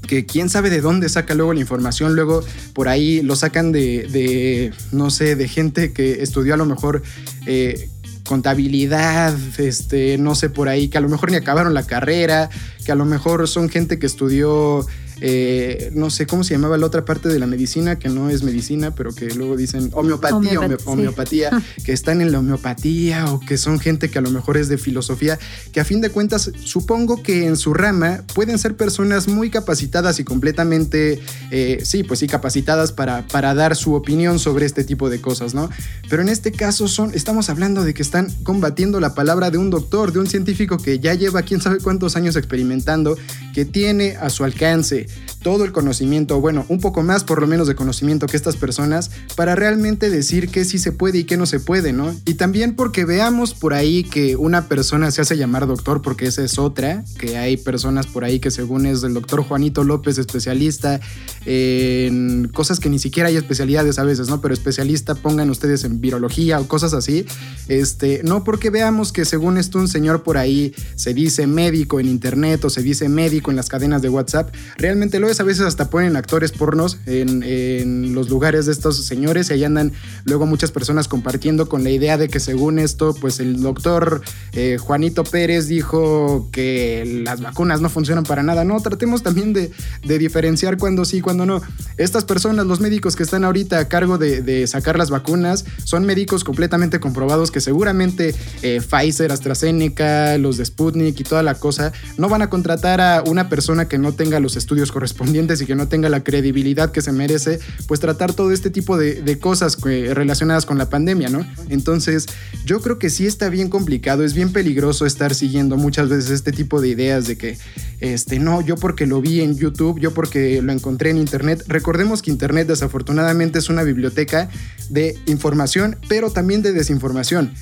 que 0.08 0.26
quién 0.26 0.50
sabe 0.50 0.70
de 0.70 0.82
dónde 0.82 1.10
saca 1.10 1.34
luego 1.34 1.54
la 1.54 1.60
información, 1.60 2.16
luego 2.16 2.44
por 2.74 2.88
ahí 2.88 3.22
lo 3.22 3.36
sacan 3.36 3.72
de, 3.72 4.72
no 4.92 5.10
sé, 5.10 5.36
de 5.36 5.48
gente 5.48 5.94
que 5.94 6.24
estudió 6.24 6.54
a 6.54 6.58
lo 6.58 6.66
mejor 6.66 7.02
eh, 7.46 7.90
contabilidad, 8.26 9.36
este, 9.58 10.18
no 10.18 10.36
sé 10.36 10.50
por 10.50 10.70
ahí, 10.70 10.90
que 10.90 10.98
a 10.98 11.02
lo 11.02 11.10
mejor 11.10 11.32
ni 11.32 11.38
acabaron 11.38 11.74
la 11.74 11.86
carrera, 11.86 12.50
que 12.86 12.92
a 12.92 12.96
lo 12.96 13.06
mejor 13.06 13.48
son 13.48 13.70
gente 13.70 14.00
que 14.00 14.06
estudió 14.06 14.86
eh, 15.22 15.92
no 15.94 16.10
sé 16.10 16.28
cómo 16.28 16.44
se 16.44 16.54
llamaba 16.54 16.78
la 16.78 16.86
otra 16.86 17.06
parte 17.06 17.30
de 17.30 17.40
la 17.40 17.48
medicina, 17.48 17.98
que 17.98 18.10
no 18.10 18.30
es 18.30 18.44
medicina, 18.44 18.94
pero 18.94 19.14
que 19.14 19.34
luego 19.34 19.56
dicen 19.56 19.90
homeopatía, 19.94 20.60
homeopatía, 20.86 21.64
que 21.86 21.94
están 21.94 22.22
en 22.22 22.32
la 22.32 22.40
homeopatía 22.40 23.32
o 23.32 23.40
que 23.40 23.58
son 23.58 23.80
gente 23.80 24.10
que 24.10 24.20
a 24.20 24.22
lo 24.22 24.30
mejor 24.30 24.58
es 24.58 24.68
de 24.68 24.78
filosofía, 24.78 25.40
que 25.72 25.80
a 25.80 25.86
fin 25.86 26.02
de 26.02 26.10
cuentas 26.10 26.52
supongo 26.64 27.24
que 27.24 27.46
en 27.46 27.56
su 27.56 27.74
rama 27.74 28.24
pueden 28.34 28.60
ser 28.60 28.76
personas 28.76 29.28
muy 29.28 29.50
capacitadas 29.50 30.20
y 30.20 30.24
completamente, 30.24 31.22
eh, 31.52 31.82
sí, 31.84 32.04
pues 32.04 32.20
sí, 32.20 32.28
capacitadas 32.28 32.92
para, 32.92 33.26
para 33.28 33.54
dar 33.54 33.76
su 33.76 33.94
opinión 33.94 34.40
sobre 34.40 34.66
este 34.66 34.84
tipo 34.84 35.10
de 35.10 35.22
cosas, 35.22 35.54
¿no? 35.54 35.70
Pero 36.10 36.22
en 36.22 36.30
este 36.30 36.52
caso 36.52 36.88
son, 36.88 37.12
estamos 37.14 37.50
hablando 37.50 37.84
de 37.84 37.94
que 37.94 38.02
están 38.02 38.30
combatiendo 38.44 39.00
la 39.00 39.16
palabra 39.16 39.50
de 39.50 39.58
un 39.58 39.70
doctor, 39.70 40.12
de 40.12 40.20
un 40.20 40.28
científico 40.28 40.78
que 40.78 41.00
ya 41.00 41.14
lleva 41.14 41.42
quién 41.44 41.62
sabe 41.62 41.80
cuántos 41.80 42.16
años 42.16 42.36
experimentando, 42.36 43.18
que 43.54 43.66
tiene 43.66 44.18
a 44.18 44.30
su 44.30 44.44
alcance 44.44 45.05
todo 45.42 45.64
el 45.64 45.72
conocimiento, 45.72 46.40
bueno, 46.42 46.66
un 46.70 46.80
poco 46.80 47.04
más 47.04 47.24
por 47.24 47.42
lo 47.42 47.48
menos 47.48 47.68
de 47.68 47.76
conocimiento 47.76 48.28
que 48.28 48.38
estas 48.38 48.56
personas 48.56 49.12
para 49.36 49.56
realmente 49.56 50.10
decir 50.10 50.50
qué 50.50 50.66
sí 50.66 50.80
se 50.80 50.92
puede 50.92 51.20
y 51.20 51.24
qué 51.24 51.38
no 51.38 51.46
se 51.46 51.60
puede, 51.60 51.94
¿no? 51.94 52.14
Y 52.26 52.36
también 52.36 52.76
porque 52.76 53.06
veamos 53.06 53.54
por 53.54 53.74
ahí 53.74 54.04
que 54.04 54.36
una 54.36 54.68
persona 54.68 55.12
se 55.12 55.22
hace 55.22 55.38
llamar 55.38 55.68
doctor, 55.68 56.02
porque 56.02 56.28
esa 56.28 56.44
es 56.44 56.58
otra, 56.58 57.04
que 57.18 57.38
hay 57.38 57.58
personas 57.58 58.08
por 58.08 58.24
ahí 58.24 58.40
que 58.40 58.52
según 58.52 58.86
es 58.86 59.04
el 59.04 59.14
doctor 59.14 59.44
Juanito 59.44 59.84
López, 59.84 60.18
especialista 60.18 61.00
en 61.46 62.50
cosas 62.54 62.80
que 62.80 62.90
ni 62.90 63.00
siquiera 63.00 63.30
hay 63.30 63.38
especialidades 63.38 64.00
a 64.00 64.04
veces, 64.04 64.30
¿no? 64.30 64.42
Pero 64.42 64.54
especialista 64.54 65.16
pongan 65.16 65.50
ustedes 65.50 65.84
en 65.84 66.02
virología 66.02 66.60
o 66.60 66.68
cosas 66.68 66.94
así, 66.94 67.26
este, 67.68 68.22
no 68.24 68.44
porque 68.44 68.70
veamos 68.70 69.12
que 69.12 69.26
según 69.26 69.58
esto 69.58 69.80
un 69.80 69.88
señor 69.88 70.24
por 70.24 70.38
ahí 70.38 70.74
se 70.96 71.14
dice 71.14 71.48
médico 71.48 72.00
en 72.00 72.08
internet 72.08 72.64
o 72.66 72.70
se 72.70 72.82
dice 72.82 73.10
médico 73.10 73.52
en 73.52 73.58
las 73.58 73.70
cadenas 73.70 74.02
de 74.02 74.10
WhatsApp, 74.10 74.54
realmente 74.78 74.95
lo 74.96 75.30
es 75.30 75.40
a 75.40 75.44
veces 75.44 75.66
hasta 75.66 75.90
ponen 75.90 76.16
actores 76.16 76.52
pornos 76.52 76.98
en, 77.06 78.14
los 78.16 78.30
lugares 78.30 78.66
de 78.66 78.72
estos 78.72 79.06
señores 79.06 79.50
y 79.50 79.54
ahí 79.54 79.64
andan 79.64 79.92
luego 80.24 80.46
muchas 80.46 80.72
personas 80.72 81.08
compartiendo 81.08 81.68
con 81.68 81.84
la 81.84 81.90
idea 81.90 82.18
de 82.18 82.30
que 82.30 82.40
según 82.40 82.80
esto, 82.80 83.14
pues 83.14 83.40
el 83.40 83.62
doctor 83.62 84.22
eh, 84.54 84.78
Juanito 84.80 85.24
Pérez 85.24 85.68
dijo 85.68 86.50
que 86.52 87.22
las 87.26 87.42
vacunas 87.42 87.82
no 87.82 87.90
funcionan 87.90 88.24
para 88.24 88.44
nada. 88.44 88.64
No, 88.64 88.80
tratemos 88.82 89.22
también 89.24 89.54
de, 89.54 89.72
diferenciar 90.18 90.78
cuando 90.78 91.06
sí, 91.06 91.22
cuando 91.22 91.46
no. 91.46 91.62
Estas 91.98 92.24
personas, 92.24 92.66
los 92.66 92.80
médicos 92.80 93.16
que 93.16 93.24
están 93.24 93.44
ahorita 93.44 93.80
a 93.80 93.88
cargo 93.88 94.18
de, 94.18 94.68
sacar 94.68 94.98
las 94.98 95.10
vacunas, 95.10 95.66
son 95.84 96.06
médicos 96.06 96.44
completamente 96.44 97.00
comprobados 97.00 97.52
que 97.52 97.62
seguramente 97.62 98.34
eh, 98.62 98.82
Pfizer, 98.82 99.32
AstraZeneca, 99.32 100.38
los 100.38 100.58
de 100.58 100.66
Sputnik 100.66 101.20
y 101.20 101.24
toda 101.24 101.44
la 101.44 101.56
cosa, 101.56 101.92
no 102.18 102.30
van 102.30 102.42
a 102.42 102.50
contratar 102.50 103.02
a 103.02 103.24
una 103.26 103.50
persona 103.50 103.88
que 103.88 103.98
no 103.98 104.14
tenga 104.14 104.40
los 104.40 104.56
estudios 104.56 104.85
correspondientes 104.92 105.62
y 105.62 105.66
que 105.66 105.76
no 105.76 105.88
tenga 105.88 106.10
la 106.10 106.24
credibilidad 106.24 106.92
que 106.92 107.02
se 107.02 107.12
merece, 107.12 107.60
pues 107.88 108.00
tratar 108.00 108.34
todo 108.34 108.52
este 108.52 108.70
tipo 108.70 108.98
de, 108.98 109.40
cosas 109.40 109.78
relacionadas 109.82 110.66
con 110.66 110.78
la 110.78 110.90
pandemia, 110.90 111.30
¿no? 111.30 111.46
Entonces, 111.70 112.26
yo 112.66 112.80
creo 112.82 112.98
que 113.00 113.10
sí 113.10 113.26
está 113.26 113.50
bien 113.50 113.70
complicado, 113.70 114.24
es 114.24 114.34
bien 114.34 114.52
peligroso 114.52 115.06
estar 115.06 115.36
siguiendo 115.36 115.78
muchas 115.78 116.10
veces 116.10 116.32
este 116.32 116.52
tipo 116.52 116.82
de 116.82 116.90
ideas 116.90 117.28
de 117.28 117.38
que, 117.38 117.58
este, 118.00 118.40
no, 118.40 118.62
yo 118.62 118.76
porque 118.76 119.06
lo 119.06 119.22
vi 119.22 119.42
en 119.42 119.58
YouTube, 119.58 120.00
yo 120.00 120.14
porque 120.14 120.62
lo 120.62 120.72
encontré 120.72 121.10
en 121.10 121.18
Internet. 121.18 121.64
Recordemos 121.68 122.22
que 122.22 122.32
Internet 122.32 122.68
desafortunadamente 122.68 123.60
es 123.60 123.70
una 123.70 123.84
biblioteca 123.84 124.50
de 124.90 125.18
información, 125.26 125.98
pero 126.08 126.30
también 126.32 126.62
de 126.62 126.74
desinformación. 126.74 127.54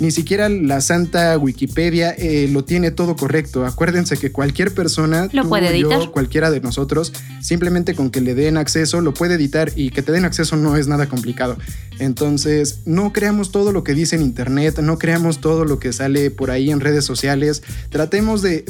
Ni 0.00 0.10
siquiera 0.10 0.48
la 0.48 0.80
santa 0.80 1.38
Wikipedia 1.38 2.10
eh, 2.10 2.48
lo 2.50 2.64
tiene 2.64 2.90
todo 2.90 3.16
correcto. 3.16 3.64
Acuérdense 3.64 4.16
que 4.16 4.32
cualquier 4.32 4.74
persona, 4.74 5.28
lo 5.32 5.48
puede 5.48 5.68
editar. 5.68 6.10
cualquiera 6.10 6.50
de 6.50 6.60
nosotros, 6.60 7.12
simplemente 7.40 7.94
con 7.94 8.10
que 8.10 8.20
le 8.20 8.34
den 8.34 8.56
acceso, 8.56 9.00
lo 9.00 9.14
puede 9.14 9.34
editar 9.34 9.72
y 9.76 9.90
que 9.90 10.02
te 10.02 10.12
den 10.12 10.24
acceso 10.24 10.56
no 10.56 10.76
es 10.76 10.88
nada 10.88 11.08
complicado. 11.08 11.56
Entonces, 11.98 12.80
no 12.86 13.12
creamos 13.12 13.52
todo 13.52 13.72
lo 13.72 13.84
que 13.84 13.94
dice 13.94 14.16
en 14.16 14.22
internet, 14.22 14.78
no 14.80 14.98
creamos 14.98 15.40
todo 15.40 15.64
lo 15.64 15.78
que 15.78 15.92
sale 15.92 16.30
por 16.30 16.50
ahí 16.50 16.70
en 16.70 16.80
redes 16.80 17.04
sociales. 17.04 17.62
Tratemos 17.90 18.42
de, 18.42 18.64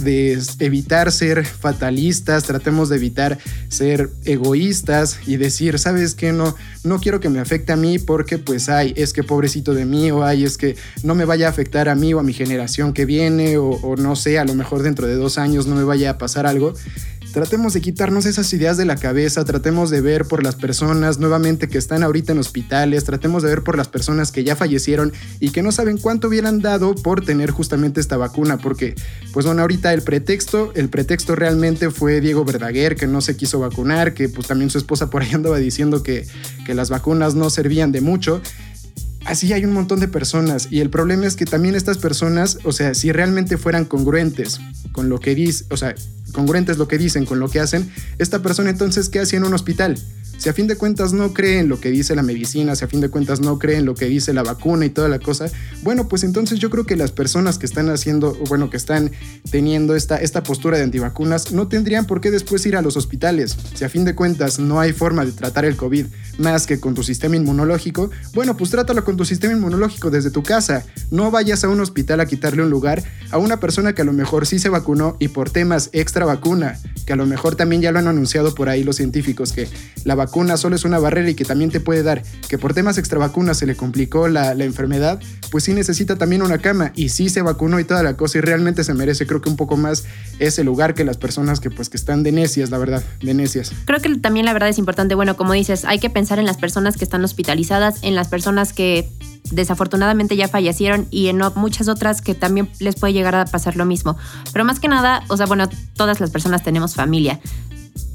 evitar 0.59 1.11
ser 1.11 1.45
fatalistas, 1.45 2.45
tratemos 2.45 2.89
de 2.89 2.97
evitar 2.97 3.39
ser 3.69 4.11
egoístas 4.25 5.21
y 5.27 5.37
decir, 5.37 5.79
¿sabes 5.79 6.15
qué? 6.15 6.33
No, 6.33 6.55
no 6.85 7.01
quiero 7.01 7.19
que 7.19 7.31
me 7.31 7.41
afecte 7.41 7.73
a 7.73 7.77
mí 7.77 7.99
porque 7.99 8.39
pues, 8.39 8.69
ay, 8.69 8.93
es 8.97 9.13
que 9.13 9.23
pobrecito 9.23 9.75
de 9.75 9.87
mí 9.87 10.11
o 10.11 10.23
ay, 10.23 10.45
es 10.45 10.59
que 10.59 10.77
no 11.03 11.15
me 11.15 11.25
vaya 11.25 11.47
a 11.47 11.51
afectar 11.51 11.89
a 11.89 11.95
mí 11.95 12.13
o 12.15 12.21
a 12.21 12.23
mi 12.23 12.33
generación 12.33 12.93
que 12.93 13.07
viene 13.07 13.57
o, 13.57 13.97
no 13.97 14.17
sé, 14.17 14.39
a 14.39 14.45
lo 14.45 14.55
mejor 14.55 14.83
dentro 14.83 15.07
de 15.07 15.15
dos 15.15 15.39
años 15.39 15.67
no 15.67 15.75
me 15.75 15.85
vaya 15.85 16.11
a 16.11 16.19
pasar 16.19 16.47
algo. 16.47 16.75
Tratemos 17.35 17.73
de 17.73 17.81
quitarnos 17.81 18.27
esas 18.27 18.53
ideas 18.53 18.77
de 18.77 18.85
la 18.85 18.95
cabeza, 18.95 19.45
tratemos 19.45 19.91
de 19.91 20.01
ver 20.01 20.25
por 20.25 20.45
las 20.45 20.55
personas 20.55 21.19
nuevamente 21.19 21.67
que 21.69 21.79
están 21.79 22.05
ahorita 22.05 22.31
en 22.31 22.39
hospitales, 22.39 23.03
tratemos 23.03 23.43
de 23.43 23.49
ver 23.49 23.65
por 23.65 23.77
las 23.77 23.89
personas 23.89 24.31
que 24.31 24.45
ya 24.45 24.55
fallecieron 24.55 25.13
y 25.41 25.51
que 25.51 25.61
no 25.65 25.73
saben 25.73 25.99
cuánto 25.99 26.29
hubieran 26.29 26.61
dado 26.61 26.95
por 26.95 27.25
tener 27.25 27.51
justamente 27.51 28.01
esta 28.01 28.17
vacuna, 28.17 28.59
porque 28.59 28.95
pues 29.33 29.47
bueno, 29.47 29.63
ahorita 29.63 29.93
el 29.93 30.03
pretexto, 30.03 30.71
el 30.77 30.89
pretexto 30.89 31.35
realmente 31.35 31.91
fue 31.91 32.21
Diego 32.21 32.45
Verdaguer 32.45 32.95
que 32.95 33.09
no 33.09 33.21
se 33.21 33.37
quiso 33.37 33.59
vacunar, 33.59 34.15
que 34.15 34.29
pues 34.29 34.47
también 34.47 34.71
su 34.71 34.79
esposa 34.79 35.11
por 35.11 35.23
ahí 35.23 35.33
andaba 35.33 35.59
diciendo 35.59 36.05
que, 36.05 36.29
que 36.65 36.75
las 36.75 36.89
vacunas 36.89 37.35
no 37.35 37.51
servían 37.51 37.91
de 37.91 38.01
mucho 38.01 38.43
así 39.25 39.53
hay 39.53 39.65
un 39.65 39.73
montón 39.73 40.01
de 40.01 40.09
personas 40.09 40.69
y 40.71 40.81
el 40.81 40.91
problema 40.91 41.27
es 41.27 41.37
que 41.37 41.45
también 41.45 41.75
estas 41.75 41.99
personas, 41.99 42.59
o 42.65 42.73
sea, 42.73 42.95
si 42.95 43.13
realmente 43.13 43.57
fueran 43.57 43.85
congruentes 43.85 44.61
con 44.93 45.09
lo 45.09 45.21
que 45.21 45.35
dicen, 45.35 45.67
o 45.71 45.77
sea, 45.77 45.95
congruentes 46.33 46.79
lo 46.79 46.89
que 46.89 46.99
dicen 46.99 47.25
con 47.27 47.39
lo 47.39 47.49
que 47.49 47.61
hacen, 47.61 47.91
esta 48.19 48.43
persona 48.43 48.71
entonces, 48.71 49.09
¿qué 49.09 49.21
hace 49.21 49.37
en 49.37 49.45
un 49.45 49.55
hospital? 49.55 49.99
Si 50.39 50.49
a 50.49 50.53
fin 50.53 50.67
de 50.67 50.77
cuentas 50.77 51.13
no 51.13 51.33
cree 51.33 51.61
en 51.61 51.69
lo 51.69 51.81
que 51.81 51.91
dice 51.91 52.15
la 52.15 52.23
medicina, 52.23 52.77
si 52.77 52.85
a 52.85 52.89
fin 52.89 53.01
de 53.01 53.09
cuentas 53.09 53.41
no 53.41 53.59
cree 53.59 53.79
en 53.79 53.85
lo 53.85 53.95
que 53.95 54.07
dice 54.07 54.33
la 54.33 54.43
vacuna 54.43 54.85
y 54.85 54.91
toda 54.91 55.09
la 55.09 55.19
cosa, 55.19 55.47
bueno, 55.83 56.09
pues 56.09 56.23
entonces 56.25 56.59
yo 56.59 56.71
creo 56.71 56.85
que 56.85 56.97
las 56.97 57.13
personas 57.13 57.59
que 57.59 57.67
están 57.67 57.89
haciendo, 57.89 58.35
bueno, 58.49 58.71
que 58.71 58.77
están 58.77 59.11
teniendo 59.51 59.95
esta, 59.97 60.17
esta 60.17 60.43
postura 60.43 60.77
de 60.77 60.85
antivacunas, 60.85 61.53
no 61.53 61.69
tendrían 61.69 62.07
por 62.07 62.21
qué 62.21 62.31
después 62.31 62.67
ir 62.67 62.77
a 62.77 62.83
los 62.83 62.97
hospitales. 62.97 63.57
Si 63.75 63.85
a 63.85 63.89
fin 63.89 64.05
de 64.05 64.15
cuentas 64.15 64.59
no 64.59 64.81
hay 64.81 64.93
forma 64.93 65.25
de 65.25 65.33
tratar 65.33 65.65
el 65.65 65.77
COVID 65.77 66.07
más 66.39 66.67
que 66.67 66.81
con 66.81 66.95
tu 66.95 67.03
sistema 67.03 67.37
inmunológico, 67.37 68.11
bueno, 68.35 68.57
pues 68.57 68.71
trátalo 68.71 69.05
con 69.05 69.17
tu 69.17 69.25
sistema 69.25 69.55
inmunológico 69.55 70.11
desde 70.11 70.31
tu 70.31 70.43
casa. 70.43 70.85
No 71.11 71.31
vayas 71.31 71.65
a 71.65 71.69
un 71.69 71.81
hospital 71.81 72.21
a 72.21 72.27
quitarle 72.27 72.63
un 72.63 72.71
lugar 72.71 73.03
a 73.31 73.39
una 73.39 73.61
persona 73.61 73.95
que 73.95 74.03
a 74.03 74.05
lo 74.05 74.13
mejor 74.13 74.47
sí 74.47 74.59
se 74.59 74.69
vacunó 74.69 75.17
y 75.19 75.29
por 75.29 75.51
temas 75.51 75.91
extra 75.93 76.25
vacuna, 76.25 76.79
que 77.07 77.13
a 77.13 77.17
lo 77.17 77.27
mejor 77.27 77.57
también 77.57 77.83
ya 77.83 77.93
lo 77.93 77.99
han 77.99 78.09
anunciado 78.09 78.55
por 78.55 78.69
ahí 78.69 78.85
los 78.85 78.97
científicos, 78.97 79.53
que 79.53 79.69
la 80.05 80.15
vacuna 80.15 80.24
solo 80.57 80.77
es 80.77 80.85
una 80.85 80.99
barrera 80.99 81.31
y 81.31 81.35
que 81.35 81.45
también 81.45 81.71
te 81.71 81.81
puede 81.81 82.03
dar, 82.03 82.23
que 82.49 82.59
por 82.59 82.75
temas 82.75 82.99
extra 82.99 83.19
vacunas 83.19 83.59
se 83.59 83.67
le 83.67 83.77
complicó 83.77 84.29
la, 84.29 84.53
enfermedad, 84.53 85.21
pues 85.51 85.65
sí 85.65 85.73
necesita 85.75 86.17
también 86.17 86.43
una 86.43 86.59
cama 86.59 86.93
y 86.95 87.11
sí 87.11 87.29
se 87.29 87.43
vacunó 87.43 87.79
y 87.81 87.85
toda 87.85 88.03
la 88.03 88.17
cosa 88.17 88.39
y 88.39 88.41
realmente 88.41 88.83
se 88.85 88.95
merece 88.95 89.27
creo 89.27 89.41
que 89.41 89.49
un 89.49 89.57
poco 89.57 89.77
más 89.77 90.05
ese 90.39 90.65
lugar 90.65 90.95
que 90.95 91.05
las 91.05 91.17
personas 91.17 91.61
que 91.61 91.71
pues 91.71 91.89
que 91.89 91.97
están 91.97 92.23
de 92.23 92.33
necias, 92.33 92.71
la 92.71 92.79
verdad, 92.79 93.03
de 93.21 93.35
necias. 93.35 93.73
Creo 93.85 94.01
que 94.01 94.17
también 94.17 94.47
la 94.47 94.53
verdad 94.53 94.69
es 94.69 94.79
importante, 94.79 95.15
bueno, 95.15 95.37
como 95.37 95.53
dices, 95.53 95.85
hay 95.85 95.99
que 95.99 96.11
pensar 96.11 96.39
en 96.39 96.47
las 96.47 96.57
personas 96.57 96.97
que 96.97 97.05
están 97.05 97.25
hospitalizadas, 97.25 97.99
en 98.03 98.15
las 98.15 98.29
personas 98.29 98.73
que 98.73 99.11
desafortunadamente 99.51 100.37
ya 100.37 100.49
fallecieron 100.49 101.07
y 101.11 101.29
en 101.29 101.41
muchas 101.57 101.89
otras 101.89 102.23
que 102.23 102.35
también 102.35 102.71
les 102.81 102.97
puede 102.97 103.13
llegar 103.13 103.35
a 103.35 103.45
pasar 103.45 103.77
lo 103.77 103.85
mismo. 103.85 104.17
Pero 104.53 104.65
más 104.65 104.81
que 104.81 104.89
nada, 104.89 105.23
o 105.29 105.37
sea, 105.37 105.47
bueno, 105.47 105.69
todas 105.95 106.21
las 106.21 106.31
personas 106.31 106.63
tenemos 106.63 106.95
familia 106.95 107.41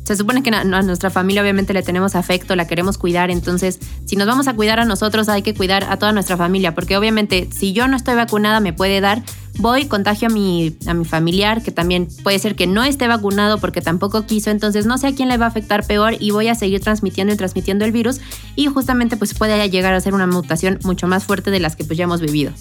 se 0.09 0.15
supone 0.15 0.41
que 0.41 0.49
a 0.49 0.63
nuestra 0.63 1.11
familia 1.11 1.43
obviamente 1.43 1.71
le 1.71 1.83
tenemos 1.83 2.15
afecto, 2.15 2.55
la 2.55 2.65
queremos 2.65 2.97
cuidar, 2.97 3.29
entonces 3.29 3.77
si 4.05 4.15
nos 4.15 4.25
vamos 4.25 4.47
a 4.47 4.55
cuidar 4.55 4.79
a 4.79 4.85
nosotros 4.85 5.29
hay 5.29 5.43
que 5.43 5.53
cuidar 5.53 5.83
a 5.83 5.97
toda 5.97 6.13
nuestra 6.13 6.35
familia, 6.35 6.73
porque 6.73 6.97
obviamente 6.97 7.47
si 7.55 7.73
yo 7.73 7.87
no 7.87 7.95
estoy 7.95 8.15
vacunada 8.15 8.59
me 8.59 8.73
puede 8.73 9.01
dar, 9.01 9.21
voy, 9.59 9.85
contagio 9.85 10.29
a 10.29 10.31
mi, 10.31 10.75
a 10.87 10.95
mi 10.95 11.05
familiar, 11.05 11.61
que 11.61 11.69
también 11.69 12.07
puede 12.23 12.39
ser 12.39 12.55
que 12.55 12.65
no 12.65 12.83
esté 12.83 13.07
vacunado 13.07 13.59
porque 13.59 13.81
tampoco 13.81 14.25
quiso, 14.25 14.49
entonces 14.49 14.87
no 14.87 14.97
sé 14.97 15.05
a 15.05 15.13
quién 15.13 15.29
le 15.29 15.37
va 15.37 15.45
a 15.45 15.49
afectar 15.49 15.85
peor 15.85 16.15
y 16.19 16.31
voy 16.31 16.47
a 16.47 16.55
seguir 16.55 16.81
transmitiendo 16.81 17.31
y 17.31 17.37
transmitiendo 17.37 17.85
el 17.85 17.91
virus 17.91 18.19
y 18.55 18.65
justamente 18.65 19.15
pues 19.15 19.35
puede 19.35 19.69
llegar 19.69 19.93
a 19.93 20.01
ser 20.01 20.15
una 20.15 20.25
mutación 20.25 20.79
mucho 20.85 21.05
más 21.05 21.23
fuerte 21.23 21.51
de 21.51 21.59
las 21.59 21.75
que 21.75 21.83
pues 21.83 21.99
ya 21.99 22.05
hemos 22.05 22.19
vivido. 22.19 22.51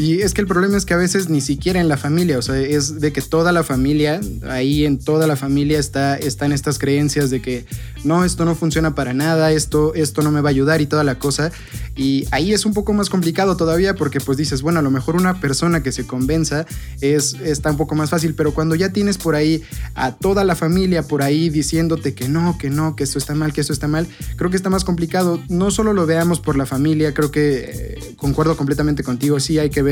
Y 0.00 0.22
es 0.22 0.32
que 0.32 0.40
el 0.40 0.46
problema 0.46 0.78
es 0.78 0.86
que 0.86 0.94
a 0.94 0.96
veces 0.96 1.28
ni 1.28 1.42
siquiera 1.42 1.78
en 1.78 1.86
la 1.86 1.98
familia, 1.98 2.38
o 2.38 2.42
sea, 2.42 2.56
es 2.56 3.00
de 3.00 3.12
que 3.12 3.20
toda 3.20 3.52
la 3.52 3.62
familia, 3.62 4.18
ahí 4.48 4.86
en 4.86 4.98
toda 4.98 5.26
la 5.26 5.36
familia 5.36 5.78
está, 5.78 6.16
están 6.16 6.52
estas 6.52 6.78
creencias 6.78 7.28
de 7.28 7.42
que 7.42 7.66
no, 8.02 8.24
esto 8.24 8.46
no 8.46 8.54
funciona 8.54 8.94
para 8.94 9.12
nada, 9.12 9.52
esto, 9.52 9.92
esto 9.92 10.22
no 10.22 10.30
me 10.30 10.40
va 10.40 10.48
a 10.48 10.52
ayudar 10.52 10.80
y 10.80 10.86
toda 10.86 11.04
la 11.04 11.18
cosa. 11.18 11.52
Y 11.96 12.26
ahí 12.30 12.54
es 12.54 12.64
un 12.64 12.72
poco 12.72 12.94
más 12.94 13.10
complicado 13.10 13.58
todavía 13.58 13.94
porque 13.94 14.20
pues 14.20 14.38
dices, 14.38 14.62
bueno, 14.62 14.78
a 14.78 14.82
lo 14.82 14.90
mejor 14.90 15.16
una 15.16 15.38
persona 15.38 15.82
que 15.82 15.92
se 15.92 16.06
convenza 16.06 16.64
es, 17.02 17.34
está 17.34 17.70
un 17.70 17.76
poco 17.76 17.94
más 17.94 18.08
fácil, 18.08 18.32
pero 18.32 18.54
cuando 18.54 18.76
ya 18.76 18.94
tienes 18.94 19.18
por 19.18 19.34
ahí 19.34 19.62
a 19.94 20.14
toda 20.14 20.44
la 20.44 20.56
familia 20.56 21.02
por 21.02 21.22
ahí 21.22 21.50
diciéndote 21.50 22.14
que 22.14 22.26
no, 22.26 22.56
que 22.56 22.70
no, 22.70 22.96
que 22.96 23.04
esto 23.04 23.18
está 23.18 23.34
mal, 23.34 23.52
que 23.52 23.60
esto 23.60 23.74
está 23.74 23.86
mal, 23.86 24.06
creo 24.36 24.48
que 24.48 24.56
está 24.56 24.70
más 24.70 24.84
complicado. 24.84 25.42
No 25.50 25.70
solo 25.70 25.92
lo 25.92 26.06
veamos 26.06 26.40
por 26.40 26.56
la 26.56 26.64
familia, 26.64 27.12
creo 27.12 27.30
que 27.30 27.70
eh, 27.70 28.14
concuerdo 28.16 28.56
completamente 28.56 29.02
contigo, 29.02 29.38
sí 29.40 29.58
hay 29.58 29.68
que 29.68 29.82
ver 29.82 29.89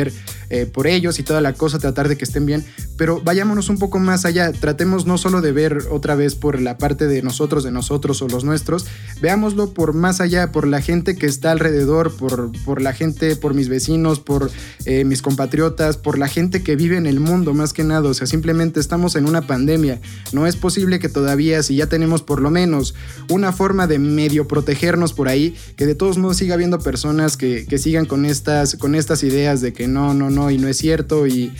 eh, 0.50 0.66
por 0.66 0.86
ellos 0.86 1.18
y 1.18 1.22
toda 1.22 1.40
la 1.40 1.52
cosa, 1.52 1.78
tratar 1.78 2.08
de 2.08 2.16
que 2.16 2.24
estén 2.24 2.46
bien, 2.46 2.64
pero 2.98 3.22
vayámonos 3.22 3.70
un 3.70 3.78
poco 3.78 3.98
más 3.98 4.26
allá, 4.26 4.52
tratemos 4.52 5.06
no 5.06 5.16
solo 5.16 5.40
de 5.40 5.52
ver 5.52 5.84
otra 5.90 6.14
vez 6.14 6.34
por 6.34 6.60
la 6.60 6.76
parte 6.76 7.06
de 7.06 7.22
nosotros, 7.22 7.64
de 7.64 7.70
nosotros 7.70 8.20
o 8.20 8.28
los 8.28 8.44
nuestros, 8.44 8.86
veámoslo 9.22 9.72
por 9.72 9.94
más 9.94 10.20
allá, 10.20 10.52
por 10.52 10.66
la 10.66 10.82
gente 10.82 11.16
que 11.16 11.26
está 11.26 11.52
alrededor, 11.52 12.14
por, 12.14 12.52
por 12.64 12.82
la 12.82 12.92
gente, 12.92 13.36
por 13.36 13.54
mis 13.54 13.70
vecinos, 13.70 14.20
por 14.20 14.50
eh, 14.84 15.04
mis 15.04 15.22
compatriotas, 15.22 15.96
por 15.96 16.18
la 16.18 16.28
gente 16.28 16.62
que 16.62 16.76
vive 16.76 16.96
en 16.98 17.06
el 17.06 17.20
mundo 17.20 17.54
más 17.54 17.72
que 17.72 17.84
nada, 17.84 18.10
o 18.10 18.14
sea, 18.14 18.26
simplemente 18.26 18.80
estamos 18.80 19.16
en 19.16 19.26
una 19.26 19.46
pandemia, 19.46 20.00
no 20.32 20.46
es 20.46 20.56
posible 20.56 20.98
que 20.98 21.08
todavía, 21.08 21.62
si 21.62 21.76
ya 21.76 21.86
tenemos 21.86 22.22
por 22.22 22.42
lo 22.42 22.50
menos 22.50 22.94
una 23.30 23.52
forma 23.52 23.86
de 23.86 23.98
medio 23.98 24.48
protegernos 24.48 25.12
por 25.12 25.28
ahí, 25.28 25.56
que 25.76 25.86
de 25.86 25.94
todos 25.94 26.18
modos 26.18 26.36
siga 26.36 26.54
habiendo 26.54 26.80
personas 26.80 27.36
que, 27.36 27.64
que 27.66 27.78
sigan 27.78 28.06
con 28.06 28.24
estas, 28.24 28.74
con 28.76 28.94
estas 28.94 29.22
ideas 29.22 29.60
de 29.60 29.72
que 29.72 29.86
no, 29.86 30.14
no, 30.14 30.30
no, 30.30 30.50
y 30.50 30.58
no 30.58 30.68
es 30.68 30.76
cierto, 30.76 31.26
y, 31.26 31.52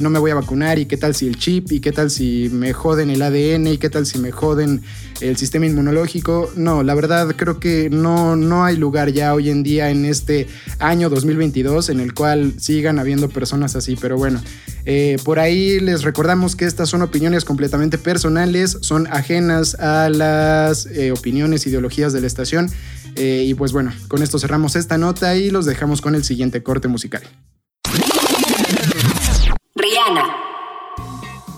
no 0.00 0.10
me 0.10 0.18
voy 0.18 0.30
a 0.30 0.34
vacunar, 0.34 0.75
y 0.76 0.86
qué 0.86 0.96
tal 0.96 1.14
si 1.14 1.26
el 1.26 1.36
chip, 1.36 1.72
y 1.72 1.80
qué 1.80 1.92
tal 1.92 2.10
si 2.10 2.48
me 2.52 2.72
joden 2.72 3.10
el 3.10 3.22
ADN, 3.22 3.66
y 3.68 3.78
qué 3.78 3.90
tal 3.90 4.06
si 4.06 4.18
me 4.18 4.30
joden 4.30 4.82
el 5.20 5.36
sistema 5.36 5.66
inmunológico. 5.66 6.50
No, 6.56 6.82
la 6.82 6.94
verdad 6.94 7.34
creo 7.36 7.58
que 7.58 7.90
no, 7.90 8.36
no 8.36 8.64
hay 8.64 8.76
lugar 8.76 9.12
ya 9.12 9.34
hoy 9.34 9.50
en 9.50 9.62
día 9.62 9.90
en 9.90 10.04
este 10.04 10.46
año 10.78 11.08
2022 11.08 11.90
en 11.90 12.00
el 12.00 12.14
cual 12.14 12.54
sigan 12.58 12.98
habiendo 12.98 13.28
personas 13.28 13.76
así, 13.76 13.96
pero 13.96 14.16
bueno. 14.16 14.40
Eh, 14.84 15.16
por 15.24 15.40
ahí 15.40 15.80
les 15.80 16.02
recordamos 16.02 16.54
que 16.54 16.64
estas 16.64 16.88
son 16.88 17.02
opiniones 17.02 17.44
completamente 17.44 17.98
personales, 17.98 18.78
son 18.82 19.08
ajenas 19.08 19.74
a 19.76 20.08
las 20.08 20.86
eh, 20.86 21.10
opiniones, 21.12 21.66
ideologías 21.66 22.12
de 22.12 22.20
la 22.20 22.26
estación. 22.26 22.70
Eh, 23.16 23.44
y 23.46 23.54
pues 23.54 23.72
bueno, 23.72 23.92
con 24.08 24.22
esto 24.22 24.38
cerramos 24.38 24.76
esta 24.76 24.98
nota 24.98 25.36
y 25.36 25.50
los 25.50 25.64
dejamos 25.64 26.00
con 26.00 26.14
el 26.14 26.22
siguiente 26.22 26.62
corte 26.62 26.86
musical. 26.86 27.22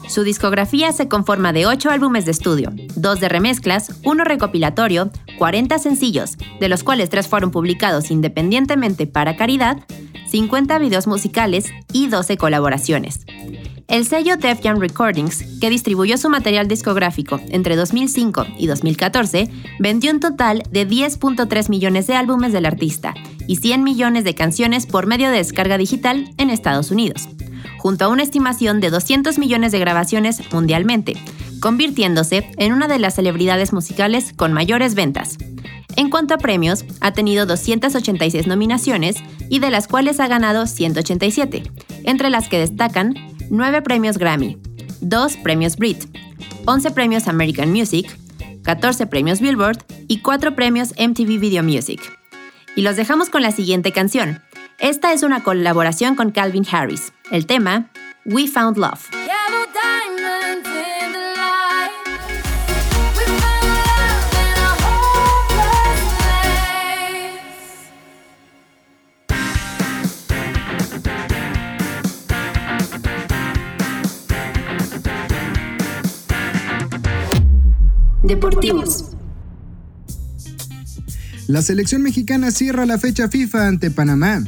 Su 0.09 0.25
discografía 0.25 0.91
se 0.93 1.07
conforma 1.07 1.53
de 1.53 1.67
8 1.67 1.91
álbumes 1.91 2.25
de 2.25 2.31
estudio, 2.31 2.73
2 2.97 3.21
de 3.21 3.29
remezclas, 3.29 3.93
1 4.05 4.25
recopilatorio, 4.25 5.11
40 5.37 5.79
sencillos, 5.79 6.39
de 6.59 6.69
los 6.71 6.83
cuales 6.83 7.11
3 7.11 7.29
fueron 7.29 7.51
publicados 7.51 8.11
independientemente 8.11 9.07
para 9.07 9.37
caridad, 9.37 9.85
50 10.31 10.79
videos 10.79 11.07
musicales 11.07 11.67
y 11.93 12.07
12 12.07 12.39
colaboraciones. 12.39 13.27
El 13.87 14.07
sello 14.07 14.37
Def 14.39 14.63
Jam 14.63 14.81
Recordings, 14.81 15.45
que 15.61 15.71
distribuyó 15.71 16.17
su 16.17 16.31
material 16.31 16.69
discográfico 16.69 17.41
entre 17.49 17.77
2005 17.77 18.47
y 18.59 18.67
2014, 18.67 19.51
vendió 19.79 20.11
un 20.13 20.21
total 20.21 20.63
de 20.71 20.89
10.3 20.89 21.69
millones 21.69 22.07
de 22.07 22.15
álbumes 22.15 22.53
del 22.53 22.67
artista 22.67 23.15
y 23.47 23.57
100 23.57 23.85
millones 23.85 24.25
de 24.25 24.35
canciones 24.35 24.87
por 24.87 25.07
medio 25.07 25.31
de 25.31 25.39
descarga 25.39 25.77
digital 25.77 26.31
en 26.39 26.51
Estados 26.51 26.91
Unidos 26.91 27.29
junto 27.79 28.05
a 28.05 28.09
una 28.09 28.23
estimación 28.23 28.81
de 28.81 28.91
200 28.91 29.39
millones 29.39 29.73
de 29.73 29.79
grabaciones 29.79 30.43
mundialmente, 30.53 31.17
convirtiéndose 31.61 32.51
en 32.57 32.73
una 32.73 32.89
de 32.89 32.99
las 32.99 33.15
celebridades 33.15 33.73
musicales 33.73 34.33
con 34.37 34.53
mayores 34.53 34.95
ventas. 34.95 35.39
En 35.97 36.11
cuanto 36.11 36.35
a 36.35 36.39
premios, 36.39 36.85
ha 37.01 37.13
tenido 37.13 37.47
286 37.47 38.47
nominaciones 38.47 39.17
y 39.49 39.59
de 39.59 39.71
las 39.71 39.89
cuales 39.89 40.21
ha 40.21 40.29
ganado 40.29 40.67
187, 40.67 41.65
entre 42.05 42.31
las 42.31 42.49
que 42.49 42.59
destacan 42.59 43.15
9 43.51 43.83
premios 43.83 44.19
Grammy, 44.19 44.59
2 45.01 45.37
premios 45.39 45.77
Brit, 45.77 46.05
11 46.67 46.91
premios 46.93 47.27
American 47.29 47.73
Music, 47.73 48.17
14 48.63 49.07
premios 49.07 49.41
Billboard 49.41 49.79
y 50.07 50.21
4 50.21 50.55
premios 50.55 50.93
MTV 50.99 51.39
Video 51.41 51.63
Music. 51.63 52.01
Y 52.77 52.83
los 52.83 52.97
dejamos 52.97 53.31
con 53.31 53.43
la 53.43 53.51
siguiente 53.51 53.91
canción. 53.91 54.41
Esta 54.81 55.13
es 55.13 55.25
una 55.25 55.43
colaboración 55.43 56.15
con 56.15 56.31
Calvin 56.31 56.65
Harris. 56.71 57.13
El 57.33 57.47
tema, 57.47 57.91
We 58.25 58.47
Found 58.47 58.77
Love. 58.79 59.09
Deportivos. 78.23 79.07
La 81.49 81.63
selección 81.63 82.03
mexicana 82.03 82.53
cierra 82.53 82.87
la 82.87 82.99
fecha 82.99 83.29
FIFA 83.29 83.67
ante 83.67 83.91
Panamá. 83.91 84.45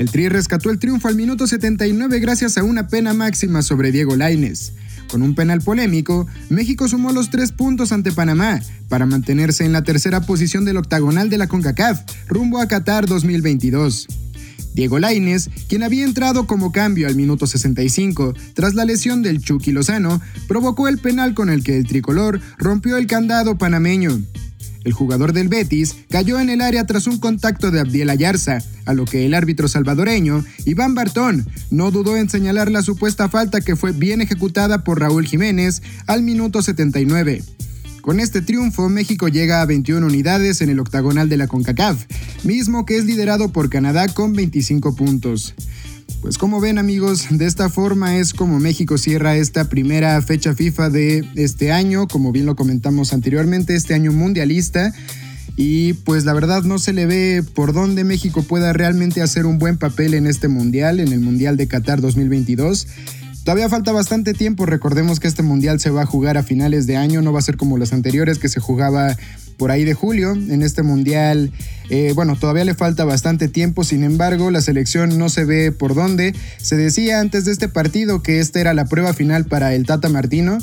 El 0.00 0.10
Tri 0.10 0.30
rescató 0.30 0.70
el 0.70 0.78
triunfo 0.78 1.08
al 1.08 1.14
minuto 1.14 1.46
79 1.46 2.20
gracias 2.20 2.56
a 2.56 2.64
una 2.64 2.88
pena 2.88 3.12
máxima 3.12 3.60
sobre 3.60 3.92
Diego 3.92 4.16
Laines. 4.16 4.72
Con 5.10 5.20
un 5.20 5.34
penal 5.34 5.60
polémico, 5.60 6.26
México 6.48 6.88
sumó 6.88 7.12
los 7.12 7.28
tres 7.28 7.52
puntos 7.52 7.92
ante 7.92 8.10
Panamá 8.10 8.62
para 8.88 9.04
mantenerse 9.04 9.66
en 9.66 9.74
la 9.74 9.84
tercera 9.84 10.22
posición 10.22 10.64
del 10.64 10.78
octagonal 10.78 11.28
de 11.28 11.36
la 11.36 11.48
CONCACAF, 11.48 12.00
rumbo 12.28 12.62
a 12.62 12.66
Qatar 12.66 13.04
2022. 13.04 14.06
Diego 14.72 14.98
Laines, 14.98 15.50
quien 15.68 15.82
había 15.82 16.06
entrado 16.06 16.46
como 16.46 16.72
cambio 16.72 17.06
al 17.06 17.14
minuto 17.14 17.46
65 17.46 18.32
tras 18.54 18.72
la 18.72 18.86
lesión 18.86 19.20
del 19.20 19.42
Chucky 19.42 19.70
Lozano, 19.70 20.22
provocó 20.48 20.88
el 20.88 20.96
penal 20.96 21.34
con 21.34 21.50
el 21.50 21.62
que 21.62 21.76
el 21.76 21.86
tricolor 21.86 22.40
rompió 22.56 22.96
el 22.96 23.06
candado 23.06 23.58
panameño. 23.58 24.18
El 24.84 24.92
jugador 24.92 25.32
del 25.32 25.48
Betis 25.48 25.96
cayó 26.08 26.40
en 26.40 26.50
el 26.50 26.60
área 26.60 26.86
tras 26.86 27.06
un 27.06 27.18
contacto 27.18 27.70
de 27.70 27.80
Abdiel 27.80 28.10
Ayarza, 28.10 28.58
a 28.86 28.94
lo 28.94 29.04
que 29.04 29.26
el 29.26 29.34
árbitro 29.34 29.68
salvadoreño, 29.68 30.44
Iván 30.64 30.94
Bartón, 30.94 31.46
no 31.70 31.90
dudó 31.90 32.16
en 32.16 32.30
señalar 32.30 32.70
la 32.70 32.82
supuesta 32.82 33.28
falta 33.28 33.60
que 33.60 33.76
fue 33.76 33.92
bien 33.92 34.20
ejecutada 34.20 34.82
por 34.82 35.00
Raúl 35.00 35.26
Jiménez 35.26 35.82
al 36.06 36.22
minuto 36.22 36.62
79. 36.62 37.42
Con 38.00 38.18
este 38.18 38.40
triunfo, 38.40 38.88
México 38.88 39.28
llega 39.28 39.60
a 39.60 39.66
21 39.66 40.06
unidades 40.06 40.62
en 40.62 40.70
el 40.70 40.80
octagonal 40.80 41.28
de 41.28 41.36
la 41.36 41.46
CONCACAF, 41.46 42.06
mismo 42.44 42.86
que 42.86 42.96
es 42.96 43.04
liderado 43.04 43.52
por 43.52 43.68
Canadá 43.68 44.08
con 44.08 44.32
25 44.32 44.96
puntos. 44.96 45.54
Pues 46.20 46.36
como 46.36 46.60
ven 46.60 46.78
amigos, 46.78 47.28
de 47.30 47.46
esta 47.46 47.70
forma 47.70 48.18
es 48.18 48.34
como 48.34 48.60
México 48.60 48.98
cierra 48.98 49.36
esta 49.36 49.70
primera 49.70 50.20
fecha 50.20 50.54
FIFA 50.54 50.90
de 50.90 51.24
este 51.34 51.72
año, 51.72 52.08
como 52.08 52.30
bien 52.30 52.44
lo 52.44 52.56
comentamos 52.56 53.14
anteriormente, 53.14 53.74
este 53.74 53.94
año 53.94 54.12
mundialista. 54.12 54.92
Y 55.56 55.94
pues 55.94 56.26
la 56.26 56.34
verdad 56.34 56.62
no 56.62 56.78
se 56.78 56.92
le 56.92 57.06
ve 57.06 57.42
por 57.54 57.72
dónde 57.72 58.04
México 58.04 58.42
pueda 58.42 58.74
realmente 58.74 59.22
hacer 59.22 59.46
un 59.46 59.58
buen 59.58 59.78
papel 59.78 60.12
en 60.12 60.26
este 60.26 60.48
mundial, 60.48 61.00
en 61.00 61.12
el 61.12 61.20
Mundial 61.20 61.56
de 61.56 61.66
Qatar 61.68 62.02
2022. 62.02 62.86
Todavía 63.44 63.70
falta 63.70 63.90
bastante 63.92 64.34
tiempo, 64.34 64.66
recordemos 64.66 65.18
que 65.18 65.26
este 65.26 65.42
mundial 65.42 65.80
se 65.80 65.88
va 65.88 66.02
a 66.02 66.06
jugar 66.06 66.36
a 66.36 66.42
finales 66.42 66.86
de 66.86 66.98
año, 66.98 67.22
no 67.22 67.32
va 67.32 67.38
a 67.38 67.42
ser 67.42 67.56
como 67.56 67.78
los 67.78 67.94
anteriores 67.94 68.38
que 68.38 68.50
se 68.50 68.60
jugaba 68.60 69.16
por 69.60 69.70
ahí 69.70 69.84
de 69.84 69.92
julio. 69.92 70.32
En 70.32 70.62
este 70.62 70.82
mundial, 70.82 71.52
eh, 71.90 72.12
bueno, 72.14 72.34
todavía 72.34 72.64
le 72.64 72.72
falta 72.72 73.04
bastante 73.04 73.46
tiempo, 73.46 73.84
sin 73.84 74.04
embargo, 74.04 74.50
la 74.50 74.62
selección 74.62 75.18
no 75.18 75.28
se 75.28 75.44
ve 75.44 75.70
por 75.70 75.94
dónde. 75.94 76.34
Se 76.56 76.78
decía 76.78 77.20
antes 77.20 77.44
de 77.44 77.52
este 77.52 77.68
partido 77.68 78.22
que 78.22 78.40
esta 78.40 78.58
era 78.58 78.72
la 78.72 78.86
prueba 78.86 79.12
final 79.12 79.44
para 79.44 79.74
el 79.74 79.84
Tata 79.84 80.08
Martino. 80.08 80.58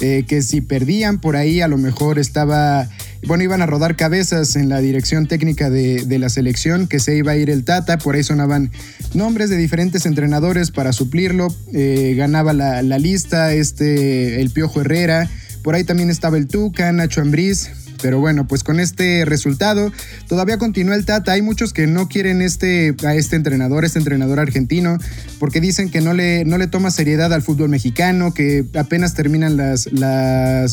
Eh, 0.00 0.24
que 0.26 0.40
si 0.40 0.62
perdían 0.62 1.20
por 1.20 1.36
ahí 1.36 1.60
a 1.60 1.68
lo 1.68 1.76
mejor 1.76 2.18
estaba, 2.18 2.88
bueno, 3.26 3.44
iban 3.44 3.60
a 3.60 3.66
rodar 3.66 3.96
cabezas 3.96 4.56
en 4.56 4.70
la 4.70 4.80
dirección 4.80 5.26
técnica 5.26 5.68
de, 5.68 6.18
la 6.18 6.30
selección, 6.30 6.88
que 6.88 6.98
se 6.98 7.18
iba 7.18 7.32
a 7.32 7.36
ir 7.36 7.50
el 7.50 7.64
Tata, 7.64 7.98
por 7.98 8.14
ahí 8.14 8.24
sonaban 8.24 8.70
nombres 9.12 9.50
de 9.50 9.58
diferentes 9.58 10.06
entrenadores 10.06 10.70
para 10.70 10.94
suplirlo, 10.94 11.54
eh, 11.74 12.14
ganaba 12.16 12.54
la, 12.54 12.80
la, 12.82 12.98
lista 12.98 13.52
este, 13.52 14.40
el 14.40 14.48
Piojo 14.48 14.80
Herrera, 14.80 15.28
por 15.62 15.74
ahí 15.74 15.84
también 15.84 16.08
estaba 16.08 16.38
el 16.38 16.46
Tuca, 16.46 16.90
Nacho 16.92 17.20
Ambriz, 17.20 17.68
pero 18.02 18.20
bueno, 18.20 18.46
pues 18.46 18.64
con 18.64 18.80
este 18.80 19.24
resultado 19.24 19.92
todavía 20.28 20.58
continúa 20.58 20.94
el 20.94 21.04
Tata. 21.04 21.32
Hay 21.32 21.42
muchos 21.42 21.72
que 21.72 21.86
no 21.86 22.08
quieren 22.08 22.42
este, 22.42 22.94
a 23.04 23.14
este 23.14 23.36
entrenador, 23.36 23.84
este 23.84 23.98
entrenador 23.98 24.40
argentino, 24.40 24.98
porque 25.38 25.60
dicen 25.60 25.90
que 25.90 26.00
no 26.00 26.14
le, 26.14 26.44
no 26.44 26.58
le 26.58 26.66
toma 26.66 26.90
seriedad 26.90 27.32
al 27.32 27.42
fútbol 27.42 27.68
mexicano, 27.68 28.34
que 28.34 28.64
apenas 28.74 29.14
terminan 29.14 29.56
las, 29.56 29.86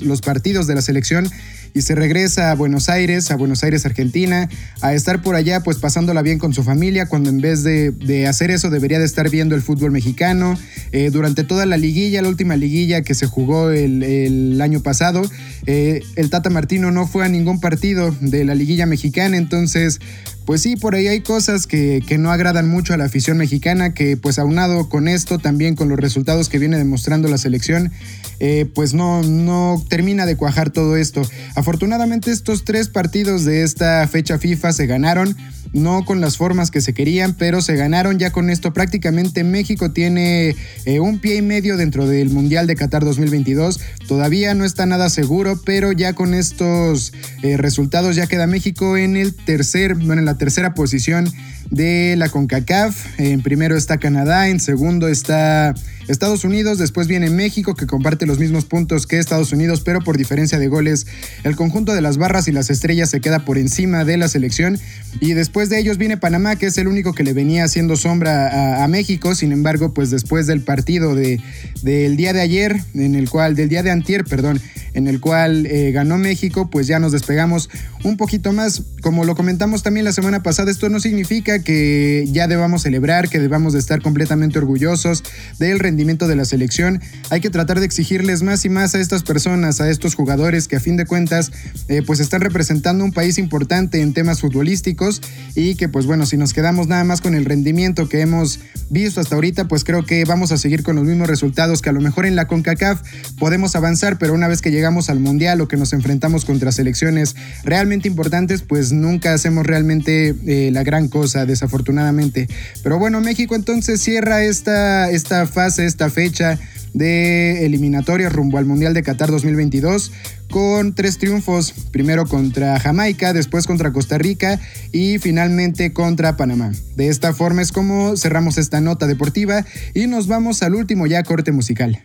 los 0.01 0.21
partidos 0.21 0.67
de 0.67 0.75
la 0.75 0.81
selección 0.81 1.29
y 1.73 1.81
se 1.81 1.95
regresa 1.95 2.51
a 2.51 2.55
Buenos 2.55 2.89
Aires, 2.89 3.31
a 3.31 3.35
Buenos 3.35 3.63
Aires, 3.63 3.85
Argentina, 3.85 4.49
a 4.81 4.93
estar 4.93 5.21
por 5.21 5.35
allá 5.35 5.61
pues 5.61 5.77
pasándola 5.77 6.21
bien 6.21 6.39
con 6.39 6.53
su 6.53 6.63
familia, 6.63 7.07
cuando 7.07 7.29
en 7.29 7.39
vez 7.41 7.63
de, 7.63 8.27
hacer 8.27 8.51
eso 8.51 8.69
debería 8.69 8.99
de 8.99 9.05
estar 9.05 9.29
viendo 9.29 9.55
el 9.55 9.61
fútbol 9.61 9.91
mexicano. 9.91 10.57
Eh, 10.91 11.09
durante 11.11 11.43
toda 11.43 11.65
la 11.65 11.77
liguilla, 11.77 12.21
la 12.21 12.29
última 12.29 12.55
liguilla 12.55 13.01
que 13.01 13.13
se 13.13 13.25
jugó 13.25 13.71
el, 13.71 14.59
año 14.61 14.81
pasado, 14.81 15.21
eh, 15.65 16.01
el 16.15 16.29
Tata 16.29 16.49
Martino 16.49 16.91
no 16.91 17.07
fue 17.07 17.25
a 17.25 17.29
ningún 17.29 17.59
partido 17.59 18.15
de 18.21 18.43
la 18.43 18.55
liguilla 18.55 18.85
mexicana, 18.85 19.37
entonces 19.37 19.99
pues 20.47 20.61
sí, 20.61 20.77
por 20.77 20.95
ahí 20.95 21.07
hay 21.07 21.19
cosas 21.19 21.67
que, 21.67 22.01
no 22.17 22.31
agradan 22.31 22.69
mucho 22.69 22.93
a 22.93 22.97
la 22.97 23.03
afición 23.03 23.37
mexicana, 23.37 23.93
que 23.93 24.15
pues 24.15 24.39
aunado 24.39 24.87
con 24.87 25.09
esto, 25.09 25.39
también 25.39 25.75
con 25.75 25.89
los 25.89 25.99
resultados 25.99 26.47
que 26.47 26.57
viene 26.57 26.77
demostrando 26.77 27.27
la 27.27 27.37
selección, 27.37 27.91
eh, 28.39 28.65
pues 28.73 28.93
no, 28.93 29.23
no 29.23 29.83
termina 29.89 30.25
de 30.25 30.37
cuajar 30.37 30.69
todo 30.69 30.95
esto. 30.95 31.21
Afortunadamente 31.55 32.31
estos 32.31 32.63
tres 32.63 32.87
partidos 32.87 33.43
de 33.43 33.63
esta 33.63 34.07
fecha 34.07 34.39
FIFA 34.39 34.71
se 34.71 34.87
ganaron 34.87 35.35
no 35.73 36.05
con 36.05 36.21
las 36.21 36.37
formas 36.37 36.71
que 36.71 36.81
se 36.81 36.93
querían, 36.93 37.33
pero 37.33 37.61
se 37.61 37.75
ganaron 37.75 38.19
ya 38.19 38.31
con 38.31 38.49
esto. 38.49 38.73
Prácticamente 38.73 39.43
México 39.43 39.91
tiene 39.91 40.55
eh, 40.85 40.99
un 40.99 41.19
pie 41.19 41.37
y 41.37 41.41
medio 41.41 41.77
dentro 41.77 42.07
del 42.07 42.29
Mundial 42.29 42.67
de 42.67 42.75
Qatar 42.75 43.03
2022. 43.03 43.79
Todavía 44.07 44.53
no 44.53 44.65
está 44.65 44.85
nada 44.85 45.09
seguro, 45.09 45.59
pero 45.63 45.91
ya 45.91 46.13
con 46.13 46.33
estos 46.33 47.13
eh, 47.43 47.57
resultados 47.57 48.15
ya 48.15 48.27
queda 48.27 48.47
México 48.47 48.97
en 48.97 49.17
el 49.17 49.33
tercer, 49.33 49.95
bueno, 49.95 50.19
en 50.19 50.25
la 50.25 50.36
tercera 50.37 50.73
posición 50.73 51.31
de 51.69 52.15
la 52.17 52.29
CONCACAF. 52.29 53.19
En 53.19 53.41
primero 53.41 53.75
está 53.75 53.97
Canadá, 53.97 54.49
en 54.49 54.59
segundo 54.59 55.07
está 55.07 55.73
Estados 56.07 56.43
Unidos, 56.43 56.77
después 56.77 57.07
viene 57.07 57.29
México 57.29 57.75
que 57.75 57.85
comparte 57.85 58.25
los 58.25 58.39
mismos 58.39 58.65
puntos 58.65 59.07
que 59.07 59.19
Estados 59.19 59.51
Unidos, 59.51 59.81
pero 59.81 60.01
por 60.01 60.17
diferencia 60.17 60.57
de 60.59 60.67
goles 60.67 61.05
el 61.43 61.55
conjunto 61.55 61.93
de 61.93 62.01
las 62.01 62.17
barras 62.17 62.47
y 62.47 62.51
las 62.51 62.69
estrellas 62.69 63.09
se 63.09 63.19
queda 63.19 63.45
por 63.45 63.57
encima 63.57 64.05
de 64.05 64.17
la 64.17 64.27
selección 64.27 64.79
y 65.19 65.33
después 65.33 65.69
de 65.69 65.79
ellos 65.79 65.97
viene 65.97 66.17
Panamá 66.17 66.55
que 66.55 66.67
es 66.67 66.77
el 66.77 66.87
único 66.87 67.13
que 67.13 67.23
le 67.23 67.33
venía 67.33 67.65
haciendo 67.65 67.95
sombra 67.95 68.83
a, 68.83 68.87
México, 68.87 69.35
sin 69.35 69.51
embargo 69.51 69.93
pues 69.93 70.09
después 70.09 70.47
del 70.47 70.61
partido 70.61 71.13
de, 71.13 71.41
del 71.81 72.15
día 72.15 72.31
de 72.31 72.41
ayer, 72.41 72.77
en 72.93 73.15
el 73.15 73.29
cual, 73.29 73.55
del 73.55 73.67
día 73.67 73.83
de 73.83 73.91
antier, 73.91 74.23
perdón, 74.23 74.61
en 74.93 75.07
el 75.07 75.19
cual 75.19 75.65
eh, 75.67 75.91
ganó 75.91 76.17
México, 76.17 76.69
pues 76.71 76.87
ya 76.87 76.99
nos 76.99 77.11
despegamos 77.11 77.69
un 78.03 78.17
poquito 78.17 78.53
más. 78.53 78.81
Como 79.01 79.25
lo 79.25 79.35
comentamos 79.35 79.83
también 79.83 80.05
la 80.05 80.11
semana 80.11 80.41
pasada, 80.41 80.71
esto 80.71 80.89
no 80.89 80.99
significa 80.99 81.59
que 81.59 82.25
ya 82.31 82.47
debamos 82.47 82.81
celebrar, 82.81 83.29
que 83.29 83.39
debamos 83.39 83.73
de 83.73 83.79
estar 83.79 84.01
completamente 84.01 84.57
orgullosos 84.57 85.23
del 85.59 85.77
rendimiento 85.79 85.96
de 85.97 86.35
la 86.35 86.45
selección. 86.45 87.01
Hay 87.29 87.41
que 87.41 87.49
tratar 87.49 87.79
de 87.79 87.85
exigirles 87.85 88.43
más 88.43 88.65
y 88.65 88.69
más 88.69 88.95
a 88.95 88.99
estas 88.99 89.23
personas, 89.23 89.81
a 89.81 89.89
estos 89.89 90.15
jugadores 90.15 90.67
que 90.67 90.75
a 90.75 90.79
fin 90.79 90.95
de 90.95 91.05
cuentas 91.05 91.51
eh, 91.87 92.01
pues 92.05 92.19
están 92.19 92.41
representando 92.41 93.03
un 93.03 93.11
país 93.11 93.37
importante 93.37 94.01
en 94.01 94.13
temas 94.13 94.41
futbolísticos 94.41 95.21
y 95.55 95.75
que 95.75 95.89
pues 95.89 96.05
bueno, 96.05 96.25
si 96.25 96.37
nos 96.37 96.53
quedamos 96.53 96.87
nada 96.87 97.03
más 97.03 97.21
con 97.21 97.35
el 97.35 97.45
rendimiento 97.45 98.07
que 98.07 98.21
hemos 98.21 98.59
visto 98.89 99.19
hasta 99.19 99.35
ahorita, 99.35 99.67
pues 99.67 99.83
creo 99.83 100.05
que 100.05 100.23
vamos 100.25 100.51
a 100.51 100.57
seguir 100.57 100.83
con 100.83 100.95
los 100.95 101.05
mismos 101.05 101.27
resultados 101.27 101.81
que 101.81 101.89
a 101.89 101.93
lo 101.93 102.01
mejor 102.01 102.25
en 102.25 102.35
la 102.35 102.47
CONCACAF 102.47 103.01
podemos 103.39 103.75
avanzar, 103.75 104.17
pero 104.17 104.33
una 104.33 104.47
vez 104.47 104.61
que 104.61 104.71
llegamos 104.71 105.09
al 105.09 105.19
Mundial 105.19 105.59
o 105.61 105.67
que 105.67 105.77
nos 105.77 105.93
enfrentamos 105.93 106.45
contra 106.45 106.71
selecciones 106.71 107.35
realmente 107.63 108.07
importantes, 108.07 108.61
pues 108.61 108.91
nunca 108.91 109.33
hacemos 109.33 109.65
realmente 109.65 110.35
eh, 110.45 110.69
la 110.71 110.83
gran 110.83 111.07
cosa, 111.07 111.45
desafortunadamente. 111.45 112.47
Pero 112.83 112.99
bueno, 112.99 113.19
México 113.19 113.55
entonces 113.55 114.01
cierra 114.01 114.43
esta, 114.43 115.09
esta 115.09 115.47
fase, 115.47 115.86
esta 115.87 116.09
fecha 116.09 116.59
de 116.93 117.65
eliminatoria 117.65 118.29
rumbo 118.29 118.57
al 118.57 118.65
Mundial 118.65 118.93
de 118.93 119.03
Qatar 119.03 119.29
2022 119.29 120.11
con 120.49 120.95
tres 120.95 121.17
triunfos, 121.17 121.73
primero 121.91 122.25
contra 122.25 122.79
Jamaica, 122.79 123.33
después 123.33 123.67
contra 123.67 123.91
Costa 123.91 124.17
Rica 124.17 124.59
y 124.91 125.19
finalmente 125.19 125.93
contra 125.93 126.37
Panamá. 126.37 126.71
De 126.95 127.09
esta 127.09 127.33
forma 127.33 127.61
es 127.61 127.71
como 127.71 128.15
cerramos 128.15 128.57
esta 128.57 128.81
nota 128.81 129.07
deportiva 129.07 129.65
y 129.93 130.07
nos 130.07 130.27
vamos 130.27 130.63
al 130.63 130.75
último 130.75 131.05
ya 131.07 131.23
corte 131.23 131.51
musical. 131.51 132.01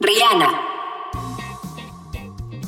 Rihanna 0.00 0.79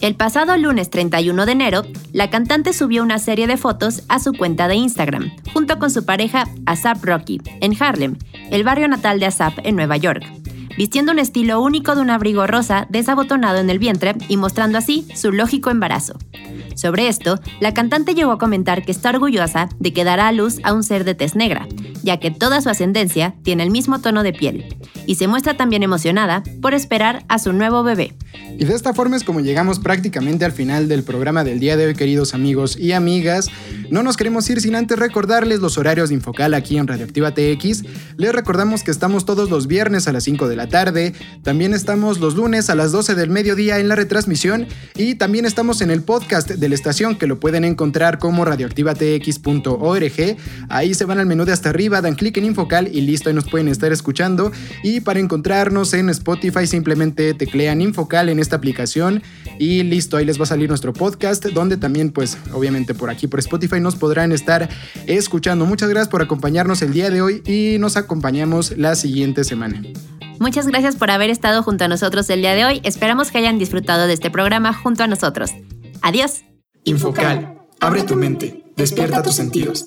el 0.03 0.17
pasado 0.17 0.57
lunes 0.57 0.91
31 0.91 1.47
de 1.47 1.53
enero, 1.53 1.83
la 2.13 2.29
cantante 2.29 2.73
subió 2.73 3.05
una 3.05 3.21
serie 3.21 3.47
de 3.47 3.57
fotos 3.57 4.03
a 4.09 4.19
su 4.19 4.33
cuenta 4.33 4.67
de 4.67 4.75
Instagram, 4.75 5.31
junto 5.53 5.79
con 5.79 5.93
su 5.93 6.05
pareja 6.05 6.49
Asap 6.67 7.05
Rocky, 7.05 7.41
en 7.61 7.81
Harlem, 7.81 8.17
el 8.51 8.65
barrio 8.65 8.89
natal 8.89 9.21
de 9.21 9.27
Asap 9.27 9.61
en 9.63 9.77
Nueva 9.77 9.97
York, 9.97 10.25
vistiendo 10.77 11.13
un 11.13 11.21
estilo 11.21 11.63
único 11.63 11.95
de 11.95 12.01
un 12.01 12.11
abrigo 12.11 12.49
rosa 12.49 12.89
desabotonado 12.91 13.59
en 13.59 13.71
el 13.71 13.79
vientre 13.79 14.17
y 14.29 14.37
mostrando 14.37 14.77
así 14.77 15.07
su 15.15 15.31
lógico 15.31 15.71
embarazo. 15.71 16.19
Sobre 16.75 17.07
esto, 17.07 17.39
la 17.61 17.73
cantante 17.73 18.15
llegó 18.15 18.33
a 18.33 18.39
comentar 18.39 18.85
que 18.85 18.91
está 18.91 19.11
orgullosa 19.11 19.69
de 19.79 19.93
que 19.93 20.03
dará 20.03 20.27
a 20.27 20.33
luz 20.33 20.59
a 20.65 20.73
un 20.73 20.83
ser 20.83 21.05
de 21.05 21.15
tez 21.15 21.37
negra, 21.37 21.69
ya 22.03 22.19
que 22.19 22.33
toda 22.33 22.61
su 22.61 22.71
ascendencia 22.71 23.37
tiene 23.45 23.63
el 23.63 23.71
mismo 23.71 24.01
tono 24.01 24.25
de 24.25 24.33
piel, 24.33 24.77
y 25.07 25.17
se 25.17 25.29
muestra 25.29 25.57
también 25.57 25.83
emocionada 25.83 26.43
por 26.61 26.75
esperar 26.75 27.25
a 27.29 27.39
su 27.39 27.53
nuevo 27.53 27.83
bebé. 27.83 28.15
Y 28.59 28.65
de 28.65 28.75
esta 28.75 28.95
forma 28.95 29.17
es 29.17 29.25
como 29.25 29.41
llegamos 29.41 29.79
prácticamente 29.79 30.45
al 30.45 30.53
final 30.53 30.89
del 30.89 31.03
programa 31.03 31.43
del 31.45 31.59
día 31.59 31.77
de 31.77 31.87
hoy, 31.87 31.95
queridos 31.95 32.35
amigos 32.35 32.77
y 32.79 32.93
amigas. 32.93 33.49
No 33.91 34.03
nos 34.03 34.17
queremos 34.17 34.49
ir 34.51 34.61
sin 34.61 34.75
antes 34.75 34.99
recordarles 34.99 35.61
los 35.61 35.79
horarios 35.79 36.11
de 36.11 36.17
Infocal 36.17 36.55
aquí 36.55 36.79
en 36.79 36.87
Radioactiva 36.87 37.33
TX. 37.33 37.85
Les 38.17 38.33
recordamos 38.33 38.83
que 38.83 38.91
estamos 38.91 39.25
todos 39.25 39.51
los 39.51 39.67
viernes 39.67 40.09
a 40.09 40.13
las 40.13 40.25
5 40.25 40.49
de 40.49 40.57
la 40.57 40.69
tarde, 40.69 41.15
también 41.43 41.75
estamos 41.75 42.21
los 42.21 42.35
lunes 42.35 42.71
a 42.71 42.75
las 42.75 42.93
12 42.93 43.15
del 43.15 43.31
mediodía 43.31 43.79
en 43.79 43.89
la 43.89 43.97
retransmisión 43.97 44.67
y 44.95 45.15
también 45.17 45.45
estamos 45.47 45.81
en 45.81 45.91
el 45.91 46.03
podcast 46.03 46.51
de 46.51 46.69
la 46.69 46.75
estación 46.75 47.17
que 47.17 47.27
lo 47.27 47.41
pueden 47.41 47.65
encontrar 47.65 48.19
como 48.19 48.45
radioactivatx.org. 48.45 50.37
Ahí 50.69 50.95
se 50.95 51.05
van 51.05 51.19
al 51.19 51.27
menú 51.27 51.45
de 51.45 51.53
hasta 51.53 51.71
arriba, 51.71 52.01
dan 52.01 52.15
clic 52.15 52.37
en 52.37 52.45
Infocal 52.45 52.89
y 52.93 53.01
listo, 53.01 53.29
ahí 53.29 53.35
nos 53.35 53.49
pueden 53.49 53.69
estar 53.69 53.93
escuchando. 53.93 54.53
Y 54.93 55.01
para 55.01 55.21
encontrarnos 55.21 55.95
en 55.95 56.11
Spotify 56.11 56.67
simplemente 56.67 57.33
teclean 57.33 57.81
Infocal 57.81 58.29
en 58.29 58.39
esta 58.39 58.57
aplicación 58.57 59.23
y 59.59 59.83
listo, 59.85 60.19
ahí 60.19 60.27
les 60.27 60.39
va 60.39 60.43
a 60.43 60.47
salir 60.47 60.69
nuestro 60.69 60.93
podcast 60.93 61.47
donde 61.47 61.79
también 61.79 62.11
pues 62.11 62.37
obviamente 62.53 62.93
por 62.93 63.09
aquí 63.09 63.27
por 63.27 63.41
Spotify 63.41 63.81
nos 63.81 63.97
podrán 63.97 64.33
estar 64.33 64.69
escuchando. 65.07 65.65
Muchas 65.65 65.89
gracias 65.89 66.09
por 66.09 66.21
acompañarnos 66.21 66.83
el 66.83 66.93
día 66.93 67.09
de 67.09 67.23
hoy 67.23 67.43
y 67.47 67.79
nos 67.79 67.97
acompañamos 67.97 68.77
la 68.77 68.95
siguiente 68.95 69.45
semana. 69.45 69.83
Muchas 70.39 70.67
gracias 70.67 70.97
por 70.97 71.11
haber 71.11 71.31
estado 71.31 71.63
junto 71.63 71.85
a 71.85 71.89
nosotros 71.89 72.29
el 72.29 72.43
día 72.43 72.55
de 72.55 72.67
hoy. 72.67 72.83
Esperamos 72.85 73.31
que 73.31 73.39
hayan 73.39 73.59
disfrutado 73.59 74.07
de 74.07 74.13
este 74.13 74.31
programa 74.31 74.75
junto 74.75 75.05
a 75.05 75.07
nosotros. 75.07 75.53
Adiós. 76.03 76.43
Infocal, 76.85 77.63
abre 77.81 78.03
tu 78.03 78.15
mente, 78.15 78.63
despierta 78.77 79.23
tus 79.23 79.37
sentidos. 79.37 79.87